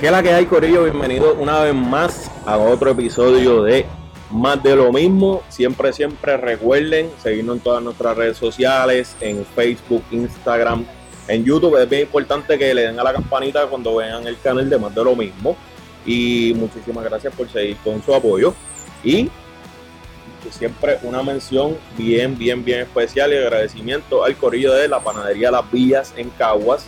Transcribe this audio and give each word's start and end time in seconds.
¿Qué 0.00 0.10
la 0.10 0.22
que 0.22 0.32
hay, 0.32 0.46
Corillo? 0.46 0.84
Bienvenido 0.84 1.34
una 1.34 1.60
vez 1.60 1.74
más 1.74 2.30
a 2.46 2.56
otro 2.56 2.92
episodio 2.92 3.62
de 3.62 3.84
Más 4.30 4.62
de 4.62 4.74
lo 4.74 4.90
mismo. 4.90 5.42
Siempre, 5.50 5.92
siempre 5.92 6.38
recuerden 6.38 7.10
seguirnos 7.22 7.58
en 7.58 7.62
todas 7.62 7.82
nuestras 7.82 8.16
redes 8.16 8.38
sociales, 8.38 9.14
en 9.20 9.44
Facebook, 9.44 10.02
Instagram, 10.10 10.86
en 11.28 11.44
YouTube. 11.44 11.76
Es 11.76 11.86
bien 11.86 12.04
importante 12.04 12.58
que 12.58 12.72
le 12.72 12.84
den 12.84 12.98
a 12.98 13.04
la 13.04 13.12
campanita 13.12 13.66
cuando 13.66 13.96
vean 13.96 14.26
el 14.26 14.40
canal 14.40 14.70
de 14.70 14.78
Más 14.78 14.94
de 14.94 15.04
lo 15.04 15.14
mismo. 15.14 15.54
Y 16.06 16.54
muchísimas 16.56 17.04
gracias 17.04 17.34
por 17.34 17.50
seguir 17.50 17.76
con 17.84 18.02
su 18.02 18.14
apoyo. 18.14 18.54
Y 19.04 19.28
siempre 20.50 20.98
una 21.02 21.22
mención 21.22 21.76
bien, 21.98 22.38
bien, 22.38 22.64
bien 22.64 22.80
especial 22.80 23.34
y 23.34 23.36
agradecimiento 23.36 24.24
al 24.24 24.34
Corillo 24.36 24.72
de 24.72 24.88
la 24.88 25.00
Panadería 25.00 25.50
Las 25.50 25.70
Villas 25.70 26.14
en 26.16 26.30
Caguas 26.30 26.86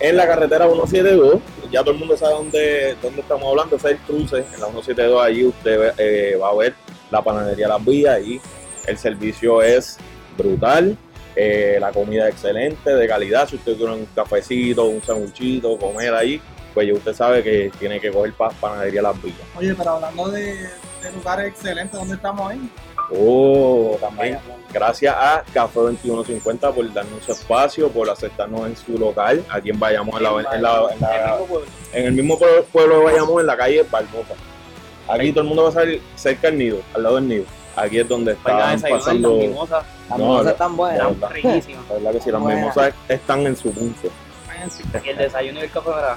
en 0.00 0.16
la 0.16 0.26
carretera 0.26 0.66
172. 0.66 1.40
Ya 1.70 1.80
todo 1.80 1.92
el 1.92 1.98
mundo 1.98 2.16
sabe 2.16 2.34
dónde, 2.34 2.96
dónde 3.02 3.20
estamos 3.20 3.48
hablando, 3.48 3.76
es 3.76 3.84
el 3.84 3.98
cruce. 3.98 4.38
En 4.38 4.60
la 4.60 4.66
172 4.66 5.22
allí 5.22 5.46
usted 5.46 5.94
eh, 5.98 6.36
va 6.36 6.50
a 6.50 6.54
ver 6.54 6.74
la 7.10 7.22
panadería 7.22 7.68
Las 7.68 7.84
Vías 7.84 8.20
y 8.20 8.40
el 8.86 8.98
servicio 8.98 9.62
es 9.62 9.98
brutal. 10.36 10.96
Eh, 11.36 11.78
la 11.80 11.90
comida 11.90 12.28
excelente, 12.28 12.94
de 12.94 13.08
calidad. 13.08 13.48
Si 13.48 13.56
usted 13.56 13.76
quiere 13.76 13.92
un 13.92 14.06
cafecito, 14.14 14.84
un 14.84 15.02
sanguchito, 15.02 15.76
comer 15.78 16.14
ahí, 16.14 16.40
pues 16.72 16.92
usted 16.92 17.12
sabe 17.12 17.42
que 17.42 17.72
tiene 17.78 17.98
que 17.98 18.10
coger 18.10 18.32
panadería 18.60 19.02
Las 19.02 19.20
Villas. 19.20 19.40
Oye, 19.56 19.74
pero 19.74 19.90
hablando 19.90 20.28
de, 20.28 20.54
de 21.02 21.12
lugares 21.12 21.48
excelentes, 21.48 21.98
¿dónde 21.98 22.14
estamos 22.14 22.50
ahí? 22.50 22.70
Oh, 23.10 23.96
también. 24.00 24.38
Gracias 24.72 25.14
a 25.16 25.44
Café 25.52 25.80
2150 25.80 26.72
por 26.72 26.92
darnos 26.92 27.24
su 27.24 27.32
espacio, 27.32 27.88
por 27.90 28.10
aceptarnos 28.10 28.66
en 28.66 28.76
su 28.76 28.98
local, 28.98 29.44
aquí 29.48 29.70
en 29.70 29.78
Bayamón, 29.78 30.16
en, 30.16 30.62
la, 30.62 30.86
en, 31.92 32.06
el 32.06 32.12
mismo 32.12 32.38
pueblo 32.72 32.98
de 32.98 33.04
Bayamón, 33.04 33.40
en 33.40 33.46
la 33.46 33.56
calle 33.56 33.84
Barbosa. 33.88 34.34
Aquí 35.08 35.30
todo 35.30 35.42
el 35.42 35.48
mundo 35.48 35.64
va 35.64 35.68
a 35.68 35.72
salir 35.72 36.02
cerca 36.16 36.48
del 36.48 36.58
nido, 36.58 36.78
al 36.94 37.02
lado 37.02 37.16
del 37.16 37.28
nido. 37.28 37.44
Aquí 37.76 37.98
es 37.98 38.08
donde 38.08 38.32
están 38.32 38.80
pasando. 38.80 39.36
Las 39.36 39.48
mimosas, 39.48 39.84
las 40.08 40.18
mimosas 40.18 40.52
están 40.52 40.76
buenas, 40.76 41.30
riquísimas. 41.30 41.88
La 41.88 41.94
verdad 41.94 42.12
que 42.12 42.20
sí, 42.20 42.30
las 42.30 42.42
mimosas 42.42 42.94
están 43.08 43.40
en 43.46 43.56
su 43.56 43.70
punto. 43.70 44.08
Y 45.04 45.08
el 45.08 45.16
desayuno 45.16 45.60
y 45.60 45.62
el 45.64 45.70
café, 45.70 45.90
¿verdad? 45.90 46.16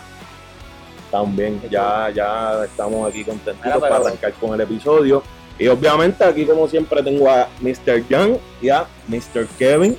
También, 1.11 1.61
ya, 1.69 2.09
ya 2.09 2.63
estamos 2.65 3.09
aquí 3.09 3.23
contentos 3.23 3.81
para 3.81 3.97
arrancar 3.97 4.33
con 4.33 4.53
el 4.53 4.61
episodio. 4.61 5.23
Y 5.59 5.67
obviamente 5.67 6.23
aquí 6.23 6.45
como 6.45 6.67
siempre 6.67 7.01
tengo 7.03 7.29
a 7.29 7.47
Mr. 7.61 8.07
Young 8.07 8.37
y 8.61 8.69
a 8.69 8.85
Mr. 9.07 9.47
Kevin. 9.57 9.97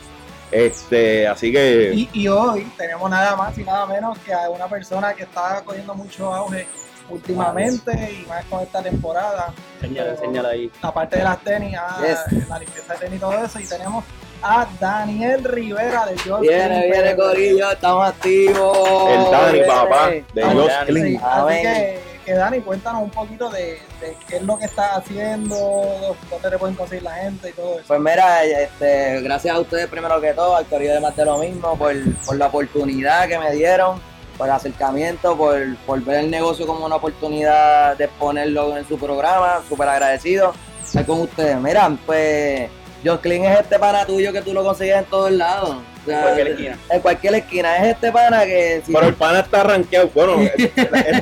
Este, 0.50 1.26
así 1.26 1.52
que... 1.52 2.08
Y, 2.12 2.28
hoy 2.28 2.66
tenemos 2.76 3.10
nada 3.10 3.36
más 3.36 3.56
y 3.58 3.64
nada 3.64 3.86
menos 3.86 4.18
que 4.20 4.32
a 4.32 4.48
una 4.48 4.66
persona 4.66 5.12
que 5.12 5.24
está 5.24 5.62
cogiendo 5.64 5.94
mucho 5.94 6.32
auge 6.32 6.66
últimamente 7.10 7.92
y 7.92 8.26
más 8.26 8.44
con 8.46 8.62
esta 8.62 8.82
temporada. 8.82 9.52
Señala, 9.80 10.16
señala 10.16 10.48
ahí. 10.50 10.70
Aparte 10.80 11.18
de 11.18 11.24
las 11.24 11.38
tenis, 11.42 11.76
ah, 11.78 11.98
la 12.48 12.58
limpieza 12.58 12.94
de 12.94 12.98
tenis 12.98 13.16
y 13.16 13.20
todo 13.20 13.44
eso. 13.44 13.60
Y 13.60 13.64
tenemos 13.64 14.04
a 14.42 14.66
Daniel 14.78 15.44
Rivera 15.44 16.06
de 16.06 16.18
George 16.18 16.48
Viene, 16.48 16.86
viene, 16.90 17.16
Corillo, 17.16 17.70
estamos 17.72 18.08
activos. 18.08 19.10
El 19.10 19.30
Dani, 19.30 19.60
papá, 19.66 20.10
de 20.10 20.42
George 20.42 20.76
Clean. 20.86 21.20
Así 21.22 21.62
que 21.62 22.00
que 22.28 22.34
Dani, 22.34 22.60
cuéntanos 22.60 23.04
un 23.04 23.10
poquito 23.10 23.48
de, 23.48 23.80
qué 24.28 24.36
es 24.36 24.42
lo 24.42 24.58
que 24.58 24.66
estás 24.66 24.98
haciendo, 24.98 26.14
dónde 26.30 26.50
te 26.50 26.58
pueden 26.58 26.76
conseguir 26.76 27.02
la 27.02 27.14
gente 27.14 27.48
y 27.48 27.52
todo 27.52 27.76
eso. 27.76 27.84
Pues 27.86 28.00
mira, 28.00 28.44
este, 28.44 29.22
gracias 29.22 29.56
a 29.56 29.60
ustedes 29.60 29.86
primero 29.86 30.20
que 30.20 30.34
todo, 30.34 30.54
al 30.54 30.66
Corillo 30.66 30.92
de 30.92 31.00
Más 31.00 31.16
lo 31.16 31.38
mismo, 31.38 31.78
por, 31.78 31.94
la 32.36 32.46
oportunidad 32.48 33.28
que 33.28 33.38
me 33.38 33.50
dieron, 33.52 33.98
por 34.36 34.46
el 34.46 34.52
acercamiento, 34.52 35.38
por, 35.38 36.04
ver 36.04 36.24
el 36.24 36.30
negocio 36.30 36.66
como 36.66 36.84
una 36.84 36.96
oportunidad 36.96 37.96
de 37.96 38.08
ponerlo 38.08 38.76
en 38.76 38.86
su 38.86 38.98
programa, 38.98 39.62
súper 39.66 39.88
agradecido 39.88 40.52
estar 40.84 41.06
con 41.06 41.22
ustedes. 41.22 41.58
Mira, 41.58 41.96
pues 42.04 42.68
Joclin 43.02 43.46
es 43.46 43.60
este 43.60 43.78
pana 43.78 44.04
tuyo 44.04 44.34
que 44.34 44.42
tú 44.42 44.52
lo 44.52 44.62
consigues 44.62 44.98
en 44.98 45.04
todos 45.06 45.32
lados. 45.32 45.78
En 46.14 46.22
cualquier 46.22 46.48
esquina. 46.48 46.78
En 46.90 47.00
cualquier 47.00 47.34
esquina. 47.34 47.76
Es 47.76 47.94
este 47.94 48.12
pana 48.12 48.44
que. 48.44 48.82
Pero 48.86 49.06
el 49.06 49.14
pana 49.14 49.40
está 49.40 49.62
rankeado. 49.62 50.10
Bueno, 50.14 50.40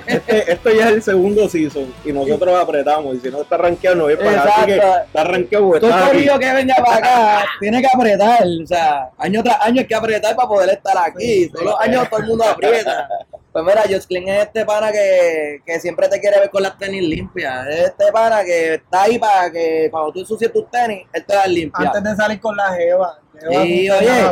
este, 0.07 0.53
esto 0.53 0.71
ya 0.71 0.89
es 0.89 0.95
el 0.95 1.03
segundo 1.03 1.49
season 1.49 1.93
y 2.05 2.13
nosotros 2.13 2.61
apretamos. 2.61 3.17
Y 3.17 3.21
si 3.21 3.31
no 3.31 3.43
está 3.43 3.57
rankeado, 3.57 3.97
no 3.97 4.09
es 4.09 4.17
para 4.17 4.43
Así 4.43 4.67
que 4.67 4.77
está 4.77 5.25
rankeado. 5.25 5.73
Tú 5.81 5.89
que 6.39 6.53
venga 6.53 6.75
para 6.85 6.97
acá, 6.97 7.45
tiene 7.61 7.81
que 7.81 7.89
apretar. 7.93 8.45
O 8.63 8.67
sea, 8.67 9.11
año 9.19 9.43
tras 9.43 9.61
año 9.63 9.81
hay 9.81 9.87
que 9.87 9.95
apretar 9.95 10.37
para 10.37 10.49
poder 10.49 10.71
estar 10.71 10.97
aquí. 10.99 11.49
Todos 11.49 11.65
los 11.65 11.81
años 11.81 12.09
todo 12.09 12.21
el 12.21 12.27
mundo 12.27 12.45
aprieta. 12.45 13.09
Pues 13.57 13.65
mira, 13.65 13.85
Josclin 13.89 14.29
es 14.29 14.43
este 14.43 14.67
pana 14.67 14.93
que, 14.93 15.63
que, 15.65 15.81
siempre 15.81 16.11
te 16.11 16.21
quiere 16.21 16.41
ver 16.41 16.51
con 16.51 16.63
las 16.63 16.77
tenis 16.77 17.03
limpias. 17.03 17.67
Es 17.69 17.81
este 17.87 18.13
pana 18.13 18.45
que 18.45 18.75
está 18.75 19.05
ahí 19.05 19.19
para 19.19 19.51
que 19.51 19.89
cuando 19.91 20.13
tú 20.13 20.21
ensucies 20.21 20.53
tus 20.53 20.71
tenis, 20.71 21.07
él 21.11 21.25
te 21.25 21.35
las 21.35 21.49
limpia. 21.49 21.87
Antes 21.87 22.05
de 22.05 22.17
salir 22.17 22.39
con 22.39 22.55
la 22.55 22.75
jeva. 22.75 23.19
Sí, 23.41 23.89
oye, 23.91 24.31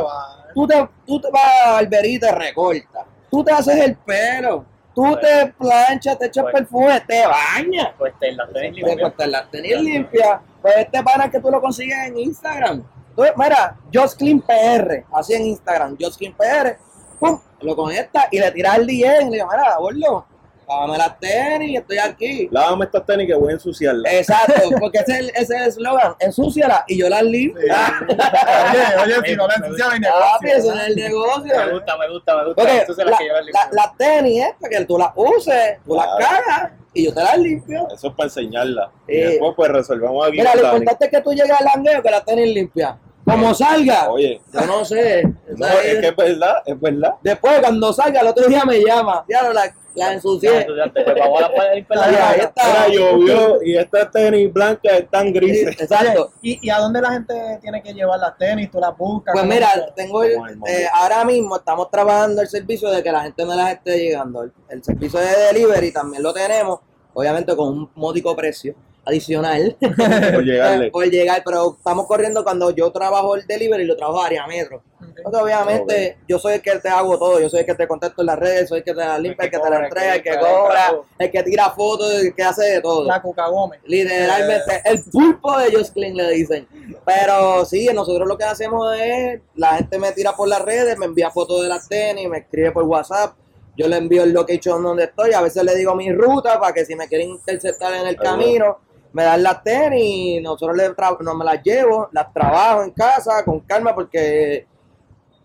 tú 0.55 0.67
te, 0.67 0.89
tú 1.07 1.21
te 1.21 1.31
vas 1.31 1.67
al 1.67 1.87
verito 1.89 2.27
y 2.27 2.31
te 2.31 2.33
recortas. 2.33 3.05
Tú 3.31 3.45
te 3.45 3.53
haces 3.53 3.77
el 3.77 3.97
pelo. 3.97 4.65
Tú 4.95 5.03
pues, 5.03 5.21
te 5.21 5.53
planchas, 5.59 6.19
te 6.19 6.27
echas 6.27 6.45
pues, 6.45 6.55
perfume, 6.55 7.01
te 7.01 7.25
bañas. 7.27 7.89
Pues 7.99 8.15
te 8.21 8.33
las 8.33 8.53
tenis 8.53 8.77
limpias. 8.77 9.13
Pues 9.17 9.29
las 9.29 9.51
tenis 9.51 9.81
limpias. 9.81 10.41
Pues 10.63 10.77
este 10.77 11.03
pana 11.03 11.31
que 11.31 11.41
tú 11.41 11.51
lo 11.51 11.61
consigues 11.61 11.99
en 12.07 12.19
Instagram. 12.19 12.85
Entonces, 13.11 13.35
mira, 13.37 13.77
Josclin 13.93 14.41
PR, 14.41 15.05
así 15.13 15.35
en 15.35 15.47
Instagram, 15.47 15.97
Josclin 16.01 16.35
PR 16.35 16.77
pum, 17.19 17.41
lo 17.61 17.77
conecta 17.77 18.29
y 18.31 18.39
le 18.39 18.51
tira 18.51 18.77
el 18.77 18.87
DM 18.87 18.93
y 18.93 19.31
le 19.31 19.31
dice, 19.31 19.47
mira, 19.51 19.75
abuelo, 19.75 20.27
lávame 20.69 20.99
las 20.99 21.19
tenis, 21.19 21.81
estoy 21.81 21.99
aquí. 21.99 22.49
Lávame 22.51 22.85
estas 22.85 23.07
tenis 23.07 23.27
que 23.27 23.35
voy 23.35 23.51
a 23.51 23.53
ensuciarlas. 23.55 24.13
Exacto, 24.13 24.71
porque 24.81 24.99
ese 24.99 25.33
es 25.35 25.51
el 25.51 25.63
eslogan, 25.63 26.15
ensúciala 26.21 26.85
y 26.89 26.99
yo 26.99 27.09
las 27.09 27.23
limpio. 27.23 27.63
oye, 27.63 29.03
oye, 29.03 29.29
si 29.29 29.37
no 29.37 29.47
la 29.47 29.55
ensucias, 29.55 29.89
no 29.89 29.95
hay 29.95 30.01
negocio. 30.01 30.57
eso 30.57 30.75
es 30.75 30.87
el 30.89 30.97
negocio. 30.97 31.55
Me 31.57 31.73
gusta, 31.73 31.99
me 31.99 32.11
gusta, 32.11 32.37
me 32.37 32.45
gusta. 32.47 32.63
Porque 32.87 33.05
la, 33.05 33.69
las 33.73 33.97
tenis 33.97 34.45
es 34.45 34.55
para 34.61 34.79
que 34.79 34.85
tú 34.85 34.99
las 34.99 35.11
uses, 35.15 35.79
tú 35.85 35.95
las 35.95 36.07
cagas 36.19 36.73
y 36.93 37.05
yo 37.05 37.15
te 37.15 37.23
las 37.23 37.39
limpio. 37.39 37.89
Eso 37.93 38.09
es 38.09 38.15
para 38.15 38.29
enseñarla. 38.29 38.91
y 39.09 39.17
después 39.17 39.53
pues 39.57 39.71
resolvemos 39.71 40.27
aquí. 40.27 40.39
Mira, 40.39 40.55
lo 40.55 40.63
importante 40.63 41.05
es 41.07 41.11
que 41.11 41.21
tú 41.21 41.31
llegues 41.33 41.51
al 41.51 41.65
langueo 41.65 42.03
que 42.03 42.11
las 42.11 42.25
tenis 42.25 42.55
limpias. 42.55 42.95
Como 43.25 43.55
salga. 43.55 44.11
Oye. 44.11 44.41
Yo 44.53 44.67
no 44.67 44.85
sé. 44.85 45.23
No, 45.57 45.67
es 45.67 46.01
que 46.01 46.09
es 46.09 46.17
verdad, 46.17 46.57
es 46.67 46.81
verdad. 46.81 47.15
Después, 47.23 47.61
cuando 47.61 47.93
salga, 47.93 48.21
el 48.21 48.27
otro 48.27 48.49
día 48.49 48.65
me 48.65 48.81
llama. 48.81 49.25
Ya 49.29 49.43
la, 49.53 49.73
la 49.95 50.13
ensucié. 50.13 50.51
Ahí 50.51 50.67
está. 52.41 52.89
llovió 52.89 53.63
y 53.63 53.77
estas 53.77 54.11
tenis 54.11 54.53
blancas 54.53 54.95
están 54.95 55.33
grises. 55.33 55.81
Exacto. 55.81 56.33
¿Y, 56.43 56.59
¿Y 56.67 56.71
a 56.71 56.79
dónde 56.79 57.01
la 57.01 57.13
gente 57.13 57.35
tiene 57.63 57.83
que 57.83 57.95
llevar 57.95 58.19
las 58.19 58.37
tenis? 58.37 58.69
¿Tú 58.69 58.81
las 58.81 58.97
buscas? 58.97 59.33
Pues 59.33 59.47
mira, 59.47 59.69
tengo 59.95 60.25
el, 60.25 60.33
eh, 60.67 60.87
ahora 60.93 61.25
mismo 61.25 61.57
estamos 61.57 61.89
trabajando 61.91 62.43
el 62.43 62.49
servicio 62.49 62.91
de 62.91 63.03
que 63.03 63.13
la 63.13 63.23
gente 63.23 63.47
me 63.47 63.55
las 63.55 63.75
esté 63.75 63.97
llegando. 63.97 64.43
El, 64.43 64.53
el 64.71 64.83
servicio 64.83 65.21
de 65.21 65.27
delivery 65.53 65.93
también 65.93 66.23
lo 66.23 66.33
tenemos, 66.33 66.81
obviamente 67.13 67.55
con 67.55 67.69
un 67.69 67.91
módico 67.95 68.35
precio 68.35 68.75
adicional 69.05 69.77
por, 69.81 70.45
llegarle. 70.45 70.91
por 70.91 71.05
llegar, 71.07 71.43
pero 71.45 71.77
estamos 71.77 72.07
corriendo 72.07 72.43
cuando 72.43 72.71
yo 72.71 72.91
trabajo 72.91 73.35
el 73.35 73.47
delivery, 73.47 73.85
lo 73.85 73.97
trabajo 73.97 74.23
a 74.23 74.27
área 74.27 74.47
metro. 74.47 74.83
obviamente, 75.25 76.19
yo 76.29 76.39
soy 76.39 76.55
el 76.55 76.63
que 76.63 76.79
te 76.79 76.89
hago 76.89 77.19
todo, 77.19 77.41
yo 77.41 77.49
soy 77.49 77.61
el 77.61 77.67
que 77.67 77.75
te 77.75 77.87
contesto 77.87 78.23
en 78.23 78.27
las 78.27 78.39
redes, 78.39 78.69
soy 78.69 78.79
el 78.79 78.85
que 78.85 78.93
te 78.93 79.01
la 79.01 79.19
limpia, 79.19 79.45
el 79.45 79.51
que, 79.51 79.59
te 79.59 79.71
la 79.71 79.85
entrega, 79.85 80.15
el 80.15 80.23
que, 80.23 80.39
cobra, 80.39 81.01
el 81.19 81.31
que 81.31 81.43
tira 81.43 81.71
fotos, 81.71 82.13
el 82.15 82.35
que 82.35 82.43
hace 82.43 82.65
de 82.65 82.81
todo. 82.81 83.05
La 83.05 83.21
Cuca 83.21 83.49
Gómez. 83.49 83.81
Literalmente, 83.85 84.83
el 84.85 85.03
pulpo 85.05 85.59
de 85.59 85.77
Just 85.77 85.95
Clean 85.95 86.17
le 86.17 86.31
dicen. 86.31 86.67
Pero 87.05 87.65
sí, 87.65 87.89
nosotros 87.95 88.27
lo 88.27 88.37
que 88.39 88.45
hacemos 88.45 88.97
es, 88.99 89.41
la 89.55 89.77
gente 89.77 89.99
me 89.99 90.13
tira 90.13 90.33
por 90.33 90.49
las 90.49 90.63
redes, 90.63 90.99
me 90.99 91.07
envía 91.07 91.31
fotos 91.31 91.63
de 91.63 91.69
las 91.69 91.89
tenis, 91.89 92.29
me 92.29 92.39
escribe 92.39 92.73
por 92.73 92.85
WhatsApp 92.85 93.35
yo 93.77 93.89
le 93.89 93.97
envío 93.97 94.23
el 94.23 94.33
location 94.33 94.83
donde 94.83 95.05
estoy, 95.05 95.33
a 95.33 95.41
veces 95.41 95.63
le 95.65 95.75
digo 95.75 95.95
mi 95.95 96.13
ruta 96.13 96.61
para 96.61 96.73
que 96.73 96.85
si 96.85 96.95
me 96.95 97.09
quieren 97.09 97.31
interceptar 97.31 97.93
en 97.95 98.07
el 98.07 98.17
camino, 98.17 98.79
me 99.15 99.23
dan 99.23 99.45
las 99.45 99.63
tenis, 99.63 100.43
nosotros 100.43 100.77
le 100.77 100.91
no 101.21 101.35
me 101.37 101.45
las 101.45 101.63
llevo, 101.63 102.09
las 102.11 102.33
trabajo 102.33 102.83
en 102.83 102.91
casa 102.91 103.45
con 103.45 103.61
calma 103.61 103.95
porque 103.95 104.67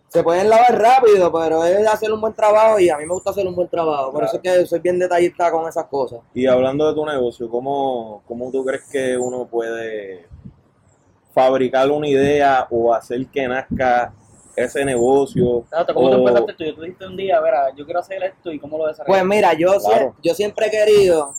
se 0.07 0.24
pueden 0.24 0.50
lavar 0.50 0.75
rápido, 0.75 1.31
pero 1.31 1.63
es 1.63 1.88
hacer 1.88 2.12
un 2.12 2.19
buen 2.19 2.33
trabajo 2.33 2.80
y 2.80 2.89
a 2.89 2.98
mí 2.98 3.06
me 3.06 3.13
gusta 3.13 3.30
hacer 3.30 3.45
un 3.45 3.54
buen 3.54 3.69
trabajo. 3.69 4.12
Por 4.12 4.24
eso 4.24 4.38
es 4.38 4.42
que 4.42 4.66
soy 4.66 4.80
bien 4.80 4.98
detallista 4.98 5.51
con 5.51 5.69
esas 5.69 5.86
cosas. 5.86 6.19
Y 6.33 6.48
hablando 6.48 6.88
de 6.88 6.95
tu 6.95 7.06
negocio, 7.06 7.48
¿cómo, 7.48 8.24
cómo 8.27 8.51
tú 8.51 8.66
crees 8.66 8.89
que 8.92 9.16
uno 9.16 9.45
puede 9.45 10.25
fabricar 11.31 11.92
una 11.92 12.07
idea 12.07 12.66
o 12.71 12.92
hacer 12.92 13.27
que 13.27 13.48
nazca 13.48 14.12
ese 14.56 14.83
negocio? 14.83 15.63
¿Cómo 15.94 16.10
te 16.10 16.16
empezaste 16.16 16.54
tú? 16.54 16.75
Tú 16.75 16.81
dijiste 16.81 17.06
un 17.06 17.16
día, 17.16 17.39
ver, 17.39 17.54
yo 17.77 17.86
quiero 17.86 18.00
hacer 18.00 18.24
esto 18.24 18.51
y 18.51 18.57
cómo 18.57 18.80
lo 18.80 18.88
desarrollas. 18.88 19.21
Pues 19.21 19.30
mira, 19.30 19.54
yo, 19.54 19.74
yo 20.24 20.33
siempre 20.33 20.66
he 20.66 20.71
querido 20.71 21.36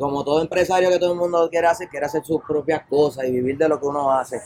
como 0.00 0.24
todo 0.24 0.40
empresario 0.40 0.88
que 0.90 0.98
todo 0.98 1.12
el 1.12 1.18
mundo 1.18 1.48
quiere 1.50 1.68
hacer, 1.68 1.88
quiere 1.88 2.06
hacer 2.06 2.24
sus 2.24 2.42
propias 2.42 2.82
cosas 2.88 3.26
y 3.26 3.30
vivir 3.30 3.56
de 3.56 3.68
lo 3.68 3.78
que 3.78 3.86
uno 3.86 4.10
hace. 4.10 4.40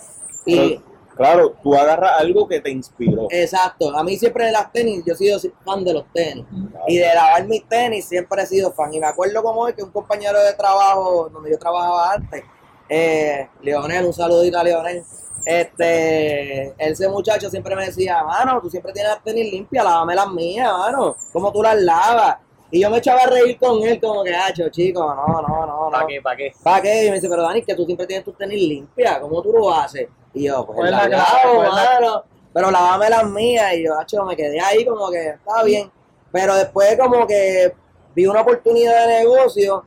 Y 0.45 0.79
Claro, 1.17 1.55
tú 1.63 1.75
agarras 1.75 2.21
algo 2.21 2.49
que 2.49 2.61
te 2.61 2.71
inspiró. 2.71 3.29
Exacto, 3.31 3.97
a 3.97 4.03
mí 4.03 4.17
siempre 4.17 4.47
de 4.47 4.53
las 4.53 4.73
tenis, 4.73 5.05
yo 5.07 5.15
he 5.15 5.17
sido 5.17 5.39
fan 5.65 5.85
de 5.85 5.95
los 5.95 6.05
tenis. 6.13 6.45
Y 6.89 6.99
de 6.99 7.07
lavar 7.15 7.47
mis 7.47 7.67
tenis 7.69 8.05
siempre 8.05 8.43
he 8.43 8.47
sido 8.47 8.73
fan. 8.73 8.93
Y 8.93 8.99
me 8.99 9.07
acuerdo 9.07 9.43
como 9.43 9.61
hoy 9.61 9.75
que 9.75 9.83
un 9.83 9.91
compañero 9.91 10.43
de 10.43 10.53
trabajo, 10.55 11.29
donde 11.33 11.51
yo 11.53 11.59
trabajaba 11.59 12.15
antes, 12.15 12.43
eh, 12.89 13.49
Leonel, 13.63 14.07
un 14.07 14.13
saludito 14.13 14.59
a 14.59 14.65
Leonel, 14.65 15.05
este, 15.45 16.75
ese 16.79 17.09
muchacho 17.09 17.49
siempre 17.49 17.77
me 17.77 17.87
decía, 17.87 18.25
mano, 18.25 18.61
tú 18.61 18.69
siempre 18.69 18.93
tienes 18.93 19.13
las 19.13 19.23
tenis 19.23 19.53
limpias, 19.53 19.85
lávame 19.85 20.15
las 20.15 20.31
mías, 20.33 20.73
mano, 20.73 21.15
¿cómo 21.33 21.53
tú 21.53 21.63
las 21.63 21.81
lavas? 21.81 22.39
Y 22.75 22.81
yo 22.81 22.91
me 22.91 22.99
echaba 22.99 23.21
a 23.21 23.27
reír 23.29 23.57
con 23.57 23.81
él, 23.85 24.01
como 24.01 24.25
que, 24.25 24.35
hacho, 24.35 24.69
chico, 24.69 25.01
no, 25.01 25.41
no, 25.41 25.65
no, 25.65 25.85
no. 25.85 25.91
¿Para 25.93 26.07
qué? 26.09 26.21
¿Para 26.21 26.37
qué? 26.37 26.53
¿Para 26.61 26.83
qué? 26.83 27.07
Y 27.07 27.09
me 27.09 27.15
dice, 27.15 27.29
pero 27.29 27.43
Dani, 27.43 27.63
que 27.63 27.73
tú 27.73 27.85
siempre 27.85 28.05
tienes 28.05 28.25
tus 28.25 28.37
tenis 28.37 28.61
limpias, 28.61 29.21
¿cómo 29.21 29.41
tú 29.41 29.53
lo 29.53 29.73
haces? 29.73 30.09
Y 30.33 30.47
yo, 30.47 30.67
pues, 30.67 30.79
Pues 30.79 30.91
la 30.91 31.07
lavo, 31.07 31.55
pues 31.55 31.69
mano, 31.71 32.25
pero 32.53 32.73
lavame 32.73 33.11
las 33.11 33.31
mías. 33.31 33.75
Y 33.75 33.85
yo, 33.85 33.97
hacho, 33.97 34.25
me 34.25 34.35
quedé 34.35 34.61
ahí 34.61 34.85
como 34.85 35.09
que, 35.09 35.25
está 35.25 35.63
bien. 35.63 35.89
Pero 36.33 36.57
después 36.57 36.99
como 36.99 37.25
que 37.29 37.73
vi 38.13 38.27
una 38.27 38.41
oportunidad 38.41 39.07
de 39.07 39.19
negocio, 39.21 39.85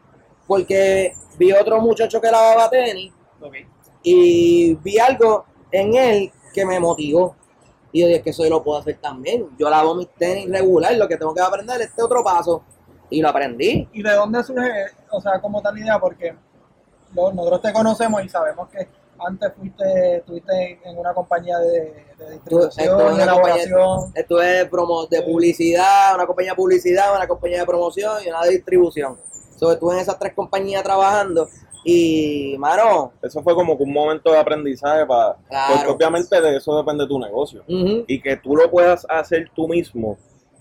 porque 0.48 1.14
vi 1.38 1.52
otro 1.52 1.82
muchacho 1.82 2.22
que 2.22 2.32
lavaba 2.32 2.70
tenis, 2.70 3.12
Ok. 3.42 3.56
y 4.02 4.76
vi 4.76 4.98
algo 4.98 5.44
en 5.74 5.94
él 5.94 6.32
que 6.54 6.66
me 6.66 6.80
motivó. 6.80 7.36
Y 7.92 8.00
yo 8.00 8.08
dije 8.08 8.22
que 8.22 8.30
eso 8.30 8.46
yo 8.46 8.50
lo 8.50 8.64
puedo 8.64 8.80
hacer 8.80 8.98
también. 9.02 9.46
Yo 9.60 9.70
lavo 9.70 9.94
mis 9.94 10.08
tenis 10.18 10.50
regular, 10.50 10.96
lo 10.96 11.06
que 11.06 11.18
tengo 11.18 11.34
que 11.34 11.42
aprender 11.42 11.82
es 11.82 11.88
este 11.88 12.02
otro 12.02 12.24
paso. 12.24 12.64
Y 13.10 13.22
lo 13.22 13.30
aprendí. 13.30 13.88
¿Y 13.94 14.04
de 14.04 14.14
dónde 14.14 14.44
surge, 14.44 14.86
o 15.12 15.22
sea, 15.22 15.40
cómo 15.40 15.62
tal 15.62 15.78
idea? 15.78 16.00
Porque 16.00 16.36
nosotros 17.14 17.62
te 17.62 17.74
conocemos 17.74 18.24
y 18.24 18.30
sabemos 18.30 18.70
que 18.70 18.88
antes 19.20 19.52
fuiste, 19.58 20.18
estuviste 20.18 20.80
en 20.84 20.98
una 20.98 21.14
compañía 21.14 21.58
de, 21.58 21.70
de 21.70 22.36
Estuve 22.36 22.66
distribución, 22.66 23.00
en 23.00 23.08
y 23.08 23.14
una 23.14 23.24
elaboración. 23.24 24.12
Estuve 24.14 24.46
de, 24.46 24.66
promo, 24.66 25.06
de 25.08 25.22
publicidad, 25.24 26.16
una 26.16 26.28
compañía 26.28 26.52
de 26.52 26.56
publicidad, 26.56 27.16
una 27.16 27.28
compañía 27.28 27.60
de 27.60 27.66
promoción 27.66 28.18
y 28.26 28.30
una 28.30 28.44
de 28.44 28.52
distribución. 28.52 29.18
So, 29.58 29.72
estuve 29.72 29.96
en 29.96 30.02
esas 30.02 30.20
tres 30.20 30.34
compañías 30.34 30.84
trabajando. 30.84 31.48
Y, 31.84 32.56
mano, 32.60 33.14
Eso 33.22 33.42
fue 33.42 33.56
como 33.56 33.78
que 33.78 33.84
un 33.84 33.94
momento 33.94 34.32
de 34.32 34.38
aprendizaje 34.38 35.06
para... 35.06 35.38
Claro. 35.48 35.74
Porque 35.74 35.94
obviamente 35.94 36.42
de 36.42 36.58
eso 36.58 36.78
depende 36.78 37.08
tu 37.08 37.18
negocio. 37.18 37.64
Y 37.66 38.22
que 38.22 38.38
tú 38.38 38.56
lo 38.56 38.70
puedas 38.70 39.06
hacer 39.10 39.50
tú 39.56 39.68
mismo, 39.68 40.18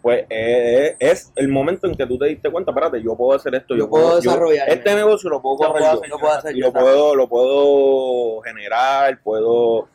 pues 0.07 0.25
eh, 0.31 0.95
es 1.01 1.33
el 1.35 1.49
momento 1.49 1.89
en 1.89 1.97
que 1.97 2.07
tú 2.07 2.17
te 2.17 2.27
diste 2.27 2.49
cuenta, 2.49 2.71
espérate, 2.71 3.03
yo 3.03 3.17
puedo 3.17 3.37
hacer 3.37 3.53
esto. 3.57 3.75
Yo 3.75 3.91
puedo 3.91 4.15
desarrollarme. 4.15 4.73
Este 4.73 4.95
negocio 4.95 5.29
lo 5.29 5.43
puedo 5.43 5.57
correr 5.57 5.83
yo. 6.09 6.17
puedo 6.17 6.33
hacer 6.33 6.55
yo. 6.55 6.67
lo 6.67 6.73
puedo, 6.73 7.17
lo 7.17 7.29
puedo 7.29 8.41
generar, 8.43 9.21
puedo... 9.21 9.89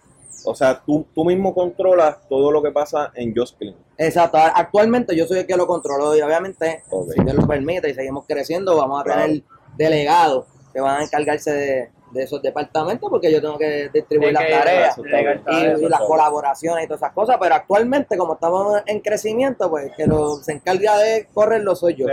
O 0.44 0.54
sea, 0.54 0.82
tú, 0.86 1.08
tú 1.16 1.24
mismo 1.24 1.56
controlas 1.56 2.28
todo 2.28 2.52
lo 2.52 2.62
que 2.62 2.72
pasa 2.72 3.14
en 3.16 3.34
Just 3.34 3.58
Clean. 3.58 3.74
Exacto. 3.98 4.38
Actualmente 4.38 5.16
yo 5.16 5.26
soy 5.26 5.40
el 5.40 5.48
que 5.48 5.56
lo 5.56 5.66
controlo 5.66 6.14
y 6.14 6.22
obviamente, 6.22 6.84
si 7.16 7.24
Dios 7.24 7.34
lo 7.34 7.48
permite 7.48 7.90
y 7.90 7.94
seguimos 7.94 8.26
creciendo, 8.28 8.76
vamos 8.76 9.00
a 9.00 9.04
Claro. 9.06 9.22
tener 9.22 9.44
delegados 9.78 10.46
que 10.74 10.82
van 10.82 11.00
a 11.00 11.04
encargarse 11.06 11.54
de, 11.54 11.90
de 12.12 12.24
esos 12.24 12.42
departamentos 12.42 13.10
porque 13.10 13.32
yo 13.32 13.42
tengo 13.42 13.58
que 13.58 13.90
distribuir 13.94 14.34
las 14.34 14.50
tareas. 14.50 14.98
y, 14.98 15.90
las 15.90 16.02
colaboraciones 16.02 16.86
y 16.86 16.88
todas 16.88 17.02
esas 17.02 17.14
cosas, 17.14 17.38
pero 17.40 17.56
actualmente 17.56 18.18
como 18.18 18.34
estamos 18.34 18.82
en 18.86 19.00
crecimiento, 19.00 19.70
pues 19.70 19.92
que 19.96 20.06
lo, 20.06 20.36
se 20.36 20.54
encarga 20.54 20.98
de 20.98 21.28
correrlo 21.34 21.76
soy 21.76 21.96
yo. 21.96 22.08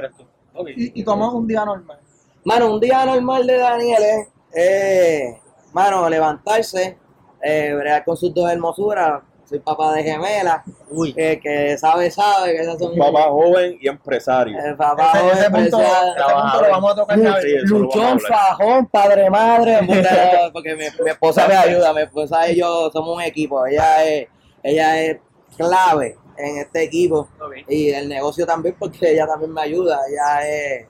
Y, 0.77 1.01
y 1.01 1.05
tomamos 1.05 1.35
un 1.35 1.47
día 1.47 1.65
normal. 1.65 1.99
Mano, 2.45 2.73
un 2.73 2.81
día 2.81 3.05
normal 3.05 3.47
de 3.47 3.59
Daniel 3.59 4.03
es, 4.03 4.29
eh, 4.55 5.41
mano, 5.73 6.09
levantarse, 6.09 6.97
eh, 7.43 7.77
con 8.05 8.17
sus 8.17 8.33
dos 8.33 8.51
hermosuras, 8.51 9.23
soy 9.49 9.61
papá 9.61 9.95
de 9.95 10.03
gemela, 10.03 10.63
Uy. 10.91 11.15
que, 11.15 11.41
que 11.41 11.79
sabe, 11.79 12.11
sabe 12.11 12.53
que 12.53 12.61
esas 12.63 12.79
son 12.79 12.93
Un 12.93 12.99
papá 12.99 13.23
joven 13.29 13.79
y 13.81 13.89
empresario. 13.89 14.59
el 14.59 14.77
papá 14.77 15.13
Ese, 15.15 15.27
ese 15.27 15.47
joven, 15.49 15.53
punto, 15.71 15.81
ese 15.81 16.35
punto 16.35 16.63
lo 16.63 16.71
vamos 16.71 16.93
a 16.93 16.95
tocar. 16.97 17.19
Sí, 17.43 17.57
Luchón, 17.65 18.21
fajón, 18.21 18.87
padre, 18.89 19.31
madre, 19.31 19.79
puta, 19.87 20.51
porque 20.53 20.75
mi, 20.75 20.85
mi 21.05 21.11
esposa 21.11 21.49
me 21.49 21.55
ayuda, 21.57 21.93
mi 21.95 22.03
esposa 22.03 22.51
y 22.51 22.57
yo 22.57 22.91
somos 22.93 23.17
un 23.17 23.23
equipo, 23.23 23.65
ella 23.67 24.05
es, 24.05 24.29
ella 24.63 25.01
es 25.03 25.19
clave 25.57 26.17
en 26.37 26.59
este 26.59 26.83
equipo 26.85 27.29
y 27.69 27.91
el 27.91 28.09
negocio 28.09 28.47
también 28.47 28.77
porque 28.79 29.11
ella 29.13 29.27
también 29.27 29.53
me 29.53 29.63
ayuda, 29.63 29.99
ella 30.09 30.47
es 30.49 30.87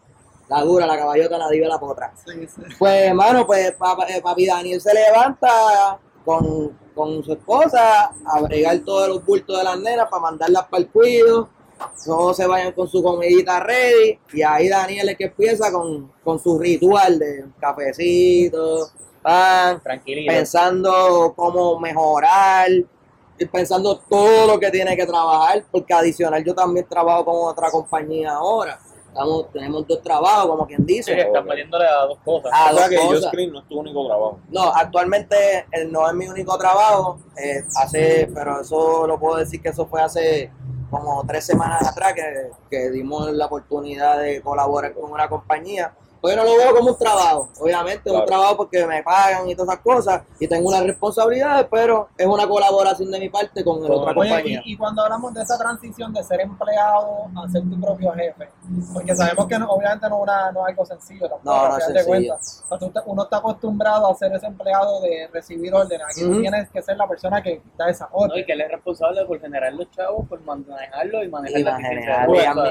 la 0.49 0.63
dura, 0.63 0.87
la 0.87 0.97
caballota, 0.99 1.39
la 1.39 1.49
diva, 1.49 1.69
la 1.69 1.79
potra. 1.79 2.13
Sí, 2.27 2.47
sí. 2.49 2.63
Pues 2.79 3.03
hermano, 3.05 3.47
pues 3.47 3.73
papá- 3.73 4.07
eh, 4.09 4.21
papi 4.23 4.47
Daniel 4.47 4.81
se 4.81 4.93
levanta 4.95 5.99
con, 6.25 6.77
con 6.99 7.23
su 7.23 7.33
esposa 7.33 8.11
a 8.25 8.41
bregar 8.43 8.81
todos 8.81 9.09
los 9.09 9.25
bultos 9.25 9.56
de 9.56 9.62
las 9.62 9.79
nenas 9.79 10.09
para 10.11 10.23
mandarlas 10.23 10.65
para 10.65 10.83
el 10.83 10.89
cuido. 10.89 11.49
Todos 12.05 12.37
se 12.37 12.45
vayan 12.45 12.73
con 12.73 12.89
su 12.89 13.00
comidita 13.00 13.61
ready. 13.61 14.19
Y 14.33 14.43
ahí 14.43 14.69
Daniel 14.69 15.11
es 15.11 15.17
que 15.17 15.25
empieza 15.27 15.71
con, 15.71 16.11
con 16.25 16.41
su 16.41 16.59
ritual 16.59 17.21
de 17.21 17.45
cafecito, 17.61 18.89
pan, 19.23 19.81
pensando 20.27 21.33
cómo 21.37 21.79
mejorar, 21.79 22.69
y 23.39 23.47
pensando 23.47 23.97
todo 24.09 24.49
lo 24.49 24.59
que 24.59 24.71
tiene 24.71 24.97
que 24.97 25.06
trabajar, 25.06 25.65
porque 25.71 25.95
adicional 25.95 26.45
yo 26.45 26.53
también 26.53 26.87
trabajo 26.89 27.25
con 27.25 27.49
otra 27.49 27.71
compañía 27.71 28.33
ahora. 28.33 28.81
Estamos, 29.09 29.51
tenemos 29.53 29.87
dos 29.87 30.03
trabajos, 30.03 30.47
como 30.47 30.67
quien 30.67 30.81
Sí, 30.81 30.95
dice. 30.95 31.21
estás 31.21 31.45
metiéndole 31.45 31.87
a 31.87 32.03
dos 32.07 32.19
cosas. 32.25 32.53
A 32.55 32.71
o 32.71 32.77
sea 32.77 32.81
dos 32.83 32.89
que 32.89 32.97
cosas. 32.97 33.31
Clean 33.33 33.53
no 33.53 33.59
es 33.61 33.69
tu 33.69 33.79
único 33.81 34.07
trabajo. 34.07 34.39
No, 34.51 34.73
actualmente 34.75 35.67
eh, 35.73 35.85
no 35.91 36.07
es 36.09 36.15
mi 36.15 36.29
único 36.29 36.57
trabajo, 36.59 37.19
eh, 37.37 37.65
hace, 37.77 38.31
pero 38.35 38.61
eso 38.61 39.07
lo 39.07 39.19
puedo 39.19 39.37
decir 39.37 39.61
que 39.61 39.71
eso 39.71 39.87
fue 39.87 40.01
hace 40.03 40.51
como 40.91 41.23
tres 41.27 41.45
semanas 41.45 41.87
atrás 41.87 42.15
que, 42.15 42.51
que 42.71 42.91
dimos 42.91 43.31
la 43.33 43.47
oportunidad 43.47 44.19
de 44.21 44.41
colaborar 44.41 44.95
con 44.95 45.11
una 45.11 45.29
compañía. 45.29 45.95
Pues 46.20 46.35
yo 46.35 46.43
no 46.43 46.50
lo 46.50 46.56
veo 46.59 46.75
como 46.75 46.91
un 46.91 46.99
trabajo, 46.99 47.49
obviamente 47.61 48.03
Claro. 48.11 48.20
un 48.20 48.26
trabajo 48.26 48.56
porque 48.56 48.85
me 48.87 49.03
pagan 49.05 49.49
y 49.49 49.55
todas 49.55 49.75
esas 49.75 49.82
cosas 49.85 50.23
y 50.41 50.49
tengo 50.49 50.69
unas 50.69 50.82
responsabilidades, 50.85 51.67
pero 51.70 52.09
es 52.17 52.26
una 52.26 52.47
colaboración 52.49 53.11
de 53.11 53.20
mi 53.20 53.29
parte 53.29 53.62
con 53.65 53.81
la 53.82 53.88
otra 53.94 54.12
Oye, 54.19 54.31
compañía. 54.31 54.62
y, 54.65 54.73
y 54.73 54.76
cuando 54.76 55.03
hablamos 55.03 55.32
de 55.35 55.43
esa 55.43 55.56
transición 55.56 56.12
de 56.12 56.25
ser 56.25 56.41
empleado 56.41 57.26
a 57.37 57.49
ser 57.50 57.62
tu 57.62 57.81
propio 57.81 58.12
jefe, 58.15 58.49
porque 58.93 59.15
sabemos 59.15 59.47
que 59.47 59.59
no- 59.59 59.69
obviamente 59.70 60.09
no, 60.09 60.17
es 60.17 60.23
una, 60.23 60.53
no 60.53 60.61
es 60.67 60.70
algo 60.70 60.85
sencillo 60.87 61.29
tampoco, 61.29 61.43
No, 61.44 61.69
no 61.69 61.76
es 61.79 61.85
final 61.87 61.93
de 61.94 62.03
sencillo. 62.03 62.29
cuentas. 62.35 62.62
O 62.64 62.69
sea, 62.69 62.79
tú 62.79 62.91
te- 62.91 63.00
uno 63.06 63.23
está 63.23 63.37
acostumbrado 63.37 64.11
a 64.11 64.14
ser 64.14 64.32
ese 64.35 64.47
empleado 64.47 65.00
de 65.00 65.29
recibir 65.32 65.73
órdenes, 65.75 66.06
aquí 66.11 66.23
tú 66.25 66.31
Ujú. 66.32 66.41
tienes 66.41 66.69
que 66.71 66.82
ser 66.82 66.97
la 66.97 67.06
persona 67.06 67.43
que 67.43 67.62
da 67.76 67.88
esa 67.88 68.06
No, 68.06 68.17
orden. 68.17 68.38
y 68.41 68.44
que 68.44 68.53
él 68.53 68.61
es 68.62 68.71
responsable 68.73 69.25
por 69.25 69.41
generar 69.41 69.73
los 69.73 69.88
chavos, 69.93 70.26
por 70.29 70.41
manejarlo 70.43 71.23
y 71.23 71.29
manejar 71.29 71.61
Y 71.61 71.62
la 71.62 71.76
administrar. 71.76 72.29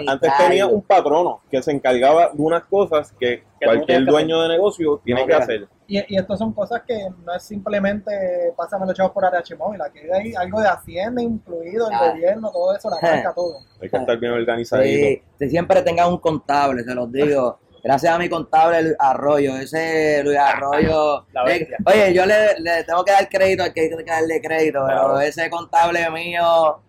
Antes 0.07 0.31
tenía 0.37 0.67
un 0.67 0.81
patrono 0.81 1.39
que 1.49 1.61
se 1.61 1.71
encargaba 1.71 2.29
de 2.33 2.41
unas 2.41 2.63
cosas 2.65 3.11
que 3.17 3.36
Que 3.59 3.65
tú 3.65 3.71
cualquier 3.73 4.05
que 4.05 4.11
dueño 4.11 4.41
de 4.43 4.49
negocio 4.49 5.01
tiene 5.03 5.21
No, 5.21 5.27
que 5.27 5.33
hacer. 5.33 5.67
Y, 5.87 5.97
y 6.13 6.17
estos 6.17 6.37
son 6.37 6.53
cosas 6.53 6.81
que 6.87 6.97
no 7.25 7.33
es 7.33 7.43
simplemente 7.43 8.11
pásame 8.57 8.85
los 8.85 8.93
chavos 8.95 9.11
por 9.13 9.23
ATH 9.25 9.55
móvil, 9.57 9.81
aquí 9.81 9.99
hay 10.13 10.33
algo 10.35 10.59
de 10.61 10.67
Hacienda 10.67 11.21
incluido, 11.21 11.87
el 11.89 11.95
Ah. 11.95 12.09
gobierno, 12.11 12.51
todo 12.51 12.75
eso, 12.75 12.89
la 12.89 12.97
marca, 13.01 13.33
todo. 13.33 13.59
Hay 13.81 13.89
que 13.89 13.97
estar 13.97 14.17
bien 14.17 14.31
organizadito. 14.33 15.07
Sí, 15.07 15.23
que 15.39 15.49
siempre 15.49 15.81
tenga 15.81 16.07
un 16.07 16.17
contable, 16.17 16.83
se 16.83 16.93
los 16.93 17.11
digo. 17.11 17.59
Gracias 17.83 18.13
a 18.13 18.17
mi 18.17 18.27
contable 18.27 18.81
Luis 18.81 18.95
Arroyo, 18.99 19.55
ese 19.57 20.21
Luis 20.23 20.37
Arroyo. 20.37 21.25
Eh, 21.47 21.67
oye, 21.85 22.13
yo 22.13 22.25
le, 22.25 22.59
le 22.59 22.83
tengo 22.83 23.05
que 23.05 23.11
dar 23.13 23.29
crédito 23.29 23.63
al 23.63 23.71
que 23.73 23.81
hay 23.81 23.89
que 23.89 24.03
darle 24.03 24.41
crédito, 24.41 24.79
pero 24.85 24.99
Claro. 24.99 25.21
ese 25.21 25.49
contable 25.49 26.09
mío, 26.09 26.79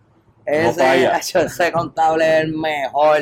ese, 0.45 1.05
ese 1.39 1.71
contable 1.71 2.25
es 2.39 2.43
el 2.43 2.53
mejor. 2.57 3.19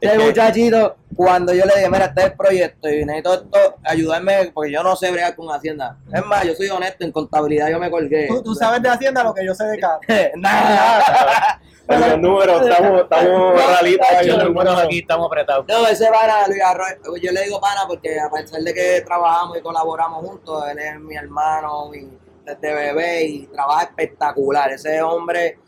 Es 0.00 0.10
Ese 0.10 0.18
que- 0.18 0.24
muchachito, 0.26 0.96
cuando 1.16 1.52
yo 1.52 1.64
le 1.64 1.74
dije, 1.74 1.90
mira, 1.90 2.04
este 2.06 2.20
es 2.20 2.26
el 2.28 2.32
proyecto 2.34 2.88
y 2.88 3.04
necesito 3.04 3.34
esto, 3.34 3.76
ayudarme, 3.82 4.50
porque 4.54 4.70
yo 4.70 4.82
no 4.84 4.94
sé 4.94 5.10
bregar 5.10 5.34
con 5.34 5.48
Hacienda. 5.50 5.96
Es 6.14 6.24
más, 6.24 6.44
yo 6.44 6.54
soy 6.54 6.68
honesto, 6.68 7.04
en 7.04 7.10
contabilidad 7.10 7.68
yo 7.68 7.80
me 7.80 7.90
colgué. 7.90 8.28
Tú, 8.28 8.40
tú 8.42 8.54
sabes 8.54 8.80
de 8.80 8.88
Hacienda 8.88 9.24
lo 9.24 9.34
que 9.34 9.44
yo 9.44 9.54
sé 9.54 9.64
de 9.64 9.78
carro. 9.80 9.98
Nada. 10.36 11.60
En 11.88 12.00
los 12.00 12.18
números, 12.20 12.62
estamos, 12.68 13.00
estamos 13.02 13.24
en 13.26 14.28
Los 14.28 14.44
números. 14.44 14.78
aquí 14.84 14.98
estamos 14.98 15.26
apretados. 15.26 15.64
No, 15.66 15.86
ese 15.88 16.06
pana, 16.10 16.46
Luis 16.46 16.62
Arroyo, 16.62 17.16
yo 17.20 17.32
le 17.32 17.42
digo 17.44 17.60
pana 17.60 17.80
porque 17.88 18.20
a 18.20 18.30
pesar 18.30 18.60
de 18.60 18.74
que 18.74 19.00
trabajamos 19.06 19.58
y 19.58 19.62
colaboramos 19.62 20.24
juntos, 20.24 20.64
él 20.70 20.78
es 20.78 21.00
mi 21.00 21.16
hermano 21.16 21.88
mi- 21.88 22.08
desde 22.44 22.74
bebé 22.74 23.24
y 23.24 23.46
trabaja 23.46 23.84
espectacular. 23.84 24.70
Ese 24.70 25.00
hombre 25.02 25.58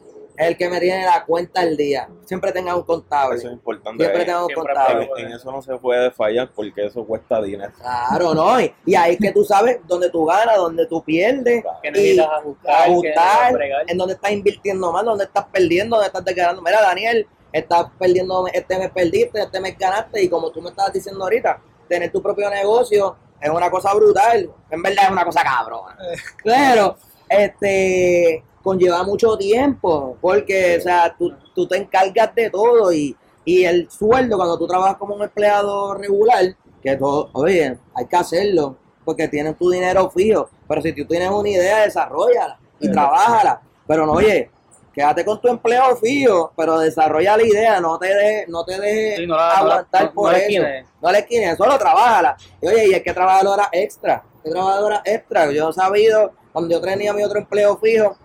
es 0.41 0.47
el 0.49 0.57
que 0.57 0.69
me 0.71 0.81
tiene 0.81 1.05
la 1.05 1.25
cuenta 1.25 1.61
al 1.61 1.77
día. 1.77 2.09
Siempre 2.25 2.51
tenga 2.53 2.75
un 2.75 2.83
contable. 2.83 3.37
Eso 3.37 3.49
es 3.49 3.53
importante. 3.53 4.03
Siempre 4.05 4.23
En- 4.23 4.27
tenga 4.27 4.41
un 4.43 4.47
Siempre 4.49 4.75
contable. 4.75 5.11
en 5.19 5.33
eso 5.33 5.53
no 5.53 5.61
se 5.63 5.77
puede 5.77 6.11
fallar 6.11 6.51
porque 6.55 6.87
eso 6.87 7.05
cuesta 7.05 7.43
dinero. 7.43 7.73
Claro, 7.79 8.35
¿no? 8.35 8.61
Y, 8.61 8.75
y 8.87 8.95
ahí 8.95 9.13
es 9.15 9.19
que 9.21 9.33
tú 9.33 9.45
sabes 9.45 9.81
dónde 9.87 10.09
tú 10.11 10.25
ganas, 10.25 10.57
dónde 10.57 10.87
tú 10.87 11.03
pierdes. 11.05 11.63
Que 11.83 11.89
y 11.89 11.93
necesitas 11.93 12.29
ajustar, 12.39 12.83
ajustar, 12.91 13.59
en 13.87 13.99
dónde 13.99 14.15
estás 14.15 14.31
invirtiendo 14.33 14.91
más, 14.93 15.05
dónde 15.05 15.25
estás 15.25 15.45
perdiendo, 15.53 15.97
dónde 15.97 16.07
estás 16.19 16.35
ganando. 16.35 16.63
Mira, 16.63 16.81
Daniel, 16.81 17.27
estás 17.53 17.87
perdiendo, 17.99 18.47
este 18.53 18.79
mes 18.79 18.91
perdiste, 18.93 19.41
este 19.43 19.61
mes 19.61 19.77
ganaste, 19.79 20.23
y 20.23 20.29
como 20.29 20.51
tú 20.51 20.63
me 20.63 20.71
estabas 20.71 20.93
diciendo 20.93 21.23
ahorita, 21.25 21.61
tener 21.89 22.11
tu 22.13 22.23
propio 22.23 22.49
negocio 22.49 23.17
es 23.41 23.51
una 23.51 23.71
cosa 23.71 23.93
brutal. 23.95 24.51
En 24.71 24.83
verdad 24.83 25.05
es 25.05 25.11
una 25.11 25.25
cosa 25.25 25.43
cabrona. 25.43 25.97
Eh. 26.13 26.17
Pero, 26.45 26.97
este, 27.29 28.45
conlleva 28.63 29.03
mucho 29.03 29.37
tiempo, 29.37 30.17
porque, 30.21 30.77
o 30.79 30.83
sea, 30.83 31.15
tú, 31.19 31.33
tú 31.55 31.67
te 31.67 31.77
encargas 31.77 32.35
de 32.35 32.51
todo 32.51 32.93
y, 32.93 33.17
y 33.45 33.65
el 33.65 33.91
sueldo 33.91 34.37
cuando 34.37 34.59
tú 34.59 34.67
trabajas 34.67 34.97
como 34.97 35.15
un 35.15 35.23
empleado 35.23 35.95
regular, 35.95 36.45
que 36.83 36.97
todo, 36.97 37.31
oye, 37.33 37.79
hay 37.95 38.07
que 38.07 38.17
hacerlo, 38.17 38.77
porque 39.05 39.29
tienes 39.29 39.57
tu 39.57 39.71
dinero 39.71 40.11
fijo, 40.11 40.49
pero 40.69 40.83
si 40.83 40.93
tú 40.93 41.05
tienes 41.07 41.31
una 41.31 41.49
idea, 41.49 41.81
desarrollala 41.85 42.59
y 42.79 42.87
Sí. 42.87 42.93
trabájala, 42.93 43.61
pero 43.87 44.07
no, 44.07 44.13
oye, 44.13 44.51
quédate 44.93 45.25
con 45.25 45.41
tu 45.41 45.49
empleo 45.49 45.97
fijo, 45.97 46.53
pero 46.57 46.79
desarrolla 46.79 47.37
la 47.37 47.43
idea, 47.43 47.81
no 47.81 47.99
te 47.99 48.09
dejes, 48.15 48.49
no 48.49 48.65
te 48.65 48.79
dejes 48.81 49.19
Sí, 49.21 49.27
no 49.27 49.37
la- 49.37 49.43
no 49.43 49.49
la- 49.51 49.57
aguantar 49.75 50.05
no- 50.05 50.13
por 50.13 50.35
eso, 50.35 50.63
no 51.03 51.11
le 51.13 51.19
esquines, 51.19 51.57
solo 51.57 51.79
trabájala, 51.79 52.37
y 52.61 52.67
oye, 52.69 52.89
y 52.89 52.95
hay 52.95 53.03
que 53.03 53.13
trabajar 53.15 53.47
horas 53.47 53.69
extra, 53.73 54.23
que 54.45 54.51
trabajar 54.51 54.83
horas 54.83 55.01
extra, 55.05 55.51
yo 55.51 55.71
he 55.71 55.73
sabido, 55.73 56.33
cuando 56.53 56.75
yo 56.75 56.81
tenía 56.81 57.13
mi 57.13 57.23
otro 57.23 57.39
empleo 57.39 57.77
fijo, 57.79 58.17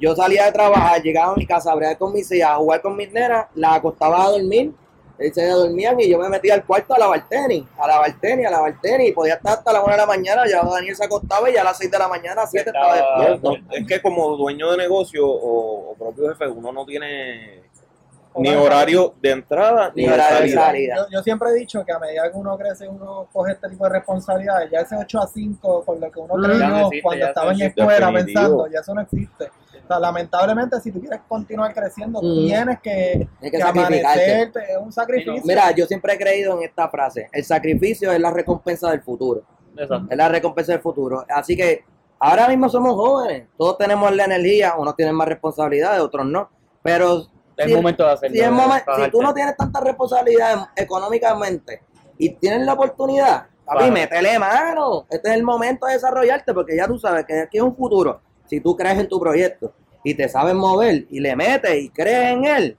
yo 0.00 0.14
salía 0.14 0.44
de 0.46 0.52
trabajar, 0.52 1.02
llegaba 1.02 1.32
a 1.32 1.36
mi 1.36 1.46
casa, 1.46 1.72
a 1.72 1.74
bregar 1.74 1.98
con 1.98 2.12
mis 2.12 2.30
hijas, 2.32 2.50
a 2.50 2.56
jugar 2.56 2.80
con 2.82 2.96
mis 2.96 3.12
nenas, 3.12 3.46
las 3.54 3.76
acostaba 3.76 4.24
a 4.24 4.30
dormir, 4.30 4.72
ellos 5.18 5.34
se 5.34 5.48
dormían 5.48 5.98
y 5.98 6.08
yo 6.08 6.18
me 6.18 6.28
metía 6.28 6.54
al 6.54 6.64
cuarto 6.64 6.94
a 6.94 6.98
lavar 6.98 7.28
tenis, 7.28 7.64
a 7.76 7.88
lavar 7.88 8.12
tenis, 8.20 8.46
a 8.46 8.50
lavar 8.50 8.80
tenis, 8.80 9.08
y 9.08 9.12
podía 9.12 9.34
estar 9.34 9.54
hasta 9.58 9.72
la 9.72 9.82
una 9.82 9.92
de 9.94 9.98
la 9.98 10.06
mañana, 10.06 10.42
ya 10.48 10.62
Daniel 10.62 10.94
se 10.94 11.04
acostaba 11.04 11.50
y 11.50 11.54
ya 11.54 11.62
a 11.62 11.64
las 11.64 11.76
seis 11.78 11.90
de 11.90 11.98
la 11.98 12.06
mañana, 12.08 12.32
a 12.32 12.44
las 12.44 12.50
siete 12.50 12.70
estaba 12.70 12.94
Estaba- 12.96 13.18
despierto. 13.30 13.56
Es 13.72 13.86
que 13.86 14.00
como 14.02 14.36
dueño 14.36 14.70
de 14.70 14.76
negocio 14.76 15.26
o, 15.26 15.90
o 15.90 15.94
propio 15.96 16.28
jefe, 16.28 16.46
uno 16.46 16.70
no 16.72 16.86
tiene 16.86 17.64
ni 18.36 18.54
Horario. 18.54 19.14
de 19.20 19.30
entrada 19.32 19.90
ni, 19.96 20.02
Ni 20.04 20.08
horario 20.08 20.34
de 20.42 20.52
salida. 20.52 20.64
salida. 20.66 20.96
Yo, 20.98 21.06
yo 21.10 21.22
siempre 21.24 21.48
he 21.50 21.54
dicho 21.54 21.84
que 21.84 21.92
a 21.92 21.98
medida 21.98 22.30
que 22.30 22.36
uno 22.38 22.56
crece, 22.56 22.86
uno 22.86 23.26
coge 23.32 23.52
este 23.52 23.68
tipo 23.70 23.82
de 23.84 23.90
responsabilidades. 23.90 24.70
Ya 24.70 24.80
ese 24.80 24.94
8 24.94 25.18
a 25.20 25.26
5, 25.26 25.82
por 25.84 25.98
lo 25.98 26.08
que 26.12 26.20
uno 26.20 26.34
creyó 26.34 26.68
no 26.68 26.90
cuando 27.02 27.26
estaba 27.26 27.50
en 27.52 27.62
escuela 27.62 27.92
Definitivo. 28.12 28.24
pensando, 28.24 28.66
ya 28.68 28.78
eso 28.78 28.94
no 28.94 29.00
existe. 29.00 29.50
O 29.88 29.90
sea, 29.90 29.98
lamentablemente, 30.00 30.78
si 30.82 30.92
tú 30.92 31.00
quieres 31.00 31.20
continuar 31.26 31.72
creciendo, 31.72 32.20
Mm. 32.20 32.46
tienes 32.46 32.80
que, 32.80 33.26
que 33.40 33.50
que 33.50 33.58
sacrificarte. 33.58 34.00
amanecerte, 34.02 34.60
es 34.72 34.76
un 34.78 34.92
sacrificio. 34.92 35.42
Mira, 35.46 35.70
yo 35.70 35.86
siempre 35.86 36.12
he 36.12 36.18
creído 36.18 36.56
en 36.58 36.64
esta 36.64 36.90
frase, 36.90 37.28
el 37.32 37.42
sacrificio 37.44 38.12
es 38.12 38.20
la 38.20 38.30
recompensa 38.30 38.90
del 38.90 39.00
futuro. 39.02 39.42
Exacto. 39.76 40.08
es 40.10 40.16
la 40.16 40.28
recompensa 40.28 40.72
del 40.72 40.80
futuro. 40.82 41.24
Así 41.28 41.56
que 41.56 41.84
ahora 42.18 42.48
mismo 42.48 42.68
somos 42.68 42.94
jóvenes, 42.96 43.46
todos 43.56 43.78
tenemos 43.78 44.14
la 44.14 44.24
energía, 44.24 44.74
unos 44.76 44.94
tienen 44.96 45.14
más 45.14 45.28
responsabilidades, 45.28 46.00
otros 46.00 46.26
no. 46.26 46.50
Pero 46.82 47.18
Es 47.56 47.64
si, 47.66 47.70
el 47.70 47.76
momento 47.76 48.04
de 48.04 48.10
hacerlo. 48.12 48.34
si, 48.34 48.40
es 48.40 48.46
de 48.46 48.52
momen- 48.52 48.80
si 48.80 48.86
bajarte. 48.90 49.10
tú 49.10 49.22
no 49.22 49.32
tienes 49.32 49.56
tanta 49.56 49.80
responsabilidad 49.80 50.66
económicamente 50.76 51.82
y 52.18 52.30
tienes 52.34 52.66
la 52.66 52.72
oportunidad, 52.74 53.46
papi, 53.64 53.78
Claro. 53.78 53.92
métele 53.92 54.38
mano. 54.38 55.06
Este 55.08 55.28
es 55.30 55.34
el 55.36 55.44
momento 55.44 55.86
de 55.86 55.92
desarrollarte 55.94 56.52
porque 56.52 56.76
ya 56.76 56.86
tú 56.86 56.98
sabes 56.98 57.24
que 57.24 57.40
aquí 57.40 57.56
es 57.58 57.62
un 57.62 57.74
futuro. 57.76 58.20
Si 58.48 58.60
tú 58.60 58.76
crees 58.76 58.98
en 58.98 59.08
tu 59.08 59.20
proyecto 59.20 59.72
y 60.04 60.14
te 60.14 60.28
sabes 60.28 60.54
mover 60.54 61.06
y 61.10 61.20
le 61.20 61.36
metes 61.36 61.74
y 61.82 61.90
crees 61.90 62.32
en 62.32 62.44
él, 62.44 62.76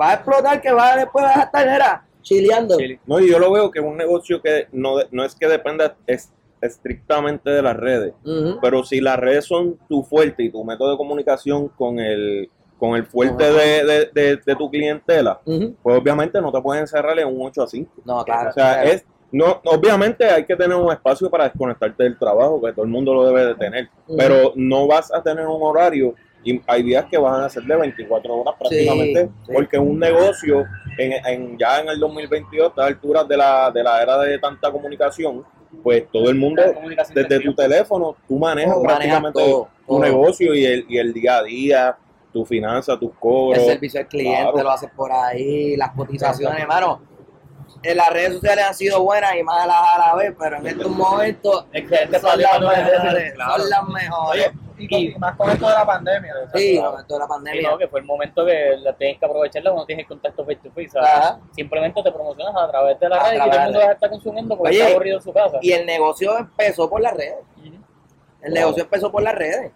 va 0.00 0.10
a 0.10 0.14
explotar 0.14 0.60
que 0.60 0.72
va 0.72 0.96
después 0.96 1.24
vas 1.24 1.36
a 1.36 1.42
estar 1.42 1.68
era, 1.68 2.04
chileando. 2.22 2.76
Chile. 2.76 3.00
No, 3.06 3.20
y 3.20 3.30
yo 3.30 3.38
lo 3.38 3.52
veo 3.52 3.70
que 3.70 3.80
es 3.80 3.84
un 3.84 3.96
negocio 3.96 4.40
que 4.42 4.66
no, 4.72 4.96
no 5.10 5.24
es 5.24 5.34
que 5.34 5.46
dependa 5.48 5.96
es- 6.06 6.32
estrictamente 6.62 7.50
de 7.50 7.62
las 7.62 7.76
redes, 7.76 8.12
pero 8.60 8.84
si 8.84 9.00
las 9.00 9.18
redes 9.18 9.44
son 9.46 9.78
tu 9.88 10.02
fuerte 10.02 10.42
y 10.44 10.50
tu 10.50 10.62
método 10.64 10.90
de 10.92 10.96
comunicación 10.96 11.68
con 11.68 11.98
el, 11.98 12.50
con 12.78 12.96
el 12.96 13.06
fuerte 13.06 13.44
de, 13.52 13.84
de- 13.84 14.10
de- 14.12 14.36
de 14.44 14.56
tu 14.56 14.70
clientela, 14.70 15.40
pues 15.44 15.98
obviamente 15.98 16.40
no 16.40 16.52
te 16.52 16.60
puedes 16.60 16.80
encerrar 16.82 17.18
en 17.18 17.28
un 17.28 17.46
8 17.46 17.62
a 17.62 17.66
5. 17.66 17.90
No, 18.04 18.24
claro. 18.24 18.50
O 18.50 18.52
sea, 18.52 18.74
claro. 18.74 18.88
es, 18.90 19.04
no, 19.32 19.60
obviamente 19.64 20.24
hay 20.24 20.44
que 20.44 20.56
tener 20.56 20.76
un 20.76 20.90
espacio 20.92 21.30
para 21.30 21.44
desconectarte 21.44 22.02
del 22.02 22.18
trabajo, 22.18 22.60
que 22.62 22.72
todo 22.72 22.84
el 22.84 22.90
mundo 22.90 23.14
lo 23.14 23.26
debe 23.26 23.46
de 23.46 23.54
tener, 23.54 23.88
pero 24.16 24.52
no 24.56 24.86
vas 24.86 25.12
a 25.12 25.22
tener 25.22 25.46
un 25.46 25.62
horario 25.62 26.14
y 26.42 26.60
hay 26.66 26.82
días 26.82 27.04
que 27.10 27.18
van 27.18 27.42
a 27.42 27.48
ser 27.50 27.62
de 27.64 27.76
24 27.76 28.34
horas 28.34 28.54
prácticamente, 28.58 29.28
sí. 29.46 29.52
porque 29.52 29.78
un 29.78 29.98
negocio 29.98 30.64
en, 30.98 31.12
en- 31.26 31.58
ya 31.58 31.80
en 31.80 31.88
el 31.90 32.00
2022, 32.00 32.66
a 32.66 32.68
estas 32.70 32.86
alturas 32.86 33.28
de 33.28 33.36
la, 33.36 33.70
de 33.70 33.82
la 33.82 34.02
era 34.02 34.18
de 34.18 34.38
tanta 34.38 34.72
comunicación, 34.72 35.44
pues 35.82 36.04
todo 36.10 36.28
el 36.30 36.36
mundo, 36.36 36.62
desde 37.14 37.40
tu 37.40 37.54
teléfono, 37.54 38.16
tú 38.26 38.38
manejas 38.38 38.74
prácticamente 38.82 39.38
todo, 39.40 39.68
tu 39.86 39.94
todo. 39.94 40.00
negocio 40.00 40.54
y 40.54 40.64
el, 40.64 40.86
y 40.88 40.98
el 40.98 41.12
día 41.12 41.36
a 41.38 41.42
día, 41.44 41.96
tu 42.32 42.44
finanza, 42.44 42.98
tus 42.98 43.12
cobros. 43.20 43.58
el 43.58 43.66
servicio 43.66 44.00
al 44.00 44.06
cliente 44.08 44.40
Claro. 44.50 44.62
lo 44.62 44.70
haces 44.70 44.90
por 44.96 45.12
ahí, 45.12 45.76
las 45.76 45.90
cotizaciones, 45.92 46.58
hermano. 46.60 47.02
En 47.82 47.96
las 47.96 48.10
redes 48.10 48.34
sociales 48.34 48.64
han 48.66 48.74
sido 48.74 49.02
buenas 49.02 49.34
y 49.36 49.42
malas 49.42 49.76
a 49.94 49.98
la 50.08 50.14
vez, 50.14 50.34
pero 50.38 50.56
en 50.58 50.66
estos 50.66 50.90
momentos 50.90 51.64
Excelente 51.72 52.18
son 52.20 52.40
las 52.40 52.50
para 52.50 52.60
mejores. 52.60 53.32
claro. 53.32 53.56
Son 53.58 53.70
las 53.70 53.88
mejores. 53.88 54.46
Oye, 54.48 54.52
Y, 54.78 54.88
con- 54.88 54.98
y 54.98 55.14
más 55.18 55.36
con 55.36 55.50
esto 55.50 55.66
de 55.66 55.72
la 55.74 55.86
pandemia. 55.86 56.34
sí, 56.54 56.74
claro. 56.76 56.90
con 56.92 57.00
esto 57.00 57.14
de 57.14 57.20
la 57.20 57.26
pandemia. 57.28 57.70
no, 57.70 57.78
que 57.78 57.88
fue 57.88 58.00
el 58.00 58.06
momento 58.06 58.44
que 58.46 58.76
la 58.78 58.92
tienes 58.96 59.18
que 59.18 59.24
aprovecharla 59.26 59.70
cuando 59.70 59.86
tienes 59.86 60.04
el 60.04 60.08
contacto 60.08 60.44
face 60.44 60.60
to 60.62 60.70
face. 60.72 60.90
Simplemente 61.54 62.02
te 62.02 62.12
promocionas 62.12 62.54
a 62.56 62.70
través 62.70 63.00
de 63.00 63.08
la 63.08 63.16
A 63.16 63.30
red 63.30 63.34
y 63.34 63.38
todo 63.38 63.44
el 63.46 63.50
de 63.52 63.58
mundo 63.64 63.80
a 63.80 63.92
estar 63.92 64.10
consumiendo 64.10 64.56
porque 64.58 64.70
Oye, 64.70 64.80
está 64.80 64.90
aburrido 64.92 65.16
en 65.16 65.22
su 65.22 65.32
casa. 65.32 65.58
Y 65.62 65.72
el 65.72 65.86
negocio 65.86 66.36
empezó 66.38 66.88
por 66.90 67.00
las 67.00 67.14
redes. 67.16 67.36
El 68.42 68.54
negocio 68.54 68.82
empezó 68.84 69.10
por 69.12 69.22
las 69.22 69.34
redes. 69.34 69.72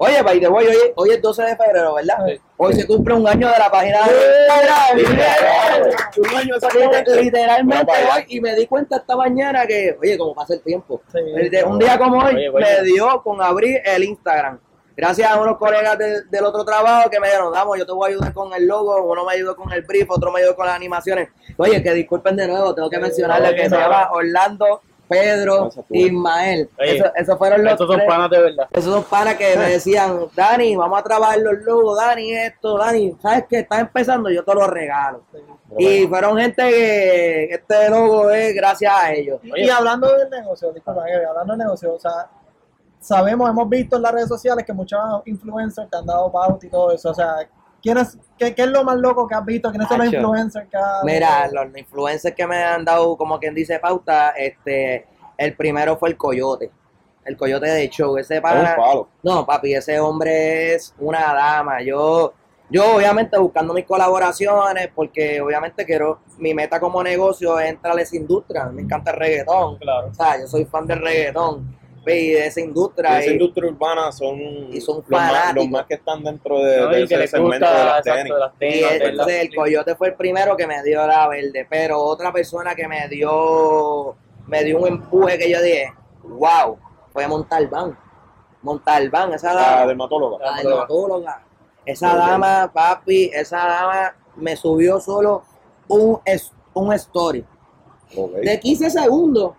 Oye, 0.00 0.22
by 0.22 0.38
the 0.40 0.48
way, 0.48 0.66
hoy, 0.68 0.76
hoy 0.94 1.10
es 1.10 1.20
12 1.20 1.42
de 1.42 1.56
febrero, 1.56 1.94
¿verdad? 1.94 2.18
Sí. 2.28 2.40
Hoy 2.56 2.72
se 2.74 2.86
cumple 2.86 3.14
un 3.14 3.26
año 3.26 3.48
de 3.50 3.58
la 3.58 3.70
página 3.70 3.98
de 4.06 5.02
Instagram. 5.02 5.82
Un 6.18 6.36
año 6.36 6.54
Liter- 6.56 7.16
Literalmente 7.22 7.92
y 8.28 8.40
me 8.40 8.54
di 8.54 8.66
cuenta 8.66 8.96
esta 8.96 9.16
mañana 9.16 9.66
que, 9.66 9.96
oye, 10.00 10.16
como 10.16 10.34
pasa 10.34 10.54
el 10.54 10.62
tiempo. 10.62 11.02
Sí. 11.12 11.48
De- 11.50 11.64
un 11.64 11.78
día 11.78 11.98
como 11.98 12.18
hoy 12.18 12.34
Oye, 12.48 12.50
me 12.52 12.82
dio 12.84 13.22
con 13.22 13.42
abrir 13.42 13.80
el 13.84 14.04
Instagram. 14.04 14.60
Gracias 14.96 15.30
a 15.30 15.40
unos 15.40 15.58
colegas 15.58 15.96
de- 15.98 16.22
del 16.24 16.44
otro 16.44 16.64
trabajo 16.64 17.08
que 17.08 17.20
me 17.20 17.28
dijeron, 17.28 17.52
vamos, 17.52 17.78
yo 17.78 17.86
te 17.86 17.92
voy 17.92 18.06
a 18.10 18.14
ayudar 18.14 18.32
con 18.32 18.52
el 18.52 18.66
logo, 18.66 19.02
uno 19.04 19.24
me 19.24 19.32
ayudó 19.34 19.54
con 19.54 19.72
el 19.72 19.82
brief, 19.82 20.10
otro 20.10 20.32
me 20.32 20.40
ayudó 20.40 20.56
con 20.56 20.66
las 20.66 20.74
animaciones. 20.74 21.28
Oye, 21.56 21.80
que 21.82 21.92
disculpen 21.92 22.34
de 22.36 22.48
nuevo, 22.48 22.74
tengo 22.74 22.90
que 22.90 22.98
mencionarle 22.98 23.54
que 23.54 23.68
se 23.68 23.76
llama 23.76 24.10
Orlando, 24.12 24.82
Pedro. 25.08 25.70
Ismael. 25.90 26.68
Oye, 26.78 26.96
Eso- 26.98 27.12
esos 27.16 27.38
fueron 27.38 27.64
los 27.64 27.72
Estos 27.72 27.86
son 27.88 27.96
tres- 27.96 28.08
panas 28.08 28.30
de 28.30 28.40
verdad. 28.40 28.66
esos 28.70 28.92
son 28.92 29.04
panas 29.04 29.34
que 29.36 29.56
me 29.56 29.68
decían, 29.70 30.26
Dani, 30.34 30.76
vamos 30.76 30.98
a 30.98 31.02
trabajar 31.02 31.38
los 31.38 31.54
logos, 31.64 31.98
Dani, 31.98 32.32
esto, 32.32 32.76
Dani, 32.78 33.16
¿sabes 33.22 33.44
qué? 33.48 33.58
Estás 33.60 33.80
empezando, 33.80 34.30
yo 34.30 34.44
te 34.44 34.54
lo 34.54 34.66
regalo. 34.66 35.22
Y 35.76 36.06
fueron 36.06 36.38
gente 36.38 36.62
que 36.62 37.44
este 37.52 37.90
logo 37.90 38.30
es 38.30 38.54
gracias 38.54 38.92
a 38.94 39.12
ellos. 39.12 39.38
Y, 39.42 39.52
Oye. 39.52 39.64
y 39.66 39.70
hablando 39.70 40.06
del 40.16 40.30
negocio, 40.30 40.72
disculpa, 40.72 41.04
hablando 41.28 41.52
del 41.52 41.58
negocio, 41.58 41.94
o 41.94 41.98
sea, 41.98 42.28
sabemos, 43.00 43.48
hemos 43.50 43.68
visto 43.68 43.96
en 43.96 44.02
las 44.02 44.12
redes 44.12 44.28
sociales 44.28 44.64
que 44.64 44.72
muchos 44.72 44.98
influencers 45.26 45.88
te 45.90 45.96
han 45.96 46.06
dado 46.06 46.30
pauta 46.32 46.66
y 46.66 46.70
todo 46.70 46.90
eso, 46.92 47.10
o 47.10 47.14
sea, 47.14 47.36
¿quiénes, 47.88 48.18
qué, 48.36 48.54
qué 48.54 48.62
es 48.62 48.68
lo 48.68 48.84
más 48.84 48.96
loco 48.98 49.26
que 49.26 49.34
has 49.34 49.44
visto? 49.44 49.70
¿Quiénes 49.70 49.88
son 49.88 49.98
los 49.98 50.12
influencers 50.12 50.68
que 50.68 50.76
has 50.76 51.04
Mira, 51.04 51.48
los 51.50 51.76
influencers 51.76 52.34
que 52.34 52.46
me 52.46 52.62
han 52.62 52.84
dado, 52.84 53.16
como 53.16 53.38
quien 53.38 53.54
dice 53.54 53.78
pauta, 53.78 54.30
este, 54.30 55.06
el 55.36 55.54
primero 55.54 55.96
fue 55.96 56.10
el 56.10 56.16
Coyote. 56.16 56.70
El 57.24 57.36
Coyote 57.36 57.66
de 57.66 57.88
show, 57.88 58.16
ese 58.18 58.40
palo. 58.40 59.08
No, 59.22 59.46
papi, 59.46 59.74
ese 59.74 59.98
hombre 60.00 60.74
es 60.74 60.94
una 60.98 61.32
dama. 61.34 61.82
Yo, 61.82 62.32
yo 62.70 62.96
obviamente 62.96 63.38
buscando 63.38 63.72
mis 63.72 63.84
colaboraciones, 63.84 64.88
porque 64.94 65.40
obviamente 65.40 65.84
quiero, 65.84 66.20
mi 66.38 66.54
meta 66.54 66.80
como 66.80 67.02
negocio 67.02 67.58
es 67.58 67.70
entrar 67.70 67.96
a 67.96 68.00
esa 68.00 68.16
industria. 68.16 68.64
Me 68.66 68.82
encanta 68.82 69.10
el 69.10 69.16
reggaetón. 69.18 69.78
Claro. 69.78 70.08
O 70.08 70.14
sea, 70.14 70.40
yo 70.40 70.46
soy 70.46 70.64
fan 70.64 70.86
del 70.86 71.00
reggaetón 71.00 71.77
y 72.06 72.30
de 72.30 72.46
esa 72.46 72.60
industria. 72.60 73.20
Esa 73.20 73.30
y- 73.30 73.32
industria 73.34 73.70
urbana 73.70 74.10
son, 74.12 74.38
Y 74.72 74.80
son 74.80 74.96
los, 74.96 75.08
más, 75.10 75.54
los 75.54 75.68
más 75.68 75.86
que 75.86 75.94
están 75.94 76.22
dentro 76.24 76.58
de, 76.62 76.80
¿no? 76.80 76.88
de 76.88 77.02
ese 77.02 77.26
segmento 77.28 77.66
gusta 77.66 77.78
de 77.78 77.84
las 77.84 77.98
exacto, 77.98 78.12
tenis. 78.14 78.32
de 78.34 78.38
las 78.40 78.52
Y 78.54 78.58
tenis, 78.58 78.80
de 79.00 79.06
entonces 79.08 79.34
las- 79.36 79.44
el 79.44 79.54
coyote 79.54 79.94
fue 79.96 80.08
el 80.08 80.14
primero 80.14 80.56
que 80.56 80.66
me 80.66 80.82
dio 80.82 81.06
la 81.06 81.28
verde, 81.28 81.66
pero 81.68 82.00
otra 82.02 82.32
persona 82.32 82.74
que 82.74 82.86
me 82.88 83.08
dio, 83.08 84.16
me 84.46 84.64
dio 84.64 84.78
un 84.80 84.88
empuje 84.88 85.38
que 85.38 85.50
yo 85.50 85.60
dije, 85.62 85.92
wow, 86.24 86.78
fue 87.12 87.26
Montalbán. 87.28 87.96
Montalbán, 88.62 89.32
esa 89.34 89.54
La 89.54 89.60
dama, 89.62 89.86
dermatóloga. 89.86 90.44
la 90.50 90.56
dermatóloga. 90.62 91.42
Esa 91.84 92.14
dama, 92.16 92.70
papi, 92.72 93.30
esa 93.32 93.58
dama 93.58 94.14
me 94.36 94.56
subió 94.56 95.00
solo 95.00 95.42
un, 95.88 96.18
es- 96.24 96.52
un 96.74 96.92
story 96.92 97.44
de 98.42 98.60
15 98.60 98.90
segundos. 98.90 99.52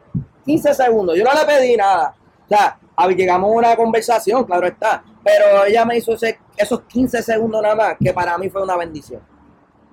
15 0.45 0.73
segundos. 0.73 1.15
Yo 1.17 1.23
no 1.23 1.33
le 1.33 1.45
pedí 1.45 1.75
nada. 1.77 2.15
O 2.49 2.55
sea, 2.55 2.79
llegamos 3.15 3.49
a 3.51 3.53
una 3.53 3.75
conversación, 3.75 4.43
claro 4.43 4.67
está. 4.67 5.03
Pero 5.23 5.65
ella 5.65 5.85
me 5.85 5.97
hizo 5.97 6.13
ese- 6.13 6.39
esos 6.57 6.81
15 6.83 7.21
segundos 7.21 7.61
nada 7.61 7.75
más, 7.75 7.95
que 8.01 8.11
para 8.13 8.37
mí 8.37 8.49
fue 8.49 8.63
una 8.63 8.75
bendición. 8.77 9.21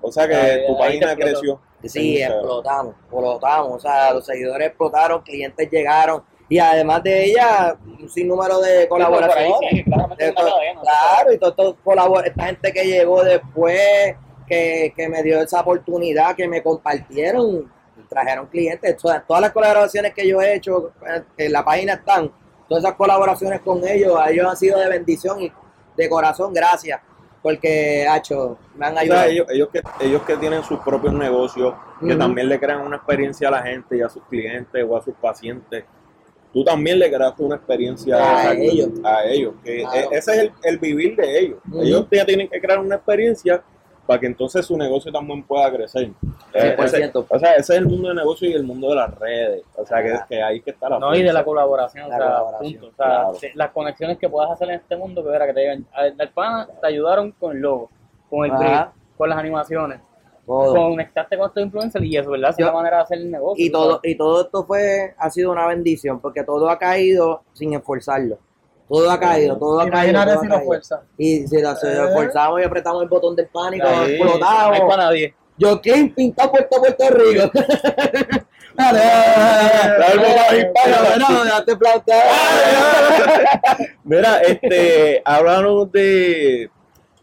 O 0.01 0.11
sea 0.11 0.27
que 0.27 0.35
Ahí- 0.35 0.65
tu 0.67 0.73
ahí 0.81 0.99
página 0.99 1.15
creció. 1.15 1.59
Sí, 1.83 2.21
explotamos, 2.21 2.95
explotamos. 3.01 3.73
O 3.75 3.79
sea, 3.79 4.13
los 4.13 4.25
seguidores 4.25 4.67
explotaron, 4.69 5.21
clientes 5.21 5.69
llegaron. 5.69 6.23
Y 6.49 6.59
además 6.59 7.03
de 7.03 7.25
ella, 7.25 7.75
un 7.85 8.09
sinnúmero 8.09 8.59
de 8.59 8.87
colaboraciones. 8.87 9.53
sí, 9.69 9.83
claramente 9.83 10.23
De 10.23 10.29
es 10.31 10.35
una 10.37 10.45
to- 10.49 10.55
cadena. 10.55 10.81
claro, 10.81 11.33
y 11.33 11.37
todos 11.37 11.51
estos 11.51 11.75
colabor- 11.83 12.25
esta 12.25 12.45
gente 12.45 12.71
que 12.73 12.85
llegó 12.85 13.23
después, 13.23 14.15
que, 14.47 14.93
que 14.95 15.09
me 15.09 15.21
dio 15.23 15.41
esa 15.41 15.59
oportunidad, 15.61 16.35
que 16.35 16.47
me 16.47 16.63
compartieron, 16.63 17.69
trajeron 18.09 18.47
clientes. 18.47 18.95
Todas, 18.95 19.27
todas 19.27 19.41
las 19.41 19.51
colaboraciones 19.51 20.13
que 20.13 20.25
yo 20.27 20.41
he 20.41 20.55
hecho 20.55 20.93
eh, 21.05 21.21
en 21.37 21.51
la 21.51 21.65
página 21.65 21.95
están, 21.95 22.31
todas 22.67 22.83
esas 22.83 22.95
colaboraciones 22.95 23.61
con 23.61 23.85
ellos, 23.87 24.15
a 24.19 24.29
ellos 24.29 24.47
han 24.49 24.57
sido 24.57 24.79
de 24.79 24.89
bendición 24.89 25.41
y 25.41 25.51
de 25.95 26.09
corazón, 26.09 26.53
gracias. 26.53 27.01
Porque, 27.41 28.05
hacho, 28.09 28.57
me 28.75 28.87
han 28.87 28.93
O 28.93 28.95
sea, 28.95 29.01
ayudado. 29.03 29.27
ellos, 29.29 29.47
ellos, 29.49 29.69
que, 29.71 29.81
ellos 30.01 30.21
que 30.23 30.35
tienen 30.37 30.63
sus 30.63 30.79
propios 30.79 31.13
negocios, 31.13 31.73
que 32.05 32.15
también 32.15 32.49
le 32.49 32.59
crean 32.59 32.81
una 32.81 32.97
experiencia 32.97 33.47
a 33.47 33.51
la 33.51 33.61
gente 33.63 33.97
y 33.97 34.01
a 34.01 34.09
sus 34.09 34.23
clientes 34.23 34.85
o 34.87 34.97
a 34.97 35.01
sus 35.03 35.13
pacientes, 35.15 35.85
tú 36.51 36.63
también 36.65 36.99
le 36.99 37.09
creaste 37.11 37.43
una 37.43 37.55
experiencia 37.55 38.17
A 38.17 38.49
a 38.49 38.53
ellos. 38.53 38.89
A 39.03 39.23
ellos 39.25 39.53
que 39.63 39.77
Claro. 39.81 40.11
e- 40.11 40.17
ese 40.17 40.31
es 40.31 40.37
el, 40.39 40.51
el 40.63 40.77
vivir 40.79 41.15
de 41.15 41.39
ellos. 41.39 41.59
Ellos 41.81 42.07
ya 42.11 42.25
tienen 42.25 42.49
que 42.49 42.59
crear 42.59 42.79
una 42.79 42.95
experiencia 42.95 43.63
para 44.07 44.19
que 44.21 44.25
entonces 44.27 44.65
su 44.65 44.77
negocio 44.77 45.11
también 45.11 45.43
pueda 45.43 45.69
crecer. 45.71 46.09
Eh, 46.53 46.75
ese, 46.79 47.11
100%. 47.11 47.25
o 47.29 47.39
sea, 47.39 47.51
ese 47.55 47.73
es 47.73 47.79
el 47.79 47.85
mundo 47.85 48.09
de 48.09 48.15
negocio 48.15 48.49
y 48.49 48.53
el 48.53 48.63
mundo 48.63 48.89
de 48.89 48.95
las 48.95 49.13
redes. 49.19 49.63
O 49.75 49.85
sea, 49.85 50.01
que, 50.01 50.17
que 50.29 50.41
ahí 50.41 50.61
que 50.61 50.71
está 50.71 50.89
la 50.89 50.97
No, 50.99 51.13
y 51.13 51.21
de 51.21 51.33
la 51.33 51.43
colaboración, 51.43 52.09
La 52.09 52.15
o 52.15 52.17
sea, 52.17 52.27
colaboración, 52.27 52.73
punto. 52.73 52.87
O 52.87 52.95
sea, 52.95 53.05
claro. 53.05 53.33
se- 53.35 53.51
las 53.53 53.71
conexiones 53.71 54.17
que 54.17 54.29
puedas 54.29 54.49
hacer 54.51 54.69
en 54.69 54.75
este 54.75 54.95
mundo, 54.95 55.23
que 55.23 55.29
era 55.35 55.45
que 55.45 55.53
te 55.53 55.59
digan, 55.59 55.85
al 55.93 56.29
pana 56.29 56.67
te 56.81 56.87
ayudaron 56.87 57.31
con 57.33 57.55
el 57.55 57.61
logo, 57.61 57.89
con 58.29 58.45
el 58.45 58.51
brief, 58.51 58.87
con 59.17 59.29
las 59.29 59.37
animaciones, 59.37 59.99
Todo. 60.45 60.73
conectaste 60.73 61.37
con 61.37 61.47
estos 61.47 61.63
influencers 61.63 62.05
y 62.05 62.15
eso, 62.17 62.31
¿verdad? 62.31 62.51
Es 62.51 62.57
Yo- 62.57 62.65
la 62.67 62.71
manera 62.73 62.97
de 62.97 63.03
hacer 63.03 63.17
el 63.17 63.29
negocio. 63.31 63.65
Y 63.65 63.69
todo, 63.69 63.99
y 64.03 64.15
todo 64.15 64.41
esto 64.43 64.63
fue, 64.65 65.13
ha 65.17 65.29
sido 65.29 65.51
una 65.51 65.67
bendición, 65.67 66.19
porque 66.21 66.43
todo 66.43 66.69
ha 66.69 66.79
caído 66.79 67.41
sin 67.53 67.73
esforzarlo. 67.73 68.37
Todo 68.89 69.11
ha 69.11 69.19
caído, 69.19 69.57
todo 69.57 69.79
ha 69.81 69.89
caído. 69.89 70.23
Todo 70.23 70.31
ha 70.33 70.41
si 70.41 70.45
lo 70.47 70.51
caído. 70.53 70.65
fuerza. 70.65 71.01
Y 71.17 71.47
si 71.47 71.61
lo, 71.61 71.75
si 71.75 71.87
lo 71.87 71.91
Eh. 71.91 72.07
esforzamos 72.07 72.61
y 72.61 72.63
apretamos 72.63 73.03
el 73.03 73.09
botón 73.09 73.35
del 73.35 73.47
pánico, 73.47 73.85
Ahí, 73.87 73.95
No 73.95 74.01
hay 74.03 74.13
explotamos. 74.15 74.79
para 74.81 75.03
nadie. 75.03 75.33
Yo 75.57 75.81
King 75.81 76.09
pintado 76.15 76.51
Puerto 76.51 76.77
Puerto 76.79 77.09
Rico. 77.09 77.51
Dale. 78.75 78.99
Mira, 84.03 84.37
este, 84.47 85.21
háblanos 85.25 85.91
de, 85.91 86.69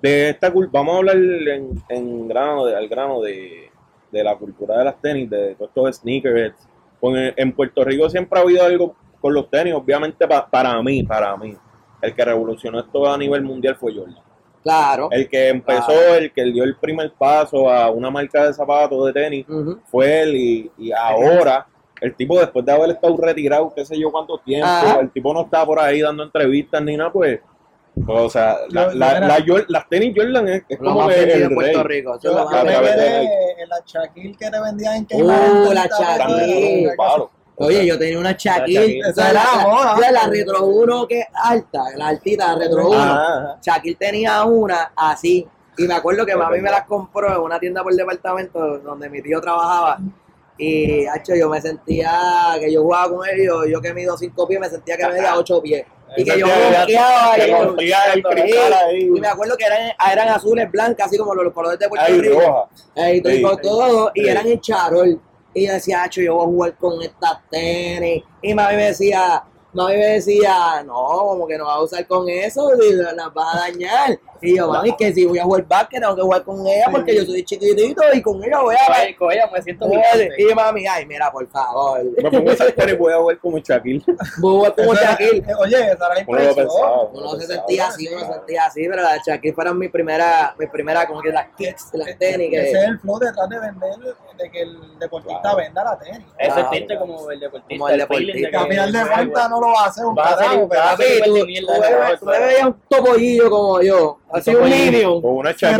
de 0.02 0.30
esta 0.30 0.52
cultura. 0.52 0.80
Vamos 0.80 0.94
a 0.94 0.98
hablar 0.98 1.16
en, 1.16 1.82
en 1.88 2.28
grano, 2.28 2.66
de, 2.66 2.76
al 2.76 2.88
grano 2.88 3.20
de, 3.20 3.70
de 4.10 4.24
la 4.24 4.36
cultura 4.36 4.78
de 4.78 4.84
las 4.84 5.00
tenis, 5.00 5.30
de 5.30 5.54
todos 5.54 5.68
estos 5.70 5.96
sneakerheads. 5.96 6.68
Porque 7.00 7.34
en 7.36 7.52
Puerto 7.52 7.84
Rico 7.84 8.08
siempre 8.08 8.38
ha 8.38 8.42
habido 8.42 8.64
algo 8.64 8.96
con 9.24 9.32
los 9.32 9.48
tenis, 9.48 9.72
obviamente 9.72 10.28
pa- 10.28 10.46
para 10.46 10.82
mí, 10.82 11.02
para 11.02 11.34
mí. 11.38 11.56
El 12.02 12.14
que 12.14 12.22
revolucionó 12.26 12.78
esto 12.80 13.10
a 13.10 13.16
nivel 13.16 13.40
mundial 13.40 13.74
fue 13.74 13.94
Jordan. 13.94 14.18
Claro. 14.62 15.08
El 15.10 15.30
que 15.30 15.48
empezó, 15.48 15.86
Claro. 15.86 16.14
el 16.16 16.30
que 16.30 16.44
dio 16.44 16.62
el 16.62 16.76
primer 16.76 17.10
paso 17.14 17.70
a 17.70 17.88
una 17.90 18.10
marca 18.10 18.44
de 18.46 18.52
zapatos 18.52 19.06
de 19.06 19.12
tenis 19.14 19.46
fue 19.90 20.20
él 20.20 20.36
y, 20.36 20.70
y 20.76 20.92
ahora 20.92 21.66
el 22.02 22.14
tipo 22.14 22.38
después 22.38 22.66
de 22.66 22.72
haber 22.72 22.90
estado 22.90 23.16
retirado 23.16 23.72
qué 23.74 23.82
sé 23.86 23.98
yo 23.98 24.12
cuánto 24.12 24.36
tiempo, 24.40 24.66
Ajá. 24.68 25.00
el 25.00 25.10
tipo 25.10 25.32
no 25.32 25.40
está 25.44 25.64
por 25.64 25.80
ahí 25.80 26.02
dando 26.02 26.22
entrevistas 26.22 26.82
ni 26.82 26.98
nada, 26.98 27.10
pues, 27.10 27.40
pues, 28.04 28.18
o 28.20 28.28
sea, 28.28 28.58
la- 28.68 28.88
Yo- 28.92 28.98
la- 28.98 29.20
la 29.20 29.64
las 29.68 29.88
tenis 29.88 30.12
Jordan 30.14 30.48
es, 30.48 30.64
es 30.68 30.78
Lo 30.80 30.92
como 30.92 31.06
más 31.06 31.14
que 31.14 31.22
el 31.22 31.30
en 31.30 31.48
rey. 31.48 31.54
Puerto 31.54 31.82
Rico. 31.84 32.18
Yo, 32.22 32.30
yo 32.30 32.36
la 33.66 33.80
Shaquille 33.86 34.36
que 34.36 34.50
te 34.50 34.60
vendían 34.60 34.96
en 34.96 35.22
Uh, 35.22 35.24
Kmart. 35.24 35.72
la 35.72 35.86
Shaquille. 35.86 36.90
Oye, 37.56 37.86
yo 37.86 37.98
tenía 37.98 38.18
una 38.18 38.32
Shaquille. 38.32 39.00
La 39.16 40.10
la 40.12 40.26
Retro 40.26 40.66
1 40.66 41.06
que 41.06 41.20
es 41.20 41.26
alta, 41.42 41.82
la 41.96 42.08
altita, 42.08 42.52
la 42.52 42.58
Retro 42.58 42.88
1. 42.88 42.98
Ajá, 42.98 43.38
ajá. 43.38 43.58
Shaquille 43.62 43.96
tenía 43.96 44.44
una 44.44 44.92
así. 44.96 45.46
Y 45.76 45.86
me 45.88 45.94
acuerdo 45.94 46.24
que 46.24 46.36
mami 46.36 46.60
me 46.60 46.70
las 46.70 46.84
compró 46.84 47.34
en 47.34 47.40
una 47.40 47.58
tienda 47.58 47.82
por 47.82 47.94
departamento 47.94 48.78
donde 48.78 49.08
mi 49.08 49.22
tío 49.22 49.40
trabajaba. 49.40 49.98
Y, 50.56 51.04
hacho, 51.06 51.34
yo 51.34 51.48
me 51.48 51.60
sentía 51.60 52.12
que 52.60 52.72
yo 52.72 52.82
jugaba 52.82 53.08
con 53.08 53.28
ellos, 53.28 53.66
yo 53.68 53.80
que 53.80 53.92
mido 53.92 54.16
5 54.16 54.46
pies, 54.46 54.60
me 54.60 54.68
sentía 54.68 54.96
que 54.96 55.06
medía 55.06 55.36
8 55.36 55.62
pies. 55.62 55.84
Y 56.16 56.24
que 56.24 56.38
yo 56.38 56.46
bloqueaba 56.46 57.34
que 57.34 57.48
y, 57.48 58.92
el 58.92 59.16
y 59.16 59.20
me 59.20 59.26
acuerdo 59.26 59.56
que 59.56 59.64
eran, 59.64 59.90
eran 60.12 60.28
azules, 60.28 60.70
blancas, 60.70 61.08
así 61.08 61.18
como 61.18 61.34
los 61.34 61.52
colores 61.52 61.78
de 61.80 61.88
Puerto 61.88 62.06
Rico. 62.06 62.68
Eh, 62.94 63.16
y 63.16 63.42
todo, 63.60 64.12
Sí. 64.14 64.20
y 64.22 64.28
eran 64.28 64.46
en 64.46 64.60
charol. 64.60 65.20
Y 65.54 65.66
yo 65.66 65.72
decía, 65.72 66.02
"Acho, 66.02 66.20
yo 66.20 66.34
voy 66.34 66.42
a 66.44 66.46
jugar 66.46 66.76
con 66.76 67.02
estas 67.02 67.38
tenis. 67.50 68.22
Y 68.42 68.54
mami 68.54 68.76
me 68.76 68.86
decía, 68.86 69.42
mami 69.72 69.96
me 69.96 70.06
decía, 70.06 70.82
no, 70.84 70.94
como 70.94 71.46
que 71.46 71.56
no 71.58 71.64
vas 71.66 71.76
a 71.76 71.82
usar 71.82 72.06
con 72.06 72.28
eso, 72.28 72.70
y 72.74 72.92
las 72.94 73.16
vas 73.34 73.54
a 73.54 73.58
dañar. 73.60 74.18
Y 74.42 74.56
yo, 74.58 74.68
mami, 74.68 74.94
que 74.96 75.10
si 75.12 75.24
voy 75.24 75.38
a 75.38 75.44
jugar 75.44 75.64
básquet, 75.66 76.00
tengo 76.02 76.14
que 76.14 76.20
jugar 76.22 76.44
con 76.44 76.66
ella 76.66 76.84
porque 76.92 77.16
yo 77.16 77.24
soy 77.24 77.42
chiquitito 77.44 78.02
y 78.12 78.20
con 78.20 78.44
ella 78.44 78.60
voy 78.60 78.74
a 78.74 78.78
Ay, 78.94 79.14
con 79.14 79.32
ella 79.32 79.48
me 79.50 79.62
siento 79.62 79.86
jugar. 79.86 80.04
gigante. 80.12 80.34
Y 80.42 80.54
mami, 80.54 80.86
ay, 80.86 81.06
mira, 81.06 81.32
por 81.32 81.48
favor. 81.48 82.00
Me 82.22 82.30
pongo 82.30 82.50
esas 82.50 82.74
tenis 82.74 82.98
voy 82.98 83.12
a 83.14 83.16
jugar 83.16 83.38
como 83.38 83.58
Shaquille. 83.58 84.04
Voy 84.40 84.54
a 84.54 84.58
jugar 84.58 84.74
como 84.74 84.94
Shaquille. 84.94 85.38
eh, 85.38 85.54
Oye, 85.58 85.76
esa 85.76 85.92
era 85.92 86.08
la 86.14 86.20
impresión. 86.20 86.68
Uno 87.14 87.40
se 87.40 87.46
sentía 87.46 87.86
así, 87.88 88.08
uno 88.08 88.26
se 88.26 88.32
sentía 88.34 88.64
así, 88.66 88.86
pero 88.88 89.02
las 89.02 89.26
Shaquille 89.26 89.54
fueron 89.54 89.78
mi 89.78 89.88
primera, 89.88 90.54
mi 90.58 90.66
primera, 90.66 91.06
como 91.06 91.22
que 91.22 91.30
las 91.30 91.46
kicks, 91.56 91.88
las 91.94 92.16
tenis. 92.18 92.50
que- 92.50 92.68
Ese 92.68 92.78
es 92.80 92.84
el 92.84 92.98
flow 93.00 93.18
detrás 93.18 93.48
de 93.48 93.58
vender, 93.58 94.14
de 94.36 94.50
que 94.50 94.62
el 94.62 94.98
deportista 94.98 95.40
Claro. 95.40 95.56
venda 95.58 95.84
la 95.84 95.98
tenis. 95.98 96.20
Ese 96.38 96.52
Claro. 96.52 96.70
tinte 96.70 96.98
como 96.98 97.30
el 97.30 97.40
deportista. 97.40 97.74
Como 97.74 97.88
el 97.88 97.98
deportista. 97.98 98.66
Final 98.66 98.92
de 98.92 99.00
cuentas 99.06 99.50
no 99.50 99.60
lo 99.60 99.66
va 99.68 99.84
a 99.84 99.86
hacer 99.86 100.04
un 100.06 100.16
carajo. 100.16 100.68
Papi, 100.68 101.04
igual 101.04 101.30
tú, 101.40 101.46
me- 101.46 101.60
¿no? 101.60 102.18
tú 102.18 102.26
me 102.26 102.38
veías 102.40 102.64
un 102.66 102.76
topollillo 102.88 103.50
como 103.50 103.82
yo, 103.82 104.18
así 104.32 104.54
un 104.54 104.68
medium. 104.68 105.22
Con 105.22 105.36
una 105.36 105.52
ya 105.52 105.78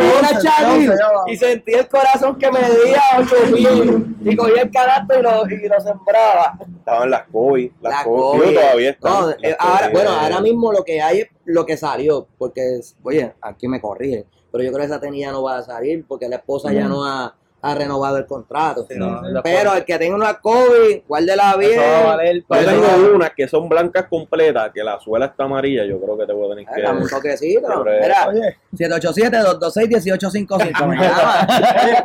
y 1.27 1.37
sentí 1.37 1.73
el 1.75 1.89
corazón 1.89 2.39
que 2.39 2.51
me 2.51 2.61
medía 2.61 3.03
8 3.19 3.37
pies 3.55 4.33
y 4.33 4.37
cogía 4.37 4.63
el 4.63 4.71
canasto 4.71 5.19
y 5.19 5.23
lo, 5.23 5.47
y 5.49 5.69
lo 5.69 5.81
sembraba. 5.81 6.59
Estaban 6.79 7.11
las 7.11 7.25
Kobe. 7.31 7.73
Las 7.81 7.93
La. 7.99 8.05
Kobe. 8.05 8.47
Digo, 8.49 8.61
todavía 8.61 8.91
están. 8.91 9.13
No, 9.13 9.27
Las 9.29 9.37
eh, 9.43 9.57
ahora, 9.59 9.89
bueno, 9.91 10.11
ahora 10.11 10.41
mismo 10.41 10.73
lo 10.73 10.85
que 10.85 11.01
hay 11.01 11.21
es 11.21 11.29
lo 11.45 11.65
que 11.67 11.77
salió, 11.77 12.27
porque, 12.39 12.81
oye, 13.03 13.33
aquí 13.41 13.69
me 13.69 13.81
corrige, 13.81 14.27
pero 14.53 14.63
yo 14.65 14.71
creo 14.71 14.81
que 14.81 14.87
esa 14.87 15.01
tenía 15.01 15.33
no 15.33 15.43
va 15.43 15.59
a 15.59 15.63
salir 15.63 16.05
porque 16.07 16.29
la 16.29 16.37
esposa 16.37 16.73
ya 16.73 16.87
no 16.87 17.05
ha, 17.05 17.35
ha 17.67 17.75
renovado 17.75 18.19
el 18.19 18.27
contrato. 18.27 18.85
Sí, 18.89 18.95
no, 18.99 19.23
Pero 19.43 19.73
el 19.75 19.85
que 19.87 19.99
tenga 19.99 20.15
una 20.15 20.35
Kobe, 20.35 21.03
guárdela 21.09 21.57
bien. 21.57 21.73
Eso 21.73 21.81
va 21.81 22.01
a 22.01 22.05
valer 22.17 22.37
Yo 22.37 22.45
tengo 22.67 23.15
unas 23.15 23.31
que 23.31 23.49
son 23.49 23.69
blancas 23.71 24.05
completas, 24.09 24.71
que 24.75 24.85
la 24.85 25.01
suela 25.01 25.25
está 25.27 25.45
amarilla. 25.45 25.83
Yo 25.87 25.99
creo 25.99 26.19
que 26.19 26.27
te 26.27 26.33
voy 26.35 26.47
a 26.47 26.51
tener 26.55 26.67
Eh, 26.79 26.83
Dame 26.83 27.01
un 27.01 27.09
que. 27.09 27.15
toquecito. 27.15 27.67
Siempre- 27.67 28.01
Mira, 28.03 28.29
Oye, 28.29 28.59
787-226-1855. 28.73 30.87
Me 30.89 30.97
llama. 30.97 31.47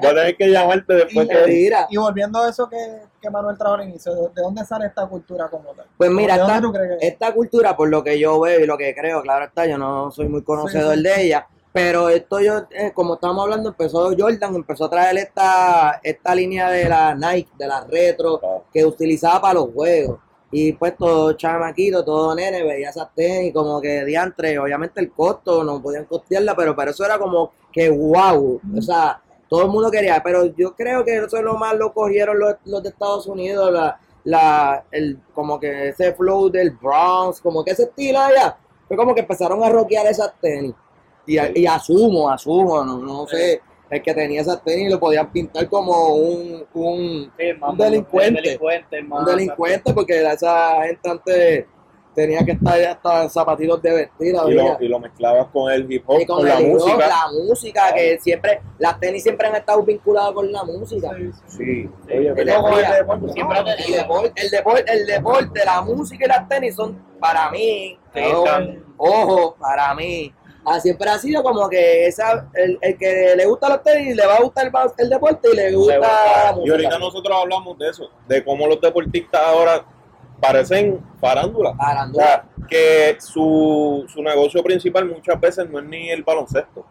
Voy 0.01 0.09
a 0.09 0.13
tener 0.15 0.37
que 0.37 0.47
llamarte 0.49 0.93
después 0.93 1.27
Te 1.27 1.35
que. 1.35 1.43
tira. 1.45 1.87
y 1.89 1.97
volviendo 1.97 2.39
a 2.41 2.49
eso 2.49 2.69
que, 2.69 2.77
que 3.21 3.29
Manuel 3.29 3.57
trajo 3.57 3.75
al 3.75 3.89
inicio, 3.89 4.13
¿de 4.15 4.21
de 4.35 4.41
dónde 4.41 4.63
sale 4.65 4.85
esta 4.87 5.05
cultura 5.07 5.47
como 5.49 5.71
tal? 5.73 5.85
Pues 5.97 6.09
mira, 6.11 6.35
¿De 6.35 6.39
dónde 6.41 6.67
esta, 6.67 6.71
que- 6.99 7.07
esta 7.07 7.33
cultura, 7.33 7.75
por 7.75 7.89
lo 7.89 8.01
que 8.03 8.17
yo 8.17 8.39
veo 8.39 8.59
y 8.61 8.65
lo 8.65 8.77
que 8.77 8.95
creo, 8.95 9.21
claro 9.21 9.45
está, 9.45 9.65
yo 9.65 9.77
no 9.77 10.09
soy 10.11 10.29
muy 10.29 10.43
conocedor 10.43 10.93
Sí, 10.95 11.01
sí. 11.01 11.03
de 11.03 11.21
ella, 11.23 11.47
pero 11.71 12.09
esto 12.09 12.39
yo, 12.39 12.65
eh, 12.71 12.91
como 12.93 13.15
estamos 13.15 13.43
hablando, 13.43 13.69
empezó 13.69 14.11
Jordan, 14.17 14.55
empezó 14.55 14.85
a 14.85 14.89
traer 14.89 15.17
esta, 15.17 15.99
esta 16.03 16.33
línea 16.33 16.69
de 16.69 16.89
la 16.89 17.13
Nike, 17.13 17.51
de 17.57 17.67
la 17.67 17.85
retro, 17.85 18.39
Ah, 18.43 18.61
que 18.73 18.85
utilizaba 18.85 19.41
para 19.41 19.53
los 19.55 19.71
juegos. 19.73 20.19
Y 20.51 20.73
pues 20.73 20.97
todo 20.97 21.33
chamaquito, 21.33 22.03
todo 22.03 22.33
nene, 22.33 22.63
veía 22.63 22.89
esas 22.89 23.13
tenis 23.13 23.53
como 23.53 23.79
que 23.79 24.03
diantre, 24.03 24.57
obviamente 24.57 24.99
el 24.99 25.11
costo, 25.11 25.63
no 25.63 25.81
podían 25.81 26.05
costearla, 26.05 26.55
pero 26.55 26.75
para 26.75 26.89
eso 26.91 27.05
era 27.05 27.19
como 27.19 27.51
que 27.71 27.89
wow, 27.89 28.59
o 28.75 28.81
sea, 28.81 29.21
todo 29.47 29.63
el 29.63 29.69
mundo 29.69 29.91
quería, 29.91 30.21
pero 30.23 30.45
yo 30.55 30.75
creo 30.75 31.05
que 31.05 31.17
eso 31.17 31.37
es 31.37 31.43
lo 31.43 31.55
más 31.55 31.75
lo 31.75 31.93
cogieron 31.93 32.39
los, 32.39 32.55
los 32.65 32.81
de 32.81 32.89
Estados 32.89 33.27
Unidos, 33.27 33.71
la, 33.71 33.99
la, 34.23 34.83
el, 34.91 35.19
como 35.35 35.59
que 35.59 35.89
ese 35.89 36.13
flow 36.13 36.49
del 36.49 36.71
Bronx, 36.71 37.41
como 37.41 37.63
que 37.63 37.71
ese 37.71 37.83
estilo 37.83 38.19
allá, 38.19 38.57
fue 38.87 38.97
como 38.97 39.13
que 39.13 39.21
empezaron 39.21 39.63
a 39.63 39.69
rockear 39.69 40.07
esas 40.07 40.33
tenis. 40.41 40.73
Y, 41.29 41.37
a- 41.37 41.51
y 41.53 41.65
asumo, 41.67 42.29
asumo, 42.29 42.83
no, 42.83 42.97
no 42.97 43.27
sé, 43.27 43.61
el 43.89 44.01
que 44.01 44.13
tenía 44.13 44.41
esas 44.41 44.63
tenis 44.63 44.91
lo 44.91 44.99
podían 44.99 45.31
pintar 45.31 45.67
como 45.69 46.15
un, 46.15 46.65
un, 46.73 47.31
Sí, 47.37 47.53
más- 47.59 47.71
un 47.71 47.77
delincuente. 47.77 48.39
Un 48.39 48.43
delincuente, 48.43 48.99
un 49.11 49.25
delincuente 49.25 49.93
porque 49.93 50.21
esa 50.21 50.83
gente 50.83 51.09
antes 51.09 51.65
tenía 52.15 52.43
que 52.43 52.51
estar 52.53 52.77
ya 52.79 52.91
hasta 52.91 53.23
en 53.23 53.29
zapatitos 53.29 53.81
de 53.81 53.93
vestir. 53.93 54.35
y, 54.47 54.53
lo, 54.53 54.77
y 54.81 54.87
lo 54.87 54.99
mezclabas 54.99 55.47
con 55.53 55.71
el 55.71 55.89
hip 55.91 56.03
hop, 56.07 56.19
Y 56.19 56.25
con, 56.25 56.37
con, 56.37 56.47
la 56.47 56.55
el 56.59 56.65
hip 56.67 56.73
hop, 56.75 56.79
música. 56.81 57.07
la 57.07 57.25
música, 57.31 57.93
que 57.93 58.19
siempre, 58.19 58.61
las 58.79 58.99
tenis 58.99 59.23
siempre 59.23 59.47
han 59.47 59.55
estado 59.55 59.83
vinculadas 59.83 60.31
con 60.33 60.51
la 60.51 60.63
música. 60.63 61.09
Sí, 61.15 61.29
sí. 61.31 61.57
Sí, 61.57 61.89
Sí. 62.07 62.13
oye, 62.17 62.29
El 62.29 62.45
deporte, 62.45 63.33
siempre 63.33 63.57
¿no? 63.59 63.63
te- 63.65 63.85
El 63.85 63.91
deporte, 63.93 64.41
el 64.41 64.49
deporte, 64.49 64.91
el 64.91 65.05
deporte, 65.05 65.61
la 65.65 65.81
música 65.81 66.25
y 66.25 66.27
las 66.27 66.49
tenis 66.49 66.75
son 66.75 66.97
para 67.19 67.49
mí, 67.51 67.97
Sí, 68.13 68.21
ojo, 68.33 68.47
ojo, 68.97 69.55
para 69.59 69.93
mí. 69.93 70.33
Siempre 70.79 71.09
ha 71.09 71.17
sido 71.17 71.41
como 71.41 71.69
que 71.69 72.05
esa, 72.07 72.49
el, 72.53 72.77
el 72.81 72.97
que 72.97 73.33
le 73.35 73.45
gusta 73.45 73.69
los 73.69 73.81
tenis 73.83 74.15
le 74.15 74.25
va 74.25 74.35
a 74.35 74.41
gustar 74.41 74.71
más 74.71 74.93
el 74.97 75.09
deporte 75.09 75.49
y 75.51 75.55
le 75.55 75.73
gusta 75.73 75.97
la 75.99 76.55
Y 76.63 76.69
ahorita 76.69 76.99
nosotros 76.99 77.37
hablamos 77.41 77.77
de 77.77 77.89
eso, 77.89 78.09
de 78.27 78.43
cómo 78.43 78.67
los 78.67 78.81
deportistas 78.81 79.41
ahora 79.41 79.85
parecen 80.41 80.99
farándula. 81.19 81.71
O 81.71 81.75
Farándula. 81.75 82.25
sea, 82.25 82.45
que 82.67 83.17
su, 83.19 84.05
su 84.07 84.21
negocio 84.21 84.61
principal 84.63 85.05
muchas 85.05 85.39
veces 85.39 85.69
no 85.69 85.79
es 85.79 85.85
ni 85.85 86.09
el 86.09 86.23
baloncesto. 86.23 86.85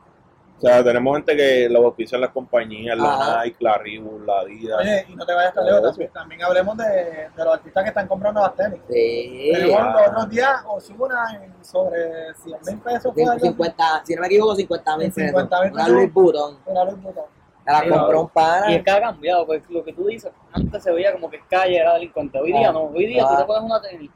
O 0.59 0.61
sea, 0.61 0.83
tenemos 0.83 1.16
gente 1.16 1.37
que 1.37 1.68
lo 1.68 1.87
auspician 1.87 2.21
las 2.21 2.31
compañías, 2.31 2.99
Ajá. 3.01 3.37
la 3.37 3.44
Nike, 3.44 3.57
la 3.61 3.79
Reebok, 3.79 4.27
la 4.27 4.40
Adidas. 4.40 4.81
Oye, 4.81 5.07
y 5.09 5.14
no 5.14 5.25
te 5.25 5.33
vayas 5.33 5.55
tan 5.55 5.64
lejos, 5.64 5.83
también, 5.83 6.11
también 6.12 6.42
hablemos 6.42 6.77
de, 6.77 6.85
de 6.85 7.44
los 7.44 7.55
artistas 7.55 7.83
que 7.85 7.88
están 7.90 8.09
comprando 8.09 8.40
las 8.40 8.57
tenis. 8.57 8.81
Sí. 8.90 9.51
Tenemos 9.55 9.79
ah. 9.81 9.94
los 10.01 10.09
otros 10.09 10.31
días 10.31 10.62
Osuna 10.66 11.40
en 11.42 11.64
sobre 11.64 12.35
100 12.35 12.57
mil 12.66 12.79
pesos. 12.81 13.14
fue 13.14 13.23
algo 13.23 13.33
así. 13.35 13.47
50, 13.47 14.03
si 14.05 14.14
no 14.16 14.21
me 14.21 14.27
equivoco, 14.27 14.57
50 14.57 14.97
mil 14.97 15.12
pesos. 15.12 15.42
50.000 15.42 15.59
Una 15.61 15.71
pesos. 15.71 15.88
Louis 15.90 16.12
Vuitton. 16.12 16.59
Una 16.66 16.85
Louis 16.85 17.03
Vuitton. 17.03 17.25
La 17.64 17.81
Sí, 17.83 17.88
compró 17.90 18.21
un 18.23 18.29
pana. 18.31 18.71
Y 18.73 18.75
es 18.77 18.83
que 18.83 18.90
ha 18.90 19.01
cambiado, 19.01 19.47
pues 19.47 19.62
lo 19.68 19.85
que 19.85 19.92
tú 19.92 20.07
dices, 20.07 20.33
antes 20.53 20.83
se 20.83 20.90
veía 20.90 21.12
como 21.12 21.29
que 21.31 21.38
calle 21.51 21.77
era 21.79 21.94
delincuente, 21.94 22.38
hoy 22.40 22.51
día 22.53 22.71
Ah. 22.71 22.73
no, 22.73 22.85
hoy 22.85 23.07
día 23.07 23.23
tú 23.23 23.29
Ah. 23.35 23.37
te 23.38 23.44
pones 23.44 23.62
una 23.62 23.81
tenis 23.83 24.11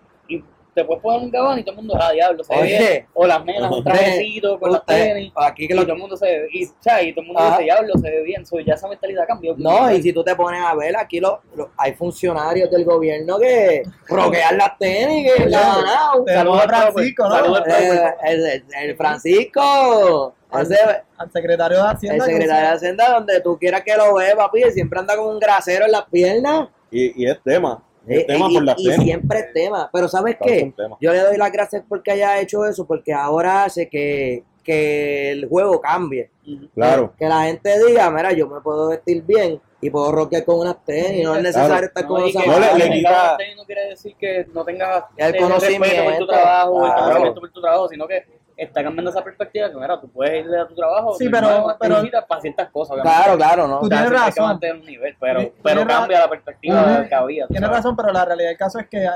te 0.75 0.85
puedes 0.85 1.03
poner 1.03 1.21
un 1.21 1.31
gabán 1.31 1.59
y 1.59 1.63
todo 1.63 1.73
el 1.73 1.77
mundo, 1.77 1.95
ah, 2.01 2.13
diablo, 2.13 2.43
se 2.45 2.55
ve 2.55 2.61
Oye. 2.63 2.79
bien, 2.79 3.07
o 3.13 3.27
las 3.27 3.45
nenas, 3.45 3.71
un 3.71 3.85
trajecito 3.85 4.59
con 4.59 4.73
las 4.73 4.81
Usted, 4.81 4.95
tenis, 5.15 5.33
Aquí 5.37 5.67
que 5.69 5.75
y 5.75 5.77
lo 5.77 5.83
todo 5.83 5.93
el 5.93 5.99
mundo 5.99 6.17
se 6.17 6.25
ve, 6.27 6.49
y, 6.53 6.65
o 6.65 6.69
sea, 6.81 7.03
y 7.03 7.13
todo 7.13 7.21
el 7.23 7.27
mundo 7.27 7.41
Ajá. 7.43 7.51
dice, 7.51 7.63
diablo, 7.65 7.93
se 7.95 8.11
ve 8.11 8.23
bien, 8.23 8.47
so, 8.47 8.59
ya 8.61 8.75
esa 8.75 8.89
mentalidad 8.89 9.25
cambió. 9.27 9.55
No, 9.59 9.93
y 9.93 10.03
si 10.03 10.13
tú 10.13 10.25
te 10.25 10.35
pones 10.35 10.63
a 10.65 10.75
ver, 10.75 10.97
aquí 10.97 11.21
lo, 11.21 11.41
lo- 11.55 11.71
hay 11.77 11.93
funcionarios 11.93 12.71
del 12.71 12.85
gobierno 12.85 13.39
que 13.39 13.83
roquean 14.09 14.57
las 14.57 14.79
tenis, 14.79 15.31
que 15.33 15.47
la 15.47 15.59
han 15.75 15.81
ganado. 15.85 16.25
Te 16.25 16.33
Saludos 16.35 16.61
al 16.63 16.69
Francisco, 16.69 17.29
¿no? 17.29 17.35
saludos 17.35 17.63
al. 17.67 17.71
Eh, 17.73 18.15
el, 18.25 18.47
el- 18.47 18.65
el 18.91 18.97
Francisco, 18.97 20.35
ese, 20.61 20.77
Al 21.19 21.31
secretario 21.33 21.79
de 21.79 21.83
el 21.85 21.89
Hacienda. 21.97 22.25
secretario 22.25 22.69
de 22.69 22.75
Hacienda, 22.75 23.11
donde 23.13 23.41
tú 23.41 23.59
quieras 23.59 23.83
que 23.83 23.97
lo 23.97 24.15
veas, 24.15 24.35
papi, 24.35 24.63
él 24.63 24.73
siempre 24.73 24.99
anda 24.99 25.17
con 25.17 25.27
un 25.35 25.39
grasero 25.39 25.85
en 25.87 25.93
las 25.93 26.05
piernas. 26.11 26.69
Y, 26.91 27.23
y 27.25 27.27
es 27.31 27.41
tema. 27.43 27.83
Eh, 28.09 28.25
tema 28.27 28.47
y, 28.51 28.55
por 28.55 28.65
las 28.65 28.79
y 28.81 28.93
siempre 28.93 29.39
es 29.39 29.53
tema. 29.53 29.89
Pero 29.93 30.09
¿sabes 30.09 30.37
qué? 30.43 30.73
Yo 31.01 31.13
le 31.13 31.21
doy 31.21 31.37
las 31.37 31.53
gracias 31.53 31.83
porque 31.89 32.11
haya 32.13 32.41
hecho 32.41 32.65
eso, 32.65 32.87
porque 32.87 33.13
ahora 33.13 33.65
hace 33.65 33.89
que, 33.89 34.43
que 34.65 35.31
el 35.31 35.49
juego 35.49 35.81
cambie. 35.81 36.31
Claro. 36.75 37.15
Que 37.19 37.27
la 37.27 37.45
gente 37.45 37.71
diga, 37.87 38.11
mira, 38.11 38.33
yo 38.33 38.49
me 38.49 38.61
puedo 38.61 38.89
vestir 38.89 39.23
bien 39.23 39.61
y 39.81 39.91
puedo 39.91 40.11
rockear 40.13 40.45
con 40.45 40.59
unas 40.61 40.85
tenis, 40.85 41.25
no 41.25 41.35
es 41.37 41.43
necesario 41.43 41.69
Claro. 41.69 41.87
estar 41.87 42.03
No, 42.05 42.09
con 42.09 42.23
los 42.23 42.33
que 42.33 42.47
No, 42.47 42.59
le- 42.59 42.75
le 42.79 42.91
quita- 42.91 43.37
tenis 43.37 43.57
no 43.57 43.65
quiere 43.65 43.89
decir 43.89 44.15
que 44.17 44.47
no 44.53 44.65
tengas 44.65 45.05
El 45.17 45.33
respeto 45.33 45.49
por 45.49 45.59
conocimiento, 45.61 46.19
tu 46.19 46.27
trabajo, 46.27 46.77
el 46.87 46.93
claro. 46.93 47.03
conocimiento 47.05 47.41
por 47.41 47.51
tu 47.53 47.61
trabajo, 47.61 47.89
sino 47.89 48.07
que 48.09 48.25
está 48.65 48.83
cambiando 48.83 49.11
esa 49.11 49.23
perspectiva 49.25 49.69
que 49.71 49.77
mira, 49.77 50.01
tú 50.01 50.09
puedes 50.11 50.45
ir 50.47 50.57
a 50.57 50.67
tu 50.67 50.75
trabajo, 50.75 51.15
Sí, 51.15 51.29
pero- 51.29 51.75
pero- 51.81 52.03
para 52.29 52.41
ciertas 52.41 52.71
cosas, 52.71 52.93
obviamente. 52.95 53.19
Claro, 53.23 53.37
claro, 53.39 53.69
¿no? 53.69 53.81
Tú 53.81 53.87
O 53.87 53.89
sea, 53.89 53.99
tienes 54.03 54.21
que 54.21 54.27
razón. 54.27 54.45
mantener 54.47 54.77
un 54.77 54.85
nivel, 54.87 55.17
pero, 55.21 55.39
Tienes 55.41 55.59
pero 55.63 55.81
ra- 55.85 55.87
cambia 55.89 56.21
la 56.21 56.29
perspectiva 56.31 56.83
Ujú. 56.83 57.09
que 57.09 57.15
había. 57.15 57.47
Tienes 57.47 57.63
sabes. 57.69 57.77
razón, 57.79 57.97
pero 57.97 58.13
la 58.13 58.25
realidad 58.25 58.49
del 58.49 58.59
caso 58.59 58.79
es 58.79 58.89
que 58.89 59.09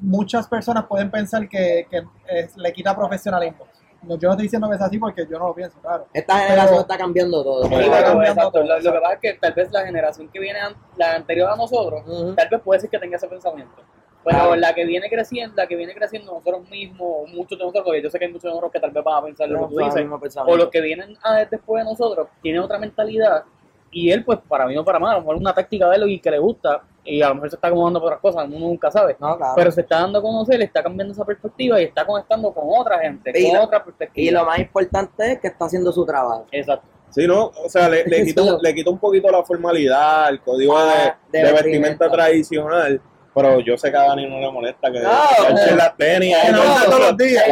muchas 0.00 0.46
personas 0.48 0.84
pueden 0.86 1.10
pensar 1.10 1.48
que, 1.48 1.86
que 1.90 2.02
es- 2.28 2.56
le 2.56 2.72
quita 2.72 2.94
profesionalismo. 2.94 3.66
No, 4.02 4.16
yo 4.16 4.28
no 4.28 4.32
estoy 4.32 4.44
diciendo 4.44 4.66
que 4.70 4.76
es 4.76 4.80
así 4.82 4.98
porque 4.98 5.26
yo 5.30 5.38
no 5.38 5.48
lo 5.48 5.54
pienso, 5.54 5.78
claro. 5.80 6.06
Esta 6.14 6.38
generación 6.38 6.68
Pero- 6.70 6.80
está 6.80 6.96
cambiando 6.96 7.42
todo. 7.44 7.64
Sí, 7.64 7.68
pero, 7.70 7.90
cambiando 7.90 8.22
exacto, 8.22 8.50
todo, 8.52 8.62
lo, 8.64 8.80
lo 8.80 8.92
que 8.92 8.98
pasa 9.00 9.12
es 9.14 9.20
que 9.20 9.34
tal 9.34 9.52
vez 9.52 9.70
la 9.72 9.84
generación 9.84 10.28
que 10.30 10.38
viene, 10.40 10.58
an- 10.58 10.74
la 10.96 11.14
anterior 11.16 11.50
a 11.50 11.56
nosotros, 11.56 12.02
tal 12.34 12.48
vez 12.48 12.60
puede 12.62 12.80
ser 12.80 12.88
que 12.88 12.98
tenga 12.98 13.16
ese 13.16 13.28
pensamiento. 13.28 13.74
Pero 14.24 14.36
Claro. 14.38 14.56
la 14.56 14.74
que 14.74 14.84
viene 14.84 15.08
creciendo, 15.08 15.54
la 15.56 15.66
que 15.66 15.76
viene 15.76 15.94
creciendo 15.94 16.32
nosotros 16.32 16.68
mismos, 16.68 17.28
muchos 17.32 17.58
de 17.58 17.64
nosotros, 17.64 17.84
porque 17.84 18.02
yo 18.02 18.10
sé 18.10 18.18
que 18.18 18.26
hay 18.26 18.30
muchos 18.30 18.44
de 18.44 18.48
nosotros 18.50 18.70
que 18.72 18.80
tal 18.80 18.90
vez 18.90 19.02
van 19.04 19.18
a 19.18 19.24
pensar 19.24 19.48
lo 19.48 19.60
que 19.68 19.74
tú 19.74 19.78
dices, 19.80 20.06
o 20.46 20.56
los 20.56 20.68
que 20.68 20.80
vienen 20.82 21.16
a- 21.22 21.44
después 21.44 21.82
de 21.84 21.90
nosotros 21.90 22.28
tienen 22.42 22.60
otra 22.60 22.78
mentalidad 22.78 23.44
y 23.92 24.10
él 24.12 24.22
pues 24.24 24.38
para 24.46 24.66
mí 24.66 24.74
no 24.74 24.84
para 24.84 24.98
mal, 24.98 25.12
a 25.12 25.14
lo 25.14 25.20
mejor 25.22 25.36
una 25.36 25.52
táctica 25.54 25.88
de 25.88 25.96
él 25.96 26.08
y 26.10 26.20
que 26.20 26.30
le 26.30 26.38
gusta 26.38 26.82
y 27.02 27.22
a 27.22 27.28
lo 27.30 27.34
mejor 27.36 27.50
se 27.50 27.56
está 27.56 27.68
acomodando 27.68 27.98
por 27.98 28.08
otras 28.08 28.20
cosas, 28.20 28.46
uno 28.46 28.58
nunca 28.58 28.90
sabe. 28.90 29.16
No, 29.18 29.36
claro. 29.38 29.54
Pero 29.56 29.70
se 29.72 29.80
está 29.80 30.00
dando 30.00 30.18
a 30.18 30.22
conocer, 30.22 30.60
está 30.60 30.82
cambiando 30.82 31.12
esa 31.14 31.24
perspectiva 31.24 31.80
y 31.80 31.84
está 31.84 32.04
conectando 32.06 32.52
con 32.52 32.64
otra 32.68 32.98
gente, 32.98 33.32
Y 33.34 33.46
con 33.48 33.54
lo- 33.56 33.64
otra 33.64 33.82
perspectiva. 33.82 34.28
y 34.28 34.30
lo 34.30 34.44
más 34.44 34.58
importante 34.58 35.32
es 35.32 35.40
que 35.40 35.48
está 35.48 35.64
haciendo 35.64 35.90
su 35.92 36.04
trabajo. 36.04 36.46
Exacto. 36.52 36.86
Sí, 37.08 37.26
¿no? 37.26 37.46
O 37.46 37.68
sea, 37.68 37.88
le, 37.88 38.04
le, 38.04 38.22
quitó, 38.24 38.58
le 38.62 38.74
quitó 38.74 38.90
un 38.92 38.98
poquito 38.98 39.28
la 39.30 39.42
formalidad, 39.42 40.28
el 40.28 40.40
código 40.40 40.76
Ah, 40.76 41.16
de, 41.32 41.38
de 41.40 41.46
de 41.46 41.52
vestimenta. 41.52 41.62
vestimenta 41.62 42.10
tradicional. 42.10 43.00
Pero 43.32 43.60
yo 43.60 43.78
sé 43.78 43.90
que 43.90 43.96
a 43.96 44.02
Dani 44.02 44.26
no 44.28 44.40
le 44.40 44.50
molesta 44.50 44.90
que 44.90 45.00
No, 45.00 45.10
echen 45.48 45.74
eh, 45.74 45.76
las 45.76 45.96
tenis. 45.96 46.34
que 46.34 46.40
ahí, 46.40 46.52
no, 46.52 46.64
¿no? 46.64 46.84
todos 46.84 47.00
los 47.00 47.16
días. 47.16 47.44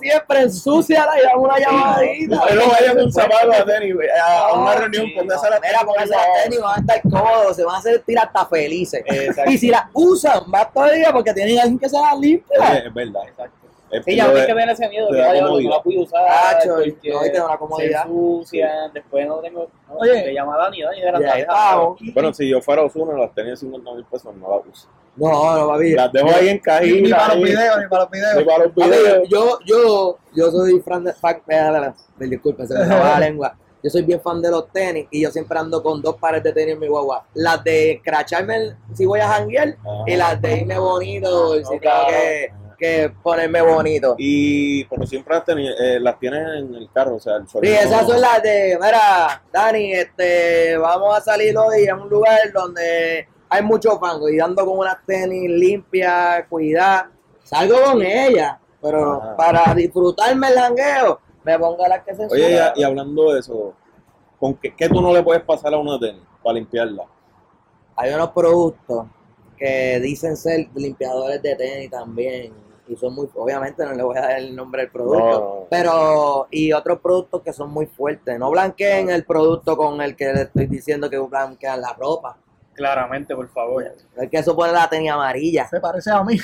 Siempre, 0.00 0.40
ensúciala 0.40 1.12
y 1.18 1.22
dame 1.22 1.38
una 1.38 1.58
llamadita. 1.58 2.36
No 2.54 2.68
vaya 2.70 2.94
con 2.94 3.12
zapatos 3.12 3.56
a 3.56 3.64
tenis 3.64 3.94
a, 4.22 4.52
una 4.54 4.74
reunión, 4.74 5.06
póngase 5.16 5.50
las 5.50 5.60
Mira, 5.60 5.80
pónganse 5.84 6.14
las 6.14 6.42
tenis, 6.42 6.60
van 6.60 6.76
a 6.76 6.80
estar 6.80 7.02
cómodos, 7.02 7.56
se 7.56 7.64
van 7.64 7.74
a 7.76 7.78
hacer 7.78 8.00
tirar 8.00 8.26
hasta 8.26 8.46
felices. 8.46 9.04
Y 9.46 9.58
si 9.58 9.68
las 9.68 9.84
usan, 9.92 10.42
el 10.90 10.96
día 10.96 11.12
porque 11.12 11.32
tienen 11.34 11.58
alguien 11.58 11.78
que 11.78 11.88
se 11.88 11.96
las 11.98 12.18
limpia. 12.18 12.78
Es 12.84 12.92
verdad. 12.92 13.22
Exacto. 13.28 13.59
Sí, 14.04 14.16
ya 14.16 14.28
no 14.28 14.34
hay 14.36 14.40
que 14.42 14.46
tener 14.46 14.68
ese 14.70 14.88
miedo, 14.88 15.08
que 15.10 15.40
no 15.40 15.58
la 15.60 15.82
pude 15.82 15.98
usar, 15.98 16.58
porque 16.62 16.68
no, 17.10 17.26
y 17.26 17.30
te 17.32 17.38
da 17.38 17.44
una 17.44 17.52
se 17.54 17.58
comodidad. 17.58 18.06
después 18.94 19.26
no 19.26 19.38
tengo, 19.40 19.68
no, 19.88 19.94
Oye. 19.96 20.22
te 20.22 20.32
llama 20.32 20.56
Dani, 20.56 20.82
Dani, 20.82 21.00
de 21.00 21.12
la 21.12 21.38
estamos. 21.38 21.98
Bueno, 22.14 22.32
si 22.32 22.48
yo 22.48 22.60
fuera 22.62 22.82
Osuna, 22.82 23.18
las 23.18 23.34
tenis 23.34 23.50
de 23.52 23.56
50 23.56 23.92
mil 23.94 24.04
pesos 24.04 24.34
no 24.36 24.48
las 24.56 24.66
uso. 24.70 24.88
No, 25.16 25.58
no, 25.58 25.68
papi. 25.68 25.90
Las 25.92 26.12
dejo 26.12 26.28
ahí 26.28 26.48
en 26.48 26.54
Ni, 26.54 26.60
cajita. 26.60 27.00
ni 27.02 27.10
para 27.10 27.34
los 27.34 27.42
videos, 27.44 27.78
ni 27.80 27.88
para 27.88 28.02
los 28.04 28.10
Ni 28.12 28.18
videos. 28.18 28.44
para 28.44 28.64
los 28.64 28.74
videos. 28.74 29.28
yo, 29.28 29.58
yo, 29.66 30.18
yo 30.34 30.50
soy 30.52 30.80
fan 30.80 31.04
de. 31.04 31.12
Fan, 31.12 31.42
disculpe, 32.18 32.66
se 32.66 32.78
me 32.78 32.84
traba 32.86 33.10
la 33.10 33.20
lengua. 33.26 33.56
Yo 33.82 33.88
soy 33.88 34.02
bien 34.02 34.20
fan 34.20 34.42
de 34.42 34.50
los 34.50 34.68
tenis 34.72 35.06
y 35.10 35.22
yo 35.22 35.30
siempre 35.30 35.58
ando 35.58 35.82
con 35.82 36.02
dos 36.02 36.16
pares 36.16 36.42
de 36.42 36.52
tenis 36.52 36.74
en 36.74 36.80
mi 36.80 36.86
guagua. 36.86 37.24
Las 37.34 37.64
de 37.64 38.00
cracharme 38.04 38.76
si 38.94 39.06
voy 39.06 39.20
a 39.20 39.26
janguear 39.28 39.68
Ajá. 39.80 40.04
y 40.06 40.16
las 40.16 40.40
de 40.40 40.58
irme 40.58 40.78
bonito 40.78 41.54
si 41.64 41.78
tengo 41.78 42.06
que, 42.08 42.52
que 42.80 43.12
ponerme 43.22 43.60
bonito. 43.60 44.14
Y 44.18 44.84
pero 44.86 45.06
siempre 45.06 45.34
las, 45.34 45.44
teni- 45.44 45.74
eh, 45.78 46.00
las 46.00 46.18
tienes 46.18 46.40
en 46.58 46.74
el 46.74 46.90
carro, 46.92 47.16
o 47.16 47.20
sea, 47.20 47.36
el 47.36 47.46
Sí, 47.46 47.52
sonido- 47.52 47.74
esas 47.74 48.06
son 48.06 48.20
las 48.20 48.42
de, 48.42 48.78
mira, 48.82 49.42
Dani, 49.52 49.92
este, 49.92 50.76
vamos 50.78 51.16
a 51.16 51.20
salir 51.20 51.56
hoy 51.58 51.86
a 51.86 51.94
un 51.94 52.08
lugar 52.08 52.38
donde 52.52 53.28
hay 53.50 53.62
mucho 53.62 53.98
fango 54.00 54.28
y 54.30 54.38
dando 54.38 54.64
con 54.64 54.78
unas 54.78 54.96
tenis 55.06 55.50
limpias, 55.50 56.44
cuidadas. 56.48 57.06
Salgo 57.44 57.76
con 57.84 58.00
ellas, 58.02 58.56
pero 58.80 59.20
Ah. 59.22 59.34
para 59.36 59.74
disfrutarme 59.74 60.48
el 60.48 60.54
jangueo, 60.54 61.20
me 61.44 61.58
pongo 61.58 61.86
las 61.86 62.02
que 62.04 62.14
se 62.14 62.26
Oye, 62.26 62.58
y 62.76 62.82
hablando 62.82 63.32
de 63.34 63.40
eso, 63.40 63.74
¿con 64.38 64.54
qué, 64.54 64.74
qué 64.74 64.88
tú 64.88 65.02
no 65.02 65.12
le 65.12 65.22
puedes 65.22 65.42
pasar 65.42 65.74
a 65.74 65.78
una 65.78 65.98
tenis 65.98 66.22
para 66.42 66.54
limpiarla? 66.54 67.04
Hay 67.96 68.14
unos 68.14 68.30
productos 68.30 69.06
que 69.58 70.00
dicen 70.00 70.34
ser 70.36 70.68
limpiadores 70.74 71.42
de 71.42 71.54
tenis 71.56 71.90
también. 71.90 72.69
Y 72.90 72.96
son 72.96 73.14
muy, 73.14 73.28
obviamente 73.36 73.84
no 73.84 73.92
le 73.92 74.02
voy 74.02 74.18
a 74.18 74.22
dar 74.22 74.38
el 74.38 74.56
nombre 74.56 74.82
del 74.82 74.90
producto. 74.90 75.18
No, 75.18 75.38
no. 75.38 75.66
Pero, 75.70 76.48
y 76.50 76.72
otros 76.72 76.98
productos 76.98 77.40
que 77.42 77.52
son 77.52 77.70
muy 77.70 77.86
fuertes. 77.86 78.36
No 78.36 78.50
blanqueen 78.50 79.10
el 79.10 79.24
producto 79.24 79.76
con 79.76 80.00
el 80.00 80.16
que 80.16 80.32
le 80.32 80.42
estoy 80.42 80.66
diciendo 80.66 81.08
que 81.08 81.16
blanquean 81.18 81.80
la 81.80 81.92
ropa. 81.92 82.36
Claramente, 82.74 83.36
por 83.36 83.48
favor. 83.48 83.84
Es 84.16 84.28
que 84.28 84.38
eso 84.38 84.56
pone 84.56 84.72
la 84.72 84.88
tenis 84.88 85.12
amarilla. 85.12 85.68
Se 85.68 85.78
parece 85.78 86.10
a 86.10 86.24
mí. 86.24 86.36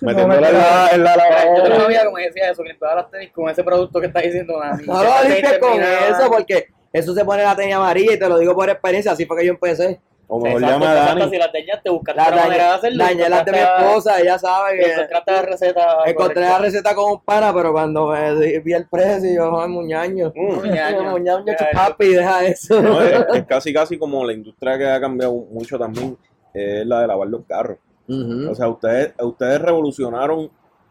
Metiéndola 0.00 0.48
en 0.48 0.54
la, 0.54 0.88
en 0.92 1.04
la 1.04 1.14
Yo 1.14 1.18
no 1.18 1.58
lavadora. 1.58 1.80
sabía 1.80 2.04
cómo 2.06 2.16
decía 2.16 2.50
eso, 2.50 2.62
que 2.62 2.68
limpiaba 2.70 2.94
las 2.94 3.10
tenis 3.10 3.30
con 3.32 3.50
ese 3.50 3.62
producto 3.62 4.00
que 4.00 4.06
está 4.06 4.20
diciendo. 4.20 4.54
No 4.86 5.04
lo 5.04 5.24
limpies 5.24 5.58
con 5.58 5.82
eso 5.82 6.30
porque 6.30 6.68
eso 6.90 7.14
se 7.14 7.24
pone 7.24 7.42
la 7.42 7.54
tenis 7.54 7.74
amarilla 7.74 8.14
y 8.14 8.18
te 8.18 8.28
lo 8.28 8.38
digo 8.38 8.54
por 8.54 8.70
experiencia. 8.70 9.12
Así 9.12 9.26
fue 9.26 9.36
que 9.38 9.46
yo 9.46 9.52
empecé. 9.52 10.00
O 10.30 10.38
mejor 10.40 10.60
Exacto, 10.62 10.84
llama 10.84 10.92
a 10.92 10.96
exacto, 10.98 11.18
Dani. 11.20 11.30
Si 11.30 11.38
las 11.38 11.52
dañaste, 11.52 11.90
buscaste 11.90 12.20
La 12.20 12.28
una 12.28 12.36
manera 12.36 12.52
de 12.52 12.58
dañé, 12.68 12.74
hacerlo. 12.76 13.04
dañé 13.04 13.28
las 13.30 13.44
de 13.46 13.52
mi 13.52 13.58
esposa. 13.58 14.20
Ella 14.20 14.38
sabe 14.38 14.78
que 14.78 14.92
Encontraste 14.92 15.32
la 15.32 15.42
receta. 15.42 15.86
encontré 16.06 16.40
la 16.42 16.58
receta 16.58 16.94
con 16.94 17.12
un 17.12 17.20
pana, 17.22 17.54
pero 17.54 17.72
cuando 17.72 18.06
me 18.08 18.60
vi 18.60 18.72
el 18.74 18.86
precio, 18.88 19.30
yo, 19.34 19.60
ay, 19.60 19.68
muñaño. 19.70 20.32
Mm. 20.36 20.54
Muñaño. 20.56 21.02
Muñaño, 21.10 21.44
Deja 21.46 21.66
papi, 21.72 22.08
deja 22.08 22.44
eso. 22.44 22.82
No, 22.82 23.00
es, 23.02 23.24
es 23.34 23.46
casi 23.46 23.72
casi 23.72 23.98
como 23.98 24.22
la 24.24 24.34
industria 24.34 24.76
que 24.76 24.86
ha 24.86 25.00
cambiado 25.00 25.32
mucho 25.32 25.78
también, 25.78 26.18
es 26.52 26.86
la 26.86 27.00
de 27.00 27.06
lavar 27.06 27.28
los 27.28 27.42
carros. 27.46 27.78
O 28.10 28.54
sea, 28.54 28.68
ustedes, 28.68 29.14
ustedes 29.20 29.60
revolucionaron 29.62 30.50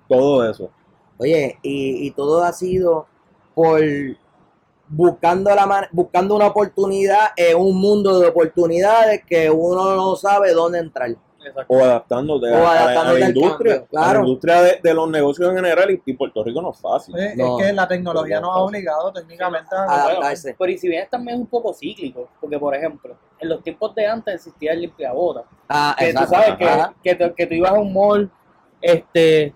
todo 0.10 0.50
eso. 0.50 0.72
Oye, 1.20 1.58
y, 1.62 2.08
y 2.08 2.12
todo 2.12 2.44
ha 2.44 2.54
sido 2.54 3.08
por 3.56 3.82
buscando 4.90 5.54
la 5.54 5.66
man- 5.66 5.88
buscando 5.92 6.36
una 6.36 6.48
oportunidad 6.48 7.30
en 7.36 7.58
un 7.58 7.80
mundo 7.80 8.20
de 8.20 8.28
oportunidades 8.28 9.24
que 9.26 9.50
uno 9.50 9.96
no 9.96 10.16
sabe 10.16 10.54
dónde 10.54 10.80
entrar. 10.80 11.10
Exacto. 11.46 11.74
O 11.74 11.82
adaptándote, 11.82 12.54
a- 12.54 12.58
O 12.58 12.58
a, 12.58 12.60
la- 12.62 12.70
a 12.70 12.84
adaptándote 12.84 13.20
la 13.22 13.28
industria. 13.30 13.76
cambio, 13.80 14.00
A 14.00 14.14
la 14.14 14.20
industria 14.20 14.62
de, 14.64 14.80
de 14.84 14.94
los 14.94 15.10
negocios 15.10 15.50
en 15.50 15.56
general 15.56 15.92
y, 15.92 16.02
y 16.06 16.14
Puerto 16.14 16.44
Rico 16.44 16.62
no 16.62 16.72
es 16.72 16.80
fácil. 16.82 17.16
No. 17.38 17.58
Es 17.60 17.66
que 17.68 17.74
la 17.74 17.88
tecnología 17.88 18.42
nos 18.42 18.50
ha 18.50 18.60
obligado 18.60 19.14
técnicamente 19.14 19.74
a... 19.74 19.84
Adaptarse. 19.84 20.56
pero 20.60 20.72
y 20.72 20.78
si 20.78 20.90
bien 20.90 21.08
también 21.10 21.36
es 21.38 21.42
un 21.42 21.48
poco 21.48 21.74
cíclico, 21.74 22.28
porque 22.42 22.60
por 22.60 22.76
ejemplo, 22.76 23.16
en 23.40 23.48
los 23.50 23.64
tiempos 23.64 23.96
de 23.96 24.08
antes 24.08 24.36
existía 24.36 24.74
el 24.74 24.82
limpiabotas, 24.82 25.46
Ah, 25.70 25.96
que 25.98 26.10
exacto. 26.10 26.30
tú 26.30 26.36
sabes 26.36 26.58
que, 26.58 27.10
que, 27.10 27.16
te- 27.16 27.34
que 27.34 27.48
tú 27.48 27.54
ibas 27.54 27.72
a 27.72 27.76
un 27.80 27.94
mall, 27.94 28.30
este, 28.82 29.54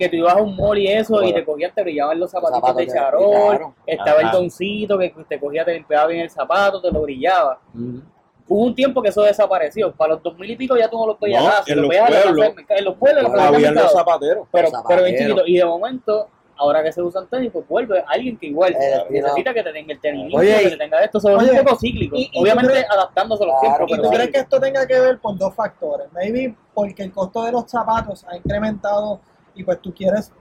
que 0.00 0.08
tú 0.08 0.16
ibas 0.16 0.34
a 0.34 0.40
un 0.42 0.56
mall 0.56 0.78
y 0.78 0.86
eso, 0.88 1.22
y 1.22 1.32
te 1.34 1.44
cogían, 1.44 1.72
te 1.74 1.82
brillaban 1.82 2.18
los 2.18 2.30
zapatitos 2.30 2.60
zapatos 2.60 2.76
de 2.78 2.86
charol, 2.86 3.30
claro. 3.30 3.74
estaba 3.86 4.20
el 4.22 4.30
doncito 4.30 4.98
que 4.98 5.14
te 5.28 5.38
cogía, 5.38 5.62
te 5.62 5.74
limpiaba 5.74 6.06
bien 6.06 6.22
el 6.22 6.30
zapato, 6.30 6.80
te 6.80 6.90
lo 6.90 7.02
brillaba. 7.02 7.58
Ujú. 7.74 8.00
Hubo 8.48 8.64
un 8.64 8.74
tiempo 8.74 9.02
que 9.02 9.10
eso 9.10 9.22
desapareció, 9.22 9.92
para 9.92 10.14
los 10.14 10.22
2000 10.22 10.50
y 10.52 10.56
pico 10.56 10.76
ya 10.76 10.88
tú 10.88 10.98
no 10.98 11.06
lo 11.06 11.16
podías 11.18 11.42
No, 11.44 11.50
hacer, 11.50 11.72
en 11.72 11.76
lo 11.76 11.82
los 11.82 11.88
podías 11.88 12.04
hacer 12.10 12.22
pueblos. 12.22 12.46
en 12.46 12.84
los 12.84 12.96
pueblos, 12.96 13.18
en 13.18 13.22
los 13.24 13.32
pueblos 13.32 13.46
Habían 13.54 13.62
los 13.62 13.70
mercados. 13.84 13.92
zapateros. 13.92 14.48
pero, 14.50 14.70
Los 14.70 14.82
pero 14.88 15.04
bien 15.04 15.16
chiquito. 15.18 15.42
Y 15.46 15.56
de 15.58 15.64
momento, 15.66 16.28
ahora 16.56 16.82
que 16.82 16.92
se 16.92 17.02
usan 17.02 17.28
tenis, 17.28 17.50
pues 17.52 17.68
vuelve 17.68 18.02
alguien 18.08 18.36
que 18.38 18.46
igual 18.46 18.72
Eh, 18.74 19.04
necesita 19.10 19.52
que 19.54 19.62
te 19.62 19.72
tenga 19.72 19.92
el 19.92 20.00
tenis 20.00 20.34
Oye, 20.34 20.58
que 20.62 20.70
te 20.70 20.76
tenga 20.78 20.98
esto, 21.04 21.20
sobre 21.20 21.34
oye, 21.36 21.50
un 21.52 21.64
poco 21.64 21.76
cíclico, 21.78 22.16
y- 22.16 22.30
obviamente 22.34 22.72
crees- 22.72 22.90
adaptándose 22.90 23.44
a 23.44 23.46
los 23.46 23.60
Claro, 23.60 23.86
tiempos, 23.86 23.90
¿Y 23.90 23.92
pero 23.92 24.02
tú 24.02 24.08
sí. 24.08 24.14
crees 24.16 24.30
que 24.32 24.38
esto 24.40 24.60
tenga 24.60 24.86
que 24.86 24.98
ver 25.00 25.18
por 25.20 25.36
dos 25.38 25.54
factores? 25.54 26.06
Maybe 26.12 26.54
porque 26.74 27.02
el 27.04 27.12
costo 27.12 27.44
de 27.44 27.52
los 27.52 27.70
zapatos 27.70 28.24
ha 28.28 28.36
incrementado 28.36 29.20
y 29.60 29.64
pues 29.64 29.80
tú 29.80 29.92
quieres 29.94 30.32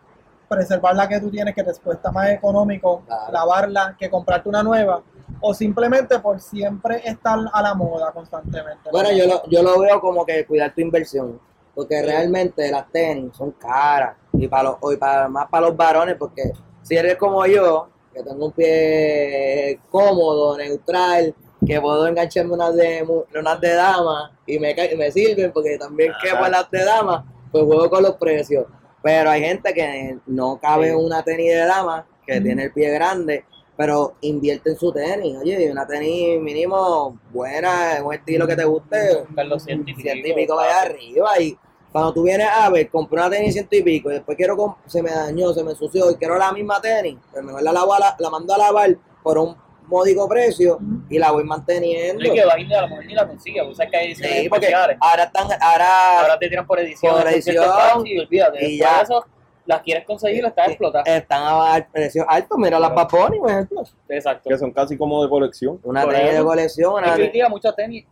preservar 0.47 0.95
la 0.95 1.07
que 1.07 1.19
tú 1.19 1.29
tienes 1.29 1.53
que 1.53 1.63
te 1.63 1.71
cuesta 1.75 2.11
más 2.11 2.29
económico 2.29 3.03
Claro. 3.05 3.31
lavarla 3.31 3.95
que 3.99 4.09
comprarte 4.09 4.49
una 4.49 4.63
nueva 4.63 5.01
o 5.41 5.53
simplemente 5.53 6.17
por 6.19 6.39
siempre 6.39 7.01
estar 7.05 7.37
a 7.53 7.61
la 7.61 7.73
moda 7.75 8.11
constantemente. 8.11 8.89
Bueno, 8.91 9.11
yo 9.11 9.27
lo, 9.27 9.47
yo 9.47 9.61
lo 9.61 9.79
veo 9.79 10.01
como 10.01 10.25
que 10.25 10.45
cuidar 10.45 10.73
tu 10.73 10.81
inversión, 10.81 11.39
porque 11.75 12.01
realmente 12.01 12.71
las 12.71 12.89
tenis 12.91 13.35
son 13.37 13.51
caras 13.51 14.15
y 14.33 14.47
para 14.47 14.63
los, 14.63 14.93
y 14.93 14.97
para 14.97 15.27
más 15.27 15.47
para 15.49 15.67
los 15.67 15.77
varones, 15.77 16.15
porque 16.17 16.51
si 16.81 16.95
eres 16.95 17.15
como 17.17 17.45
yo, 17.45 17.89
que 18.11 18.23
tengo 18.23 18.47
un 18.47 18.51
pie 18.51 19.79
cómodo, 19.91 20.57
neutral, 20.57 21.35
que 21.65 21.79
puedo 21.79 22.07
engancharme 22.07 22.53
unas 22.53 22.75
de 22.75 23.05
unas 23.39 23.61
de 23.61 23.73
dama 23.75 24.31
y 24.47 24.57
me, 24.57 24.73
me 24.97 25.11
sirven 25.11 25.51
porque 25.51 25.77
también 25.77 26.11
quepo 26.23 26.47
las 26.47 26.71
de 26.71 26.83
dama, 26.83 27.23
pues 27.51 27.63
juego 27.65 27.89
con 27.89 28.01
los 28.03 28.15
precios. 28.15 28.65
Pero 29.01 29.29
hay 29.29 29.41
gente 29.41 29.73
que 29.73 30.17
no 30.27 30.59
cabe 30.61 30.95
una 30.95 31.23
tenis 31.23 31.51
de 31.51 31.65
dama, 31.65 32.05
que 32.25 32.41
tiene 32.41 32.65
el 32.65 32.71
pie 32.71 32.89
grande, 32.89 33.45
pero 33.77 34.15
invierte 34.21 34.71
en 34.71 34.77
su 34.77 34.91
tenis. 34.91 35.37
Oye, 35.37 35.71
una 35.71 35.87
tenis 35.87 36.39
mínimo 36.41 37.17
buena, 37.31 38.01
un 38.03 38.13
estilo 38.13 38.45
que 38.45 38.55
te 38.55 38.65
guste, 38.65 39.23
buscar 39.25 39.45
los 39.45 39.63
ciento 39.63 39.89
y 39.89 39.93
pico, 39.93 40.01
ciento 40.01 40.27
y 40.27 40.33
pico 40.33 40.59
allá 40.59 40.81
arriba. 40.81 41.39
Y 41.39 41.57
cuando 41.91 42.13
tú 42.13 42.23
vienes 42.23 42.49
a 42.51 42.69
ver, 42.69 42.89
compré 42.89 43.19
una 43.19 43.29
tenis 43.29 43.53
ciento 43.53 43.75
y 43.75 43.81
pico 43.81 44.11
y 44.11 44.15
después 44.15 44.35
quiero 44.35 44.77
se 44.85 45.01
me 45.01 45.11
dañó, 45.11 45.53
se 45.53 45.63
me 45.63 45.71
ensució 45.71 46.11
y 46.11 46.15
quiero 46.15 46.37
la 46.37 46.51
misma 46.51 46.81
tenis, 46.81 47.17
pues 47.31 47.43
mejor 47.43 47.63
la, 47.63 47.71
lavo 47.71 47.93
a 47.93 47.99
la, 47.99 48.15
la 48.19 48.29
mando 48.29 48.53
a 48.53 48.57
lavar 48.57 48.97
por 49.23 49.37
un 49.37 49.55
módico 49.89 50.27
precio 50.29 50.79
y 51.09 51.17
la 51.19 51.31
voy 51.31 51.43
manteniendo. 51.43 52.23
No 52.23 52.29
hay 52.29 52.35
que 52.35 52.41
a 52.41 52.81
lo 52.81 52.87
mejor 52.87 53.05
ni 53.05 53.13
la 53.13 53.27
consigue, 53.27 53.59
porque 53.61 53.75
sabes 53.75 53.91
que 53.91 53.97
hay 53.97 54.05
ediciones 54.07 54.37
Sí, 54.41 54.49
porque 54.49 54.65
especiales. 54.67 54.97
ahora 55.01 55.23
están, 55.23 55.47
ahora, 55.61 56.19
Ahora 56.21 56.39
te 56.39 56.47
tiran 56.49 56.65
por 56.67 56.79
edición. 56.79 57.15
Por 57.15 57.27
edición, 57.27 58.07
y 58.07 58.19
olvídate. 58.19 58.57
y 58.65 58.77
después 58.77 58.79
ya. 58.79 58.97
de 58.97 59.03
eso, 59.03 59.25
las 59.65 59.81
quieres 59.81 60.05
conseguir, 60.05 60.41
las 60.43 60.51
estás 60.51 60.65
Sí. 60.65 60.71
explotando. 60.71 61.11
están 61.11 61.41
a 61.43 61.87
precios 61.91 62.25
altos. 62.27 62.57
Mira 62.57 62.79
las 62.79 62.91
Paponi, 62.91 63.39
por 63.39 63.49
ejemplo. 63.51 63.83
Exacto. 64.07 64.49
Que 64.49 64.57
son 64.57 64.71
casi 64.71 64.97
como 64.97 65.23
de 65.23 65.29
colección. 65.29 65.79
Una 65.83 66.03
Por 66.03 66.13
tenis 66.13 66.33
de 66.33 66.43
colección, 66.43 67.03
Es 67.03 67.07
una 67.09 67.17
que 67.17 67.29
día 67.29 67.49
muchas 67.49 67.75
tenis, 67.75 68.05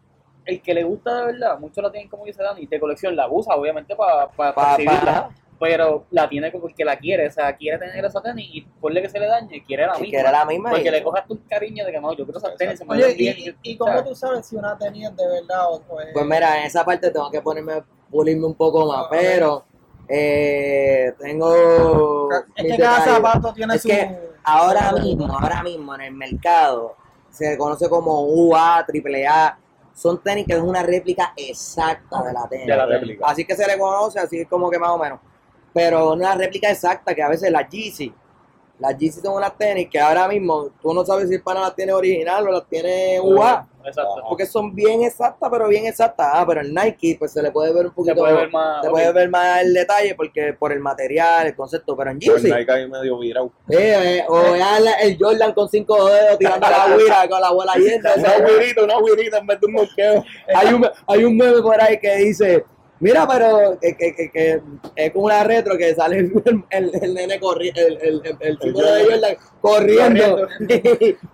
el 0.45 0.61
que 0.61 0.73
le 0.73 0.83
gusta 0.83 1.15
de 1.21 1.25
verdad, 1.33 1.59
muchos 1.59 1.83
la 1.83 1.91
tienen 1.91 2.09
como 2.09 2.25
dice 2.25 2.41
Dani, 2.43 2.65
de 2.67 2.79
colección, 2.79 3.15
la 3.15 3.27
usa 3.29 3.55
obviamente 3.55 3.95
para 3.95 4.27
pa, 4.27 4.53
pa- 4.53 4.77
pero 5.59 6.05
la 6.11 6.29
tiene 6.29 6.51
porque 6.51 6.85
la 6.85 6.97
quiere, 6.97 7.27
o 7.27 7.31
sea, 7.31 7.55
quiere 7.55 7.77
tener 7.79 8.03
esa 8.05 8.21
tenis 8.21 8.47
y 8.51 8.61
ponle 8.61 9.01
que 9.01 9.09
se 9.09 9.19
le 9.19 9.27
dañe, 9.27 9.63
quiere 9.65 9.85
la 9.87 9.93
misma. 9.93 10.09
que 10.11 10.17
era 10.17 10.31
la 10.31 10.45
misma. 10.45 10.69
porque 10.69 10.87
y- 10.87 10.91
le 10.91 11.03
cojas 11.03 11.25
tu 11.27 11.39
cariño 11.47 11.85
de 11.85 11.91
que 11.91 11.99
no, 11.99 12.11
yo 12.13 12.25
quiero 12.25 12.37
esas 12.39 12.55
tenis, 12.57 12.77
se 12.79 12.85
me 12.85 12.93
Oye, 12.95 13.13
bien. 13.15 13.35
¿y, 13.39 13.49
y, 13.49 13.55
y 13.63 13.77
cómo 13.77 13.91
¿sabes? 13.93 14.07
tú 14.09 14.15
sabes 14.15 14.45
si 14.45 14.55
una 14.55 14.77
tenis 14.77 15.09
es 15.09 15.15
de 15.15 15.27
verdad 15.27 15.65
o, 15.71 15.81
o 15.89 15.99
es- 16.01 16.09
Pues 16.13 16.25
mira, 16.25 16.59
en 16.59 16.65
esa 16.65 16.85
parte 16.85 17.09
tengo 17.11 17.31
que 17.31 17.41
ponerme, 17.41 17.83
pulirme 18.11 18.45
un 18.45 18.55
poco 18.55 18.85
más, 18.85 19.05
Ah, 19.05 19.07
pero 19.09 19.65
eh, 20.07 21.13
tengo... 21.19 22.29
Es 22.55 22.63
que 22.63 22.77
cada 22.77 22.99
detalles. 22.99 23.13
zapato 23.15 23.53
tiene 23.53 23.75
Es 23.75 23.81
su... 23.81 23.87
que 23.89 24.17
ahora 24.43 24.89
su- 24.91 24.99
mismo, 24.99 25.25
ahora 25.37 25.63
mismo 25.63 25.95
en 25.95 26.01
el 26.01 26.13
mercado 26.13 26.95
se 27.29 27.57
conoce 27.57 27.87
como 27.89 28.21
UA, 28.23 28.85
AAA, 28.87 29.59
son 29.93 30.21
tenis 30.21 30.45
que 30.45 30.53
es 30.53 30.59
una 30.61 30.83
réplica 30.83 31.33
exacta 31.35 32.21
de 32.23 32.33
la 32.33 32.47
tenis. 32.47 32.67
De 32.67 32.75
la 32.75 32.85
réplica. 32.85 33.25
Así 33.27 33.45
que 33.45 33.55
se 33.55 33.65
le 33.67 33.77
conoce, 33.77 34.19
así 34.19 34.45
como 34.45 34.69
que 34.69 34.77
más 34.79 34.91
o 34.91 34.97
menos. 34.97 35.19
Pero 35.77 36.13
una 36.13 36.35
réplica 36.35 36.69
exacta 36.71 37.13
que 37.13 37.21
a 37.21 37.29
veces 37.29 37.51
las 37.51 37.69
Yeezy, 37.69 38.13
las 38.79 38.97
Yeezy 38.97 39.21
son 39.21 39.35
unas 39.35 39.57
tenis 39.57 39.87
que 39.89 39.99
ahora 39.99 40.27
mismo 40.27 40.69
tú 40.81 40.93
no 40.93 41.05
sabes 41.05 41.29
si 41.29 41.35
el 41.35 41.41
pana 41.43 41.61
las 41.61 41.75
tiene 41.75 41.93
original 41.93 42.47
o 42.47 42.51
las 42.51 42.67
tiene 42.67 43.19
UA. 43.21 43.67
Exacto. 43.85 44.21
Porque 44.27 44.45
son 44.45 44.75
bien 44.75 45.01
exactas, 45.03 45.49
pero 45.49 45.67
bien 45.69 45.85
exactas. 45.85 46.27
Ah, 46.33 46.43
pero 46.45 46.59
el 46.59 46.73
Nike, 46.73 47.15
pues 47.17 47.31
se 47.31 47.41
le 47.41 47.51
puede 47.51 47.71
ver 47.73 47.85
un 47.85 47.91
Se 47.91 47.95
poquito. 47.95 48.15
puede 48.17 48.33
ver 48.33 48.51
más. 48.51 48.81
se 48.81 48.87
ok. 48.89 48.93
puede 48.93 49.11
ver 49.13 49.29
más 49.29 49.61
el 49.61 49.73
detalle 49.73 50.13
porque 50.13 50.53
por 50.53 50.73
el 50.73 50.79
material, 50.81 51.47
el 51.47 51.55
concepto. 51.55 51.95
Pero 51.95 52.11
en 52.11 52.19
Yeezy, 52.19 52.51
Nike 52.51 52.71
ahí 52.71 52.87
medio 52.89 53.17
virado. 53.17 53.49
eh, 53.69 54.19
eh, 54.19 54.25
o 54.27 54.55
ya 54.57 54.79
la- 54.81 54.99
el 54.99 55.17
Jordan 55.17 55.53
con 55.53 55.69
cinco 55.69 56.05
dedos 56.05 56.37
tirando 56.37 56.67
la 56.69 56.85
guira 56.97 57.27
con 57.29 57.39
la 57.39 57.51
bola 57.51 57.75
llena. 57.77 58.11
o 58.15 58.19
sea, 58.19 58.37
Una 58.39 58.49
guirita, 58.49 58.83
una 58.83 58.95
guirita 59.01 59.37
en 59.37 59.47
vez 59.47 59.59
de 59.61 59.65
un 59.67 59.73
moqueo. 59.73 60.23
hay, 60.53 60.73
un, 60.73 60.89
hay 61.07 61.23
un 61.23 61.37
meme 61.37 61.61
por 61.61 61.81
ahí 61.81 61.97
que 61.99 62.15
dice. 62.17 62.65
Mira, 62.99 63.27
pero 63.27 63.77
que, 63.79 63.95
que, 63.95 64.15
que, 64.15 64.31
que 64.31 64.61
es 64.95 65.11
como 65.11 65.25
una 65.25 65.43
retro 65.43 65.77
que 65.77 65.93
sale 65.93 66.17
el, 66.45 66.63
el, 66.71 66.91
el 67.03 67.13
nene 67.13 67.39
corriendo, 67.39 67.79
el, 67.81 67.97
el, 68.01 68.21
el, 68.25 68.37
el 68.39 68.59
símbolo 68.59 68.91
de 68.91 69.03
Jordan 69.05 69.37
corriendo. 69.61 70.47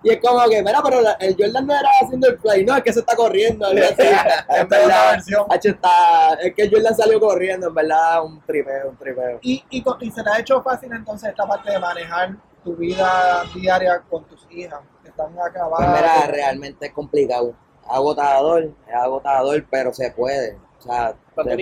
y 0.02 0.10
es 0.10 0.20
como 0.20 0.48
que, 0.48 0.62
mira, 0.62 0.80
pero 0.84 1.00
la- 1.00 1.12
el 1.20 1.34
Jordan 1.38 1.66
no 1.66 1.72
era 1.74 1.88
haciendo 2.02 2.28
el 2.28 2.36
play, 2.36 2.64
no, 2.64 2.76
es 2.76 2.82
que 2.82 2.92
se 2.92 3.00
está 3.00 3.16
corriendo. 3.16 3.66
algo 3.66 3.82
así. 3.84 3.94
en 4.48 4.68
verdad, 4.68 5.16
está, 5.62 6.34
es 6.42 6.54
que 6.54 6.62
el 6.62 6.70
Jordan 6.70 6.94
salió 6.96 7.18
corriendo, 7.20 7.68
en 7.68 7.74
verdad, 7.74 8.24
un 8.24 8.40
tripeo, 8.42 8.90
un 8.90 8.96
tripeo. 8.96 9.38
Y, 9.42 9.64
y, 9.70 9.84
y 10.00 10.10
se 10.10 10.22
te 10.22 10.30
ha 10.30 10.38
hecho 10.40 10.62
fácil 10.62 10.92
entonces 10.92 11.30
esta 11.30 11.46
parte 11.46 11.70
de 11.72 11.78
manejar 11.78 12.36
tu 12.62 12.74
vida 12.76 13.42
diaria 13.54 14.02
con 14.08 14.24
tus 14.24 14.46
hijas, 14.50 14.80
que 15.02 15.08
están 15.10 15.32
Pues 15.34 15.46
acabadas. 15.46 16.00
mira, 16.00 16.26
realmente 16.26 16.86
es 16.86 16.92
complicado. 16.92 17.50
Es 17.82 17.90
agotador, 17.90 18.64
es 18.88 18.94
agotador, 18.94 19.66
pero 19.70 19.92
se 19.92 20.10
puede. 20.10 20.58
O 20.84 20.92
sea, 20.92 21.16
¿Cuánto 21.34 21.56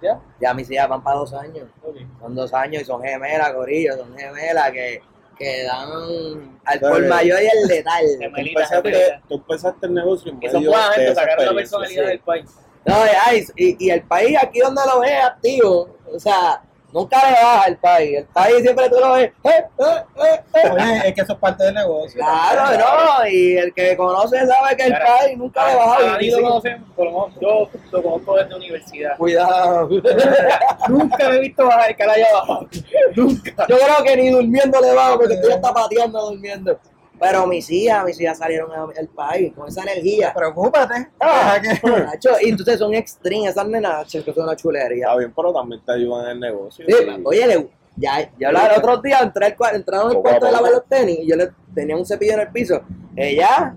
ya? 0.00 0.20
Ya 0.40 0.54
mis 0.54 0.70
hijas 0.70 0.88
van 0.88 1.02
para 1.02 1.18
dos 1.18 1.32
años. 1.34 1.68
Ok. 1.82 1.96
Son 2.20 2.34
dos 2.34 2.52
años 2.54 2.82
y 2.82 2.84
son 2.86 3.02
gemelas, 3.02 3.52
gorillos, 3.54 3.96
son 3.96 4.16
gemelas 4.16 4.70
que, 4.72 5.02
que 5.38 5.64
dan 5.64 6.58
al 6.64 6.80
por 6.80 6.92
Dale. 6.92 7.08
mayor 7.08 7.38
y 7.42 7.46
el 7.46 7.68
letal. 7.68 8.04
Tú 8.14 8.18
Gemelitas, 8.20 8.72
empezaste, 8.72 8.90
gemelitas. 8.92 9.28
tú 9.28 9.34
empezaste 9.34 9.86
el 9.86 9.94
negocio 9.94 10.32
en 10.32 10.42
Y 10.42 10.48
son 10.48 10.62
medio 10.62 10.72
de 10.96 11.04
esa 11.08 11.14
sacaron 11.20 11.46
la 11.46 11.54
personalidad 11.54 12.02
sí. 12.04 12.08
del 12.08 12.20
país. 12.20 12.50
No, 12.84 12.94
ay, 13.26 13.46
y, 13.56 13.86
y 13.86 13.90
el 13.90 14.02
país 14.02 14.36
aquí 14.42 14.58
donde 14.60 14.80
lo 14.86 15.00
ves 15.00 15.22
activo, 15.24 15.96
o 16.12 16.18
sea, 16.18 16.62
nunca 16.92 17.16
le 17.28 17.32
baja 17.32 17.66
el 17.68 17.76
país. 17.78 18.18
El 18.18 18.24
país 18.26 18.56
siempre 18.62 18.88
tú 18.88 18.96
lo 19.00 19.12
ves, 19.12 19.30
eh, 19.44 19.50
eh, 19.50 19.64
eh, 19.78 20.40
eh. 20.54 20.70
Oye, 20.70 21.08
es 21.08 21.14
que 21.14 21.20
eso 21.22 21.32
es 21.32 21.38
parte 21.38 21.64
del 21.64 21.74
negocio. 21.74 22.20
Claro, 22.20 22.78
no, 22.78 23.26
y 23.28 23.56
el 23.56 23.72
que 23.74 23.96
conoce 23.96 24.46
sabe 24.46 24.76
que 24.76 24.84
el 24.84 24.92
Claro. 24.94 25.04
país 25.18 25.38
nunca 25.38 25.66
le 25.68 25.74
baja. 25.76 25.96
A 25.96 26.02
Dani 26.02 26.30
lo 26.30 26.36
sí. 26.36 26.42
conocen, 26.42 26.84
por 26.96 27.04
lo 27.06 27.10
menos 27.12 27.40
yo 27.40 27.68
lo 27.90 28.02
conozco 28.02 28.36
desde 28.36 28.54
universidad. 28.54 29.16
Cuidado. 29.16 29.88
Nunca 30.88 31.28
me 31.28 31.36
he 31.36 31.40
visto 31.40 31.64
bajar 31.66 31.90
el 31.98 32.06
la 32.06 32.12
haya 32.12 32.26
bajado. 32.32 32.68
Nunca. 33.16 33.66
Yo 33.68 33.76
creo 33.76 34.04
que 34.04 34.16
ni 34.16 34.30
durmiendo 34.30 34.80
le 34.80 34.92
bajo 34.92 35.18
porque 35.18 35.34
estoy 35.34 35.52
hasta 35.52 35.72
pateando 35.72 36.30
durmiendo. 36.30 36.78
Pero 37.22 37.46
mis 37.46 37.70
hijas, 37.70 38.04
mis 38.04 38.20
hijas 38.20 38.36
salieron 38.38 38.68
al 38.72 39.08
país 39.08 39.52
con 39.54 39.68
esa 39.68 39.82
energía. 39.82 40.32
Preocúpate. 40.34 41.08
Ah. 41.20 41.56
y 42.42 42.48
entonces 42.48 42.78
son 42.80 42.92
extreme 42.94 43.46
esas 43.48 43.66
nenas, 43.68 44.10
que 44.10 44.32
son 44.32 44.42
una 44.42 44.56
chulería. 44.56 45.06
Está 45.06 45.16
bien, 45.18 45.32
pero 45.34 45.52
también 45.52 45.80
te 45.84 45.92
ayudan 45.92 46.24
en 46.24 46.30
el 46.32 46.40
negocio. 46.40 46.84
Sí, 46.86 46.92
Y- 46.92 47.22
oye, 47.24 47.46
le- 47.46 47.70
ya, 47.94 48.28
ya 48.38 48.48
el 48.48 48.56
otro 48.78 48.96
día 49.02 49.20
entré 49.20 49.46
al 49.46 49.76
entraron 49.76 50.10
al 50.10 50.16
cuarto 50.16 50.46
de 50.46 50.52
lavar 50.52 50.72
los 50.72 50.84
tenis 50.86 51.18
y 51.20 51.28
yo 51.28 51.36
le 51.36 51.50
tenía 51.74 51.94
un 51.94 52.04
cepillo 52.06 52.32
en 52.32 52.40
el 52.40 52.48
piso. 52.48 52.80
Ella, 53.14 53.76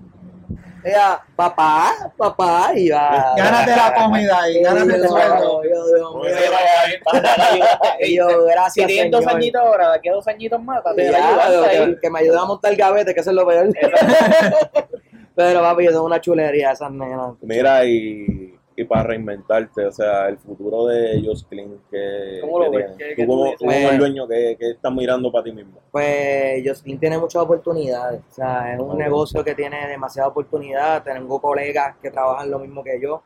ella, 0.82 1.20
papá, 1.36 2.12
papá, 2.16 2.72
y 2.74 2.88
va. 2.88 3.34
Gánate 3.36 3.76
la 3.76 3.94
comida 3.94 4.40
ahí, 4.42 4.62
gánate 4.62 4.94
el 4.94 5.06
sueldo. 5.08 5.62
yo, 5.62 5.86
Dios 5.86 6.14
mío. 6.14 6.22
Si 8.00 8.12
Y 8.12 8.16
yo, 8.16 8.44
gracias, 8.44 8.86
tienen 8.86 9.10
dos 9.10 9.20
señor. 9.24 9.36
añitos 9.36 9.60
ahora, 9.62 9.90
de 9.92 9.96
aquí 9.98 10.08
a 10.08 10.12
dos 10.12 10.26
añitos 10.28 10.62
más, 10.62 10.82
te 10.94 11.96
que, 12.00 12.10
me 12.10 12.18
ayuda 12.20 12.42
a 12.42 12.46
montar 12.46 12.72
el 12.72 12.78
gavete, 12.78 13.14
que 13.14 13.20
eso 13.20 13.30
es 13.30 13.36
lo 13.36 13.46
peor. 13.46 13.68
Pero 15.34 15.60
papi, 15.60 15.86
son 15.88 16.04
una 16.06 16.20
chulería 16.20 16.72
esas 16.72 16.90
nenas. 16.90 17.34
Mira, 17.42 17.84
y, 17.84 18.56
y 18.74 18.84
para 18.84 19.02
reinventarte, 19.02 19.84
o 19.84 19.92
sea, 19.92 20.28
el 20.28 20.38
futuro 20.38 20.86
de 20.86 21.22
Clean, 21.48 21.78
que, 21.90 22.38
¿Cómo 22.40 22.58
lo 22.60 22.70
que 22.70 22.76
ves? 22.78 22.96
tienes? 22.96 23.16
¿Qué- 23.16 23.22
tú 23.22 23.22
qué 23.22 23.26
como, 23.26 23.54
tú 23.56 23.70
el 23.70 23.98
dueño, 23.98 24.26
que, 24.26 24.56
que 24.58 24.70
estás 24.70 24.92
mirando 24.92 25.30
para 25.30 25.44
ti 25.44 25.52
mismo? 25.52 25.80
Pues 25.90 26.62
Jocelyn 26.66 26.98
tiene 26.98 27.18
muchas 27.18 27.42
oportunidades. 27.42 28.20
O 28.30 28.34
sea, 28.34 28.72
es 28.72 28.80
un 28.80 28.96
negocio 28.96 29.44
que 29.44 29.54
tiene 29.54 29.86
demasiadas 29.88 30.30
oportunidades. 30.30 31.04
Tengo 31.04 31.38
colegas 31.40 31.96
que 32.00 32.10
trabajan 32.10 32.50
lo 32.50 32.58
mismo 32.58 32.82
que 32.82 32.98
yo. 33.00 33.22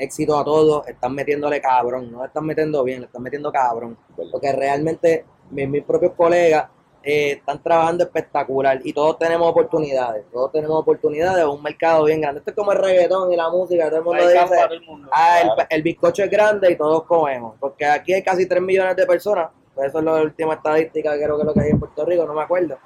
Éxito 0.00 0.38
a 0.38 0.44
todos. 0.44 0.86
Están 0.88 1.14
metiéndole 1.14 1.60
cabrón. 1.60 2.10
No 2.10 2.20
le 2.20 2.26
están 2.26 2.44
metiendo 2.46 2.82
bien, 2.82 3.00
le 3.00 3.06
están 3.06 3.22
metiendo 3.22 3.52
cabrón. 3.52 3.96
Porque 4.30 4.52
realmente 4.52 5.24
mis, 5.50 5.68
mis 5.68 5.84
propios 5.84 6.12
colegas 6.12 6.68
eh, 7.02 7.32
están 7.32 7.62
trabajando 7.62 8.04
espectacular 8.04 8.80
y 8.84 8.92
todos 8.92 9.18
tenemos 9.18 9.48
oportunidades. 9.48 10.24
Todos 10.32 10.52
tenemos 10.52 10.78
oportunidades. 10.78 11.44
Es 11.44 11.50
un 11.50 11.62
mercado 11.62 12.04
bien 12.04 12.20
grande. 12.20 12.40
Esto 12.40 12.50
es 12.50 12.56
como 12.56 12.72
el 12.72 12.78
reggaetón 12.78 13.32
y 13.32 13.36
la 13.36 13.48
música. 13.50 13.88
Todo 13.88 13.98
el 13.98 14.04
mundo 14.04 14.28
dice, 14.28 14.56
el 14.70 14.82
mundo. 14.82 15.08
Ah, 15.12 15.40
el, 15.40 15.48
Claro. 15.48 15.66
el 15.70 15.82
bizcocho 15.82 16.22
es 16.24 16.30
grande 16.30 16.72
y 16.72 16.76
todos 16.76 17.04
comemos. 17.04 17.54
Porque 17.58 17.86
aquí 17.86 18.12
hay 18.12 18.22
casi 18.22 18.46
3 18.46 18.62
millones 18.62 18.96
de 18.96 19.06
personas. 19.06 19.50
Pues 19.74 19.88
eso 19.88 19.98
es 20.00 20.04
la 20.04 20.14
última 20.20 20.54
estadística, 20.54 21.14
creo 21.16 21.36
que 21.36 21.42
es 21.42 21.46
lo 21.46 21.54
que 21.54 21.60
hay 21.60 21.70
en 21.70 21.78
Puerto 21.78 22.04
Rico, 22.04 22.26
no 22.26 22.34
me 22.34 22.42
acuerdo. 22.42 22.76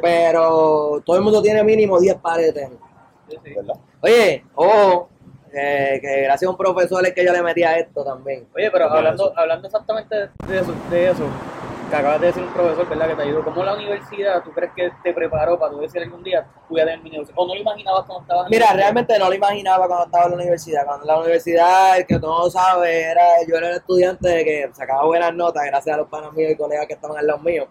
Pero 0.00 1.02
todo 1.04 1.16
el 1.16 1.22
mundo 1.22 1.42
tiene 1.42 1.62
mínimo 1.64 1.98
10 1.98 2.14
pares 2.16 2.46
de 2.46 2.52
tenis. 2.60 2.78
Sí, 3.28 3.36
sí. 3.44 3.54
¿Verdad? 3.54 3.74
Oye, 4.00 4.44
ojo, 4.54 5.08
que, 5.58 6.00
que 6.00 6.22
gracias 6.22 6.48
a 6.48 6.50
un 6.50 6.56
profesor 6.56 7.06
es 7.06 7.12
que 7.12 7.24
yo 7.24 7.32
le 7.32 7.42
metí 7.42 7.62
a 7.62 7.78
esto 7.78 8.04
también. 8.04 8.46
Oye, 8.54 8.70
pero 8.70 8.90
hablando, 8.90 9.32
hablando 9.36 9.66
exactamente 9.66 10.14
de 10.46 10.58
eso, 10.58 10.74
de 10.90 11.10
eso, 11.10 11.24
que 11.90 11.96
acabas 11.96 12.20
de 12.20 12.26
decir 12.28 12.42
un 12.42 12.52
profesor, 12.52 12.88
¿verdad? 12.88 13.08
Que 13.08 13.14
te 13.16 13.22
ayudó. 13.22 13.44
¿Cómo 13.44 13.64
la 13.64 13.74
universidad 13.74 14.42
tú 14.42 14.52
crees 14.52 14.72
que 14.76 14.90
te 15.02 15.12
preparó 15.12 15.58
para 15.58 15.72
tú 15.72 15.80
decir 15.80 16.02
algún 16.02 16.22
día 16.22 16.46
voy 16.68 16.80
a 16.80 16.84
tener 16.84 17.02
mi 17.02 17.10
negocio? 17.10 17.34
¿O 17.36 17.46
no 17.46 17.54
lo 17.54 17.60
imaginabas 17.60 18.04
cuando 18.06 18.22
estabas 18.22 18.46
en 18.46 18.52
la 18.52 18.56
Mira, 18.56 18.72
realmente 18.74 19.18
no 19.18 19.28
lo 19.28 19.34
imaginaba 19.34 19.86
cuando 19.86 20.04
estaba 20.04 20.24
en 20.24 20.30
la 20.30 20.36
universidad. 20.36 20.84
Cuando 20.84 21.04
en 21.04 21.08
la 21.08 21.18
universidad, 21.18 21.98
el 21.98 22.06
que 22.06 22.18
todo 22.18 22.50
sabe, 22.50 23.02
era, 23.02 23.24
yo 23.48 23.56
era 23.56 23.70
el 23.70 23.76
estudiante 23.76 24.44
que 24.44 24.70
sacaba 24.72 25.04
buenas 25.04 25.34
notas 25.34 25.64
gracias 25.64 25.94
a 25.94 25.98
los 25.98 26.08
panos 26.08 26.32
míos 26.34 26.52
y 26.52 26.56
colegas 26.56 26.86
que 26.86 26.94
estaban 26.94 27.16
al 27.16 27.26
lado 27.26 27.40
mío. 27.40 27.66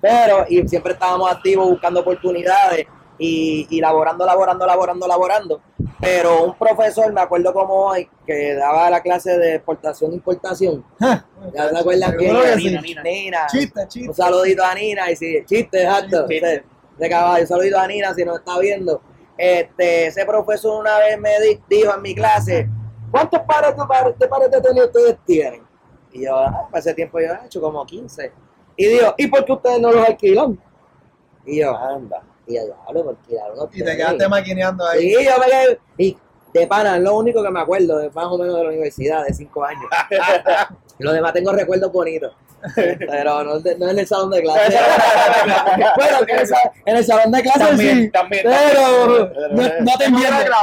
Pero, 0.00 0.44
y 0.48 0.66
siempre 0.68 0.92
estábamos 0.92 1.30
activos 1.30 1.68
buscando 1.68 2.00
oportunidades 2.00 2.86
y, 3.18 3.66
y 3.70 3.80
laborando, 3.80 4.26
laborando, 4.26 4.66
laborando, 4.66 5.06
laborando. 5.06 5.60
Pero 6.02 6.44
un 6.46 6.54
profesor, 6.58 7.12
me 7.12 7.20
acuerdo 7.20 7.52
como 7.52 7.74
hoy, 7.74 8.08
que 8.26 8.54
daba 8.56 8.90
la 8.90 9.00
clase 9.00 9.38
de 9.38 9.54
exportación 9.54 10.10
e 10.10 10.14
importación. 10.16 10.84
¿Ya 10.98 11.70
te 11.70 11.78
acuerdas 11.78 12.12
que 12.18 12.26
Nina, 12.26 12.56
sí. 12.56 12.78
Nina. 12.82 13.02
Nina. 13.04 13.46
Chiste, 13.46 13.80
chiste. 13.86 14.08
Un 14.08 14.14
saludito 14.14 14.64
a 14.64 14.74
Nina 14.74 15.08
y 15.12 15.16
si 15.16 15.44
chiste, 15.46 15.82
exacto. 15.84 16.26
De, 16.26 16.64
de 16.98 17.08
caballo, 17.08 17.42
un 17.42 17.46
saludito 17.48 17.78
a 17.78 17.86
Nina 17.86 18.12
si 18.14 18.24
nos 18.24 18.38
está 18.40 18.58
viendo. 18.58 19.00
Este, 19.38 20.06
ese 20.08 20.26
profesor 20.26 20.80
una 20.80 20.98
vez 20.98 21.18
me 21.20 21.40
di- 21.40 21.60
dijo 21.68 21.94
en 21.94 22.02
mi 22.02 22.14
clase, 22.16 22.68
¿cuántos 23.12 23.40
pares 23.42 23.76
de, 23.76 23.86
pares 23.86 24.18
de, 24.18 24.26
pares 24.26 24.50
de 24.50 24.60
tenis 24.60 24.82
ustedes 24.84 25.16
tienen? 25.24 25.62
Y 26.12 26.24
yo, 26.24 26.36
ah, 26.36 26.66
para 26.68 26.80
ese 26.80 26.94
tiempo 26.94 27.20
yo 27.20 27.26
he 27.32 27.46
hecho 27.46 27.60
como 27.60 27.86
15. 27.86 28.32
Y 28.76 28.86
dijo, 28.86 29.14
¿y 29.16 29.28
por 29.28 29.44
qué 29.44 29.52
ustedes 29.52 29.80
no 29.80 29.92
los 29.92 30.04
alquilan? 30.06 30.60
Y 31.46 31.60
yo, 31.60 31.76
Anda. 31.76 32.22
Y 32.46 32.54
yo, 32.54 32.62
hablo 32.88 33.04
por 33.04 33.16
alquilar 33.16 33.52
unos 33.52 33.68
Y 33.72 33.78
te 33.78 33.84
tenis". 33.84 33.96
quedaste 33.96 34.28
maquineando 34.28 34.86
ahí. 34.86 35.10
Sí, 35.14 35.24
yo 35.24 35.38
me 35.38 35.46
quedé, 35.46 35.80
y 35.98 36.16
de 36.52 36.66
pana, 36.66 36.96
es 36.96 37.02
lo 37.02 37.16
único 37.16 37.42
que 37.42 37.50
me 37.50 37.60
acuerdo, 37.60 37.98
de 37.98 38.10
más 38.10 38.26
o 38.26 38.36
menos 38.38 38.56
de 38.56 38.62
la 38.62 38.68
universidad, 38.68 39.24
de 39.24 39.32
cinco 39.34 39.64
años. 39.64 39.84
Lo 40.98 41.12
demás 41.12 41.32
tengo 41.32 41.52
recuerdos 41.52 41.90
bonitos. 41.90 42.32
Pero 42.76 43.42
no, 43.42 43.58
no 43.58 43.88
en 43.90 43.98
el 43.98 44.06
salón 44.06 44.30
de 44.30 44.42
clase. 44.42 44.78
bueno, 45.96 46.18
en 46.28 46.38
el, 46.38 46.46
sa- 46.46 46.72
en 46.84 46.96
el 46.96 47.04
salón 47.04 47.32
de 47.32 47.42
clase 47.42 47.58
También, 47.58 47.98
sí. 48.02 48.10
también. 48.10 48.42
Pero 48.44 49.18
no, 49.18 49.28
no 49.48 49.58
clase, 49.96 50.10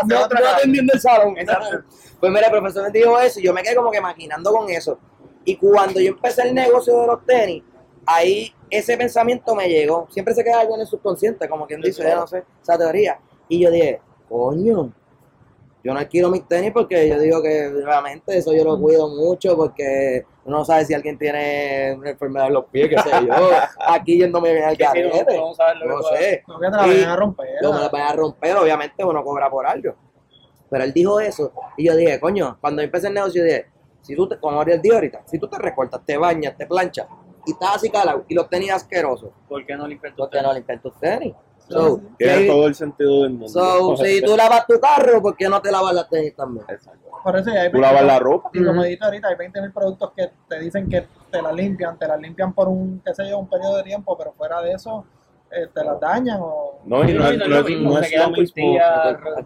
no, 0.08 0.28
no 0.28 0.94
el 0.94 1.00
salón. 1.02 1.38
Exacto. 1.38 1.80
Pues 2.20 2.32
mira, 2.32 2.46
el 2.48 2.52
profesor 2.52 2.84
me 2.84 2.92
dijo 2.92 3.20
eso 3.20 3.40
y 3.40 3.44
yo 3.44 3.54
me 3.54 3.64
quedé 3.64 3.76
como 3.76 3.92
que 3.92 4.00
maquinando 4.00 4.52
con 4.54 4.70
eso. 4.70 4.98
Y 5.44 5.56
cuando 5.58 6.00
yo 6.00 6.10
empecé 6.10 6.44
el 6.48 6.54
negocio 6.56 7.02
de 7.02 7.08
los 7.08 7.26
tenis, 7.26 7.64
ahí 8.06 8.54
ese 8.70 8.98
pensamiento 8.98 9.56
me 9.56 9.68
llegó. 9.68 10.08
Siempre 10.10 10.34
se 10.34 10.44
queda 10.44 10.62
algo 10.62 10.76
en 10.76 10.82
el 10.82 10.88
subconsciente, 10.88 11.48
como 11.48 11.68
quien 11.68 11.82
dice, 11.82 12.04
yo 12.04 12.16
no 12.16 12.28
sé, 12.28 12.44
esa 12.62 12.78
teoría. 12.78 13.20
Y 13.48 13.60
yo 13.60 13.72
dije, 13.72 14.02
coño, 14.28 14.92
yo 15.84 15.94
no 15.94 16.00
alquilo 16.00 16.30
mis 16.30 16.48
tenis 16.48 16.72
porque 16.74 17.08
yo 17.08 17.18
digo 17.20 17.42
que 17.42 17.70
realmente 17.84 18.38
eso 18.38 18.54
yo 18.54 18.66
lo 18.66 18.80
cuido 18.80 19.08
mucho 19.08 19.56
porque 19.56 20.26
uno 20.44 20.58
no 20.58 20.66
sabe 20.66 20.84
si 20.86 20.94
alguien 20.94 21.18
tiene 21.18 21.96
una 21.98 22.10
enfermedad 22.10 22.48
en 22.48 22.54
los 22.54 22.66
pies, 22.66 22.90
qué 22.90 22.98
sé 22.98 23.10
yo. 23.26 23.34
Aquí 23.88 24.18
yéndome 24.18 24.52
bien 24.54 24.66
al 24.66 24.76
sí, 24.76 24.84
no, 24.84 25.88
No 25.88 26.04
sé. 26.04 26.44
No 26.48 26.60
que 26.60 26.66
te 26.66 26.72
la 26.72 26.86
vayan 26.86 27.10
a 27.10 27.16
romper. 27.16 27.48
Yo 27.62 27.74
me 27.74 27.80
la 27.80 27.90
voy 27.90 28.02
a 28.02 28.14
romper, 28.14 28.58
obviamente 28.58 29.06
uno 29.06 29.24
cobra 29.24 29.50
por 29.50 29.66
algo. 29.66 29.96
Pero 30.70 30.84
él 30.84 30.94
dijo 30.94 31.20
eso 31.20 31.54
y 31.78 31.86
yo 31.86 31.96
dije, 31.96 32.20
coño, 32.20 32.58
cuando 32.60 32.82
empecé 32.82 33.08
el 33.08 33.14
negocio, 33.14 33.42
yo 33.42 33.46
dije, 33.46 33.66
si 34.02 34.16
tú, 34.16 34.28
te, 34.28 34.38
como 34.38 34.62
Ariel 34.62 34.82
dijo 34.82 34.96
ahorita, 34.96 35.24
si 35.26 35.40
tú 35.40 35.48
te 35.48 35.58
recortas, 35.58 36.02
te 36.06 36.18
bañas, 36.18 36.56
te 36.58 36.68
planchas 36.68 37.08
y 37.46 37.52
estás 37.52 37.76
así 37.78 37.90
calado 37.90 38.26
y 38.28 38.36
los 38.36 38.50
tenis 38.50 38.72
asquerosos, 38.72 39.30
¿Por 39.48 39.66
qué 39.66 39.76
no 39.76 39.88
limpiar 39.88 40.14
tu 40.14 40.18
¿por 40.24 40.30
qué 40.30 40.42
no 40.42 40.54
limpias 40.54 40.82
tus 40.82 40.94
tenis? 41.00 41.34
So, 41.68 41.98
sí. 41.98 42.02
Tiene 42.18 42.38
¿qué- 42.40 42.48
todo 42.48 42.68
el 42.68 42.74
sentido 42.76 43.22
del 43.24 43.32
mundo. 43.32 43.48
so, 43.48 43.98
si 43.98 44.22
tú 44.24 44.36
lavas 44.36 44.66
tu 44.66 44.80
carro, 44.80 45.22
¿por 45.22 45.36
qué 45.38 45.48
no 45.48 45.62
te 45.62 45.72
lavas 45.72 45.94
las 45.94 46.10
tenis 46.10 46.36
también? 46.36 46.66
Exacto. 46.68 47.10
Por 47.24 47.38
eso 47.38 47.52
ya 47.54 47.62
hay 47.62 47.72
Tú 47.72 47.78
lavas 47.80 48.04
la 48.04 48.18
ropa. 48.18 48.50
Y 48.54 48.64
como 48.64 48.82
dijiste 48.82 49.06
ahorita, 49.06 49.28
hay 49.28 49.36
20.000 49.36 49.72
productos 49.74 50.12
que 50.16 50.32
te 50.48 50.60
dicen 50.60 50.90
que 50.90 51.06
te 51.30 51.42
las 51.42 51.54
limpian, 51.54 52.00
te 52.00 52.08
las 52.08 52.20
limpian 52.20 52.54
por 52.54 52.68
un, 52.70 53.02
qué 53.06 53.14
sé 53.14 53.30
yo, 53.30 53.38
un 53.38 53.48
periodo 53.50 53.78
de 53.78 53.84
tiempo, 53.84 54.18
pero 54.18 54.32
fuera 54.34 54.62
de 54.62 54.72
eso, 54.72 55.06
eh, 55.52 55.68
te 55.74 55.84
las 55.84 56.00
dañan 56.00 56.40
o... 56.42 56.80
No, 56.86 57.04
y 57.08 57.14
no, 57.14 57.20
no, 57.24 57.30
es- 57.30 57.38
no 57.38 57.44
es 57.44 57.50
no 57.50 57.56
lo 57.56 57.60
es, 57.68 57.80
no 57.82 58.00
es 58.00 58.56
mismo 58.56 58.78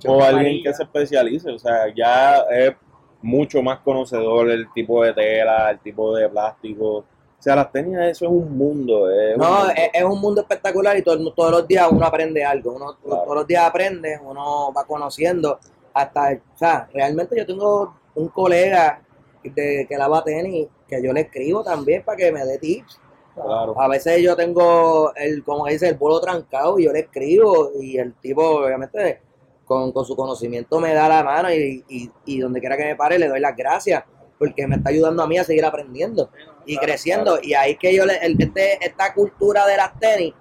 o 0.08 0.24
alguien 0.24 0.64
que 0.64 0.74
se 0.74 0.84
especialice, 0.84 1.50
o 1.52 1.60
sea, 1.60 1.94
ya 1.96 2.38
es 2.52 2.74
mucho 3.22 3.62
más 3.64 3.80
conocedor 3.80 4.50
el 4.50 4.72
tipo 4.74 5.04
de 5.04 5.14
tela, 5.14 5.72
el 5.72 5.80
tipo 5.80 6.16
de 6.16 6.30
plástico. 6.30 7.06
O 7.44 7.46
sea, 7.46 7.58
las 7.58 7.74
tenis, 7.74 7.98
eso 8.00 8.24
es 8.24 8.32
un 8.32 8.58
mundo. 8.58 9.12
Es 9.12 9.36
un 9.36 9.42
No, 9.42 9.50
mundo. 9.50 9.74
es, 9.76 9.90
es 9.94 10.04
un 10.06 10.22
mundo 10.22 10.42
espectacular 10.42 10.98
y 10.98 11.02
todo- 11.02 11.34
todos 11.34 11.52
los 11.52 11.68
días 11.68 11.86
uno 11.92 12.06
aprende 12.06 12.42
algo. 12.46 12.72
Uno 12.72 12.96
Claro. 13.04 13.24
todos 13.24 13.36
los 13.36 13.48
días 13.48 13.66
aprende, 13.66 14.18
uno 14.24 14.72
va 14.72 14.86
conociendo. 14.86 15.60
Hasta, 15.94 16.40
o 16.56 16.58
sea, 16.58 16.88
realmente 16.94 17.36
yo 17.36 17.46
tengo 17.46 17.96
un 18.16 18.30
colega 18.30 19.02
de, 19.44 19.86
que 19.90 19.98
lava 19.98 20.24
tenis 20.24 20.70
que 20.88 21.04
yo 21.04 21.12
le 21.12 21.20
escribo 21.20 21.64
también 21.66 22.02
para 22.06 22.16
que 22.18 22.32
me 22.32 22.46
dé 22.46 22.58
tips. 22.60 22.98
Claro. 23.36 23.76
A 23.78 23.90
veces 23.90 24.22
yo 24.22 24.38
tengo 24.38 25.14
el, 25.16 25.44
como 25.44 25.66
dice, 25.66 25.90
el 25.90 25.96
bolo 25.98 26.22
trancado 26.22 26.80
y 26.80 26.86
yo 26.86 26.94
le 26.94 27.00
escribo 27.00 27.72
y 27.78 27.98
el 27.98 28.14
tipo, 28.22 28.42
obviamente, 28.42 29.20
con, 29.66 29.92
con 29.92 30.06
su 30.06 30.16
conocimiento 30.16 30.80
me 30.80 30.94
da 30.94 31.10
la 31.10 31.24
mano 31.26 31.52
y, 31.54 31.84
y, 31.90 32.10
y 32.26 32.40
donde 32.40 32.62
quiera 32.62 32.78
que 32.78 32.86
me 32.86 32.96
pare 32.96 33.20
le 33.20 33.28
doy 33.28 33.42
las 33.42 33.54
gracias 33.56 34.06
porque 34.44 34.68
me 34.68 34.76
está 34.76 34.90
ayudando 34.90 35.24
a 35.24 35.28
mí 35.28 35.38
a 35.38 35.44
seguir 35.46 35.64
aprendiendo 35.64 36.30
y 36.66 36.74
Claro, 36.74 36.86
creciendo. 36.86 37.40
Y 37.42 37.54
ahí 37.54 37.78
que 37.78 37.96
yo, 37.96 38.06
le, 38.06 38.18
el, 38.18 38.36
este, 38.38 38.86
esta 38.86 39.14
cultura 39.14 39.66
de 39.66 39.78
las 39.78 39.98
tenis, 39.98 40.34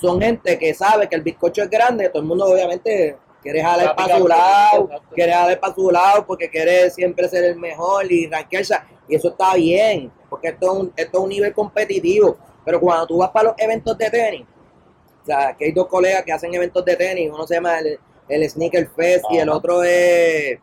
son 0.00 0.20
gente 0.20 0.56
que 0.60 0.72
sabe 0.74 1.08
que 1.08 1.16
el 1.16 1.22
bizcocho 1.22 1.64
es 1.64 1.68
grande, 1.70 2.08
todo 2.08 2.22
el 2.22 2.28
mundo 2.28 2.44
obviamente 2.44 3.16
quiere 3.42 3.60
jalar 3.60 3.96
para 3.96 4.16
su 4.16 4.28
lado, 4.28 4.90
quiere 5.12 5.32
jalar 5.32 5.58
para 5.58 5.74
su 5.74 5.90
lado 5.90 6.24
porque 6.24 6.48
quiere 6.48 6.88
siempre 6.90 7.28
ser 7.28 7.42
el 7.42 7.56
mejor 7.56 8.10
y 8.12 8.28
rankearse. 8.28 8.76
Y 9.08 9.16
eso 9.16 9.30
está 9.30 9.54
bien, 9.54 10.12
porque 10.30 10.48
esto 10.48 10.66
es 10.72 10.78
un, 10.78 10.92
esto 10.94 11.18
es 11.18 11.24
un 11.24 11.30
nivel 11.30 11.52
competitivo. 11.52 12.38
Pero 12.64 12.78
cuando 12.78 13.08
tú 13.08 13.16
vas 13.16 13.30
para 13.30 13.48
los 13.48 13.54
eventos 13.58 13.98
de 13.98 14.08
tenis, 14.08 14.46
o 15.22 15.26
sea, 15.26 15.56
que 15.58 15.64
hay 15.64 15.72
dos 15.72 15.88
colegas 15.88 16.22
que 16.22 16.32
hacen 16.32 16.54
eventos 16.54 16.84
de 16.84 16.94
tenis, 16.94 17.28
uno 17.34 17.44
se 17.44 17.56
llama 17.56 17.80
el, 17.80 17.98
el 18.28 18.48
Sneaker 18.48 18.88
Fest 18.94 19.24
y 19.30 19.38
el 19.38 19.48
otro 19.48 19.82
es, 19.82 20.60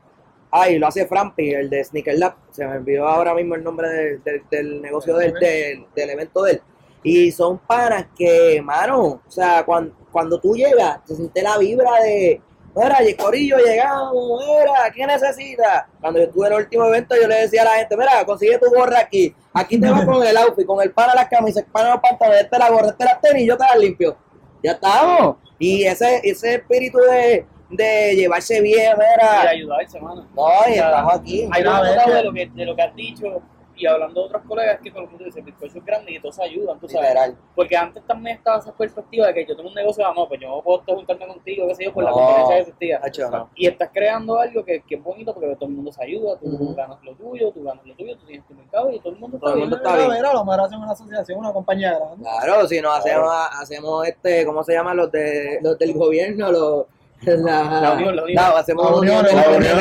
ay, 0.52 0.80
lo 0.80 0.88
hace 0.88 1.06
Frampi, 1.08 1.54
el 1.54 1.70
de 1.70 1.84
Sneaker 1.84 2.18
Lab, 2.18 2.36
se 2.52 2.66
me 2.66 2.78
olvidó 2.78 3.08
ahora 3.08 3.34
mismo 3.34 3.56
el 3.56 3.64
nombre 3.64 3.90
del, 3.90 4.24
del- 4.24 4.44
del 4.50 4.82
negocio 4.82 5.16
del, 5.18 5.34
del, 5.34 5.86
del 5.96 6.10
evento 6.10 6.44
de 6.44 6.52
él. 6.54 6.62
Y 7.04 7.32
son 7.32 7.60
panas 7.60 8.08
que, 8.18 8.62
mano, 8.64 9.22
o 9.28 9.32
sea, 9.32 9.64
cuando, 9.66 9.94
cuando 10.12 10.40
tú 10.40 10.56
llegas, 10.56 11.00
se 11.06 11.16
siente 11.16 11.42
la 11.44 11.58
vibra 11.60 11.92
de, 12.02 12.42
mira, 12.76 13.04
y 13.08 13.14
Corillo, 13.14 13.58
llegamos, 13.58 14.16
mira, 14.44 14.92
¿qué 14.96 15.06
necesitas? 15.06 15.86
Cuando 16.02 16.20
yo 16.20 16.26
estuve 16.26 16.48
en 16.48 16.54
el 16.54 16.60
último 16.60 16.86
evento, 16.86 17.16
yo 17.22 17.28
le 17.28 17.42
decía 17.42 17.62
a 17.62 17.66
la 17.66 17.72
gente, 17.76 17.96
mira, 17.96 18.26
consigue 18.26 18.58
tu 18.58 18.70
gorra 18.74 19.00
aquí, 19.02 19.36
aquí 19.54 19.80
te 19.80 19.88
vas 19.90 20.04
con 20.06 20.26
el 20.26 20.36
outfit, 20.38 20.66
con 20.66 20.82
el 20.82 20.92
pana 20.92 21.14
las 21.14 21.28
camisas, 21.30 21.64
el 21.64 21.70
pana 21.72 21.92
los 21.92 22.00
pantalones, 22.02 22.44
este 22.46 22.58
la 22.58 22.70
gorra, 22.72 22.88
este 22.88 23.04
las 23.06 23.22
tenis, 23.22 23.44
y 23.44 23.48
yo 23.48 23.58
te 23.58 23.64
las 23.66 23.78
limpio. 23.78 24.18
Ya 24.64 24.72
estamos. 24.72 25.38
Y 25.60 25.84
ese, 25.84 26.22
ese 26.24 26.56
espíritu 26.56 26.98
de, 26.98 27.46
de 27.70 28.16
llevarse 28.16 28.62
bien, 28.62 28.94
Y 28.94 29.00
mira, 29.00 29.50
ayudarse, 29.50 30.00
mano. 30.00 30.28
no, 30.36 30.48
y 30.68 30.74
estamos 30.74 31.14
aquí. 31.16 31.50
Hay 31.52 31.62
una 31.64 31.82
de 31.84 32.24
lo, 32.24 32.34
que, 32.34 32.46
de 32.48 32.66
lo 32.66 32.76
que 32.76 32.82
has 32.82 32.96
dicho 32.96 33.42
y 33.78 33.86
hablando 33.88 34.22
de 34.22 34.28
otros 34.28 34.42
colegas 34.48 34.80
que 34.82 34.90
lo 34.90 35.02
que 35.10 35.18
tú 35.18 35.24
dices, 35.26 35.36
el 35.36 35.44
bizcocho 35.44 35.80
es 35.80 35.84
grande 35.84 36.14
y 36.14 36.20
todos 36.22 36.40
ayudan, 36.40 36.80
tú 36.80 36.88
sabes. 36.88 37.10
Literal. 37.10 37.36
Porque 37.54 37.76
antes 37.76 38.08
también 38.08 38.38
estaba 38.38 38.60
esa 38.60 38.72
perspectiva 38.74 39.28
de 39.28 39.34
que 39.34 39.46
yo 39.46 39.54
tengo 39.58 39.68
un 39.68 39.76
negocio, 39.76 40.06
ah, 40.08 40.14
no, 40.16 40.30
pues 40.30 40.40
yo 40.40 40.48
no 40.48 40.62
puedo 40.62 40.82
juntarme 40.86 41.28
contigo, 41.28 41.68
qué 41.68 41.76
sé 41.76 41.84
yo, 41.84 41.94
por 41.94 42.06
la 42.06 42.12
No. 42.12 42.16
competencia 42.16 42.56
que 42.56 42.62
existía. 42.62 43.02
Hacho, 43.04 43.30
no. 43.30 43.50
Y 43.54 43.68
estás 43.68 43.90
creando 43.94 44.40
algo 44.40 44.64
que, 44.64 44.82
que 44.88 44.96
es 44.96 45.04
bonito 45.04 45.34
porque 45.34 45.54
todo 45.56 45.66
el 45.68 45.76
mundo 45.76 45.92
se 45.92 46.02
ayuda, 46.04 46.38
tú 46.40 46.46
Ujú. 46.48 46.74
ganas 46.74 47.04
lo 47.04 47.16
tuyo, 47.16 47.52
tú 47.52 47.64
ganas 47.66 47.86
lo 47.86 47.94
tuyo, 47.96 48.16
tú 48.16 48.26
tienes 48.26 48.48
tu 48.48 48.54
mercado 48.54 48.90
y 48.94 49.00
todo 49.00 49.12
el 49.12 49.20
mundo 49.20 49.36
está 49.36 49.46
Todo 49.48 49.54
el 49.56 49.60
bien. 49.60 49.70
mundo 49.70 49.76
está 49.78 49.92
Mira, 49.92 50.06
bien. 50.08 50.18
mira, 50.20 50.30
a 50.30 50.34
lo 50.36 50.46
mejor 50.46 50.62
hacen 50.62 50.78
una 50.80 50.92
asociación, 50.94 51.40
una 51.40 51.52
compañía 51.52 52.00
grande. 52.00 52.24
Claro, 52.46 52.68
si 52.70 52.80
nos 52.80 52.98
hacemos, 52.98 53.30
hacemos 53.60 54.08
este, 54.08 54.46
¿cómo 54.46 54.64
se 54.64 54.72
llaman 54.72 54.96
los 54.96 55.12
de 55.12 55.60
los 55.62 55.78
del 55.78 55.94
gobierno? 55.94 56.50
Los, 56.50 56.86
la, 57.26 57.82
La 57.82 57.94
unión, 57.94 58.16
la 58.16 58.24
unión. 58.24 58.44
No, 58.44 58.58
hacemos 58.58 58.92
La 58.92 58.98
unión, 58.98 59.26
la 59.26 59.58
unión. 59.58 59.76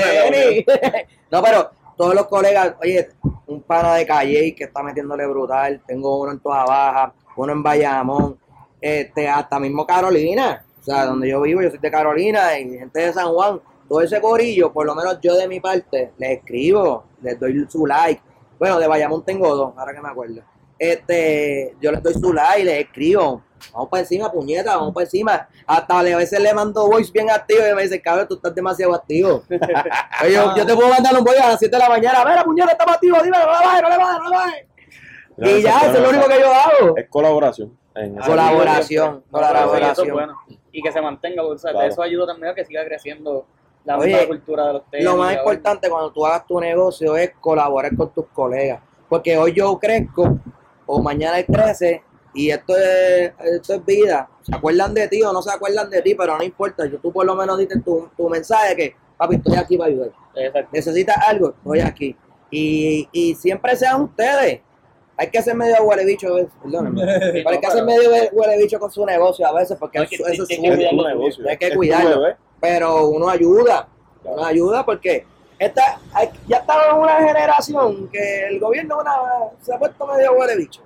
No, 1.31 1.43
pero 1.43 1.71
todos 1.97 2.15
los 2.15 2.27
colegas, 2.27 2.75
oye, 2.81 3.09
un 3.47 3.63
pana 3.63 3.95
de 3.95 4.07
Calle 4.07 4.55
que 4.55 4.65
está 4.65 4.83
metiéndole 4.83 5.27
brutal, 5.27 5.81
tengo 5.87 6.21
uno 6.21 6.33
en 6.33 6.41
Toda 6.41 6.65
Baja, 6.65 7.13
uno 7.37 7.53
en 7.53 7.63
Bayamón, 7.63 8.39
este, 8.81 9.29
hasta 9.29 9.59
mismo 9.61 9.87
Carolina, 9.87 10.65
o 10.81 10.85
sea, 10.85 11.07
donde 11.07 11.29
yo 11.29 11.41
vivo, 11.43 11.63
yo 11.63 11.71
soy 11.71 11.79
de 11.79 11.91
Carolina 11.91 12.59
y 12.59 12.79
gente 12.79 13.01
de 13.01 13.13
San 13.13 13.33
Juan, 13.33 13.61
todo 13.89 14.01
ese 14.01 14.21
corillo, 14.21 14.73
por 14.73 14.87
lo 14.87 14.95
menos 14.95 15.19
yo 15.21 15.35
de 15.37 15.49
mi 15.49 15.61
parte, 15.61 16.13
les 16.19 16.39
escribo, 16.39 17.05
les 17.23 17.39
doy 17.39 17.67
su 17.69 17.87
like. 17.87 18.21
Bueno, 18.59 18.79
de 18.79 18.87
Bayamón 18.87 19.25
tengo 19.25 19.55
dos, 19.55 19.73
ahora 19.77 19.95
que 19.95 20.01
me 20.01 20.09
acuerdo. 20.09 20.43
Este, 20.79 21.77
yo 21.81 21.93
les 21.93 22.03
doy 22.03 22.15
su 22.15 22.33
like, 22.33 22.65
les 22.65 22.81
escribo, 22.81 23.43
vamos 23.73 23.89
para 23.89 24.01
encima, 24.03 24.31
puñeta, 24.31 24.77
vamos 24.77 24.95
para 24.95 25.05
encima. 25.05 25.49
Hasta 25.67 25.99
a 25.99 26.03
veces 26.03 26.41
le 26.41 26.53
mando 26.55 26.87
voice 26.89 27.11
bien 27.13 27.31
activo 27.31 27.61
y 27.71 27.75
me 27.75 27.83
dice, 27.83 28.01
cabrón, 28.01 28.27
tú 28.29 28.35
estás 28.35 28.55
demasiado 28.55 28.95
activo. 28.95 29.43
Oye, 30.23 30.33
yo, 30.33 30.55
yo 30.57 30.67
te 30.67 30.75
puedo 30.75 30.89
mandar 30.89 31.17
un 31.17 31.25
voice 31.25 31.41
a 31.41 31.49
las 31.49 31.59
7 31.59 31.75
de 31.75 31.83
la 31.83 31.89
mañana, 31.89 32.25
mira, 32.25 32.45
puñeta, 32.45 32.73
estamos 32.73 32.95
activos, 32.95 33.23
dime, 33.23 33.37
no 33.39 33.45
le 33.47 33.51
bajes, 33.51 33.83
no 33.83 33.89
le 33.89 33.97
bajes, 33.99 34.19
no 34.23 34.29
le 34.31 34.37
bajes. 34.37 34.67
Y 35.37 35.63
ya, 35.63 35.79
eso 35.81 35.93
es 35.95 36.01
lo 36.01 36.09
único 36.11 36.29
que 36.29 36.39
yo 36.41 36.47
hago. 36.53 36.97
Es 36.97 37.09
colaboración. 37.09 37.77
En 37.97 38.19
ese 38.19 38.29
Colaboración, 38.29 39.25
colaboración. 39.31 40.11
bueno. 40.13 40.35
Y 40.73 40.83
que 40.83 40.91
se 40.93 41.01
mantenga, 41.01 41.43
porque 41.43 41.55
o 41.55 41.59
sea, 41.59 41.71
Claro. 41.73 41.89
eso 41.89 42.03
ayuda 42.03 42.27
también 42.27 42.53
a 42.53 42.55
que 42.55 42.65
siga 42.65 42.85
creciendo 42.85 43.47
la 43.85 43.99
Oye, 43.99 44.27
cultura 44.27 44.67
de 44.69 44.73
los 44.75 44.91
tenis. 44.91 45.05
Lo 45.05 45.17
más 45.17 45.35
importante 45.37 45.89
cuando 45.89 46.11
tú 46.13 46.27
hagas 46.27 46.45
tu 46.47 46.59
negocio 46.59 47.17
es 47.17 47.31
colaborar 47.41 47.95
con 47.97 48.13
tus 48.13 48.27
colegas. 48.33 48.81
Porque 49.09 49.37
hoy 49.39 49.53
yo 49.53 49.79
crezco 49.79 50.39
o 50.87 51.03
mañana 51.03 51.39
él 51.39 51.47
crece 51.47 52.03
Y 52.35 52.51
esto 52.51 52.77
es, 52.77 53.33
esto 53.45 53.75
es 53.75 53.85
vida. 53.85 54.29
Se 54.43 54.55
acuerdan 54.55 54.93
de 54.93 55.07
ti 55.09 55.23
o 55.23 55.33
no 55.33 55.41
se 55.41 55.53
acuerdan 55.53 55.89
de 55.91 56.03
ti, 56.03 56.15
pero 56.15 56.37
no 56.37 56.43
importa. 56.45 56.85
Yo, 56.87 56.99
tú 56.99 57.13
por 57.13 57.25
lo 57.25 57.35
menos 57.35 57.59
diste 57.59 57.79
tu, 57.81 58.09
tu 58.17 58.29
mensaje 58.29 58.75
que, 58.75 58.97
papi, 59.17 59.37
estoy 59.37 59.57
aquí 59.57 59.77
para 59.79 59.91
ayudar. 59.91 60.11
Exacto. 60.35 60.71
Necesitas 60.73 61.17
algo, 61.29 61.51
estoy 61.51 61.81
aquí. 61.81 62.17
Y, 62.51 63.09
y 63.13 63.35
siempre 63.37 63.77
sean 63.77 64.03
ustedes. 64.03 64.61
Hay 65.17 65.31
que 65.31 65.41
ser 65.43 65.55
medio 65.55 65.77
huele 65.85 66.05
bicho, 66.05 66.35
perdónenme. 66.61 67.03
Pero 67.33 67.49
hay 67.51 67.61
que 67.61 67.67
hacer 67.69 67.85
medio 67.85 68.11
huele 68.33 68.59
bicho 68.59 68.81
con 68.81 68.91
su 68.91 69.07
negocio 69.07 69.47
a 69.47 69.53
veces 69.53 69.77
porque 69.79 69.99
No, 69.99 70.05
es 70.05 70.11
que 70.11 70.17
eso, 70.17 70.27
es 70.43 70.49
que 70.49 70.57
tu 70.57 70.63
negocio, 71.07 71.45
hay 71.49 71.57
que 71.57 71.67
es 71.69 71.77
cuidarlo. 71.77 72.21
bebé. 72.21 72.37
pero 72.61 73.07
uno 73.09 73.29
ayuda, 73.29 73.87
uno 74.25 74.45
ayuda 74.45 74.85
porque 74.85 75.25
esta, 75.59 76.01
hay- 76.13 76.31
ya 76.49 76.57
estamos 76.57 76.85
en 76.91 76.97
una 76.97 77.15
generación 77.29 78.09
que 78.09 78.47
el 78.49 78.59
gobierno 78.59 78.99
una, 78.99 79.13
se 79.63 79.73
ha 79.73 79.79
puesto 79.79 80.05
medio 80.09 80.33
huele 80.33 80.57
bicho. 80.57 80.83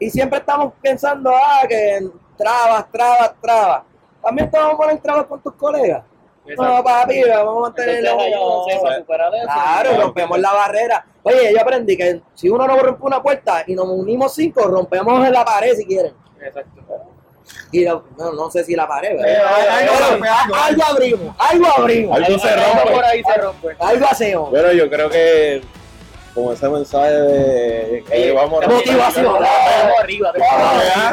Y 0.00 0.10
siempre 0.10 0.38
estamos 0.40 0.72
pensando, 0.82 1.30
ah, 1.32 1.62
que 1.68 2.08
trabas, 2.36 2.90
trabas, 2.90 3.32
trabas. 3.40 3.82
También 4.22 4.50
te 4.50 4.58
vamos 4.58 4.74
a 4.74 4.76
poner 4.78 4.98
trabas 5.00 5.26
con 5.26 5.40
tus 5.42 5.54
colegas. 5.54 6.02
No, 6.56 6.82
papi, 6.82 7.22
vamos 7.22 7.56
a 7.58 7.60
mantener 7.60 8.04
eso. 8.04 8.64
Claro, 9.44 9.90
rompemos 10.00 10.38
la 10.38 10.52
barrera. 10.52 11.04
Oye, 11.22 11.52
yo 11.52 11.60
aprendí 11.60 11.96
que 11.96 12.22
si 12.34 12.48
uno 12.48 12.66
no 12.66 12.76
rompe 12.78 13.04
una 13.04 13.22
puerta 13.22 13.62
y 13.66 13.74
nos 13.74 13.86
unimos 13.88 14.34
cinco, 14.34 14.62
rompemos 14.66 15.24
en 15.26 15.32
la 15.32 15.44
pared 15.44 15.74
si 15.74 15.84
quieren. 15.86 16.14
Exacto. 16.40 16.80
Y 17.72 17.84
lo- 17.84 18.04
no, 18.16 18.32
no 18.32 18.50
sé 18.50 18.64
si 18.64 18.74
la 18.74 18.86
pared, 18.88 19.10
Eh, 19.12 19.16
¿verdad? 19.22 19.68
algo 19.68 19.92
Pero 19.98 20.10
rompe, 20.10 20.28
algo. 20.28 20.54
algo 20.56 20.82
abrimos, 20.88 21.36
algo 21.38 21.66
abrimos, 21.76 22.16
Algo 22.16 22.38
se 22.38 22.56
rompe. 22.56 22.92
por 22.92 23.04
ahí 23.04 23.22
se 23.24 23.40
rompe. 23.40 23.76
algo 23.78 24.06
hacemos. 24.06 24.50
Bueno, 24.50 24.72
yo 24.72 24.88
creo 24.90 25.10
que 25.10 25.62
con 26.34 26.52
ese 26.54 26.68
mensaje 26.68 27.12
de 27.12 28.04
que 28.08 28.28
Eh, 28.28 28.32
vamos 28.32 28.66
motivación. 28.66 29.24
Vamos 29.26 29.98
arriba. 30.00 30.32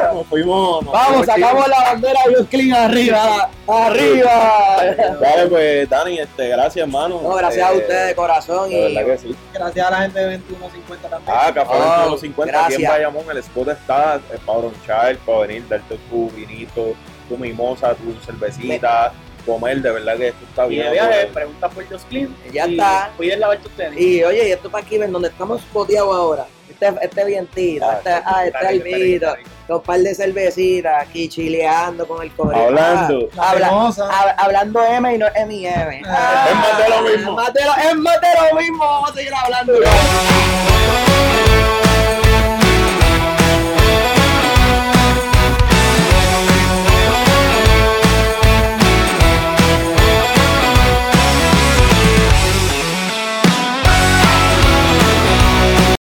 Vamos, 0.04 0.28
fuimos. 0.28 0.84
nos 0.84 0.94
Vamos, 0.94 1.08
fuimos 1.10 1.26
sacamos 1.26 1.68
la 1.68 1.80
bandera 1.82 2.20
de 2.26 2.30
Dios 2.30 2.48
Clean 2.50 2.74
arriba, 2.74 3.50
arriba. 3.68 4.84
Dale, 5.20 5.48
pues, 5.48 5.90
Dani, 5.90 6.20
este, 6.20 6.48
gracias, 6.50 6.78
hermano. 6.88 7.20
No, 7.22 7.36
gracias 7.36 7.66
a 7.68 7.74
Eh, 7.74 7.78
ustedes 7.78 8.08
de 8.08 8.16
corazón 8.16 8.72
y 8.72 8.96
que 8.96 9.18
sí. 9.18 9.36
Gracias 9.54 9.88
a 9.88 9.92
la 9.92 9.98
gente 10.02 10.20
de 10.20 10.26
2150 10.38 11.10
también. 11.10 11.36
Ah, 11.38 11.52
Café 11.54 11.72
Oh, 11.74 12.10
2150 12.12 12.66
aquí 12.66 12.84
en. 12.84 12.90
Bayamón. 12.90 13.24
El 13.32 13.38
spot 13.38 13.68
está 13.70 14.20
es 14.34 14.40
para 14.42 14.60
bronchar, 14.60 15.18
para 15.18 15.40
venir, 15.40 15.68
darte 15.68 15.98
tu 16.10 16.30
vinito, 16.32 16.94
tu 17.28 17.38
mimosa, 17.38 17.94
tu 17.96 18.14
cervecita, 18.26 19.12
comer. 19.48 19.82
De 19.82 19.92
verdad 19.92 20.16
que 20.18 20.28
esto 20.28 20.46
está 20.48 20.66
Y 20.68 20.70
bien. 20.70 20.86
de 20.86 20.92
viaje, 20.92 21.26
pregunta 21.34 21.70
por 21.70 21.88
Just 21.90 22.08
Clean. 22.10 22.36
Ya 22.54 22.68
y 22.68 22.74
está. 22.74 23.10
Cuiden 23.18 23.40
lavar 23.40 23.58
tus 23.58 23.72
tenis. 23.72 24.00
Y 24.00 24.24
oye, 24.24 24.50
y 24.50 24.52
esto 24.52 24.70
para 24.70 24.86
aquí, 24.86 25.00
ven 25.00 25.12
donde 25.12 25.30
estamos 25.30 25.62
poteados 25.74 26.16
ahora. 26.16 26.46
Este, 26.70 26.94
este 27.02 27.26
vientito, 27.26 27.86
Ah, 27.90 27.96
este, 27.98 28.10
ah, 28.12 28.46
este 28.46 28.68
albito, 28.68 29.36
con 29.66 29.78
un 29.78 29.82
par 29.82 30.00
de 30.00 30.14
cervecitas 30.14 31.02
aquí 31.02 31.28
chileando 31.28 32.08
con 32.08 32.22
el 32.22 32.32
cobre. 32.34 32.56
Hablando. 32.58 33.30
Ah, 33.38 33.50
habla- 33.52 33.70
hab- 33.72 34.36
hablando 34.38 34.84
M 34.86 35.16
y 35.16 35.18
no 35.18 35.26
M&M. 35.34 36.02
Ah, 36.06 36.46
es 36.50 36.56
más 36.56 36.78
de 36.78 36.90
lo 36.90 37.02
mismo. 37.02 37.32
Es 37.32 37.36
más 37.36 37.54
de 37.54 37.66
lo, 37.66 37.72
es 37.90 37.96
más 37.96 38.22
de 38.22 38.28
lo 38.52 38.60
mismo. 38.60 38.80
Vamos 38.86 39.10
a 39.10 39.14
seguir 39.16 39.34
hablando. 39.34 39.74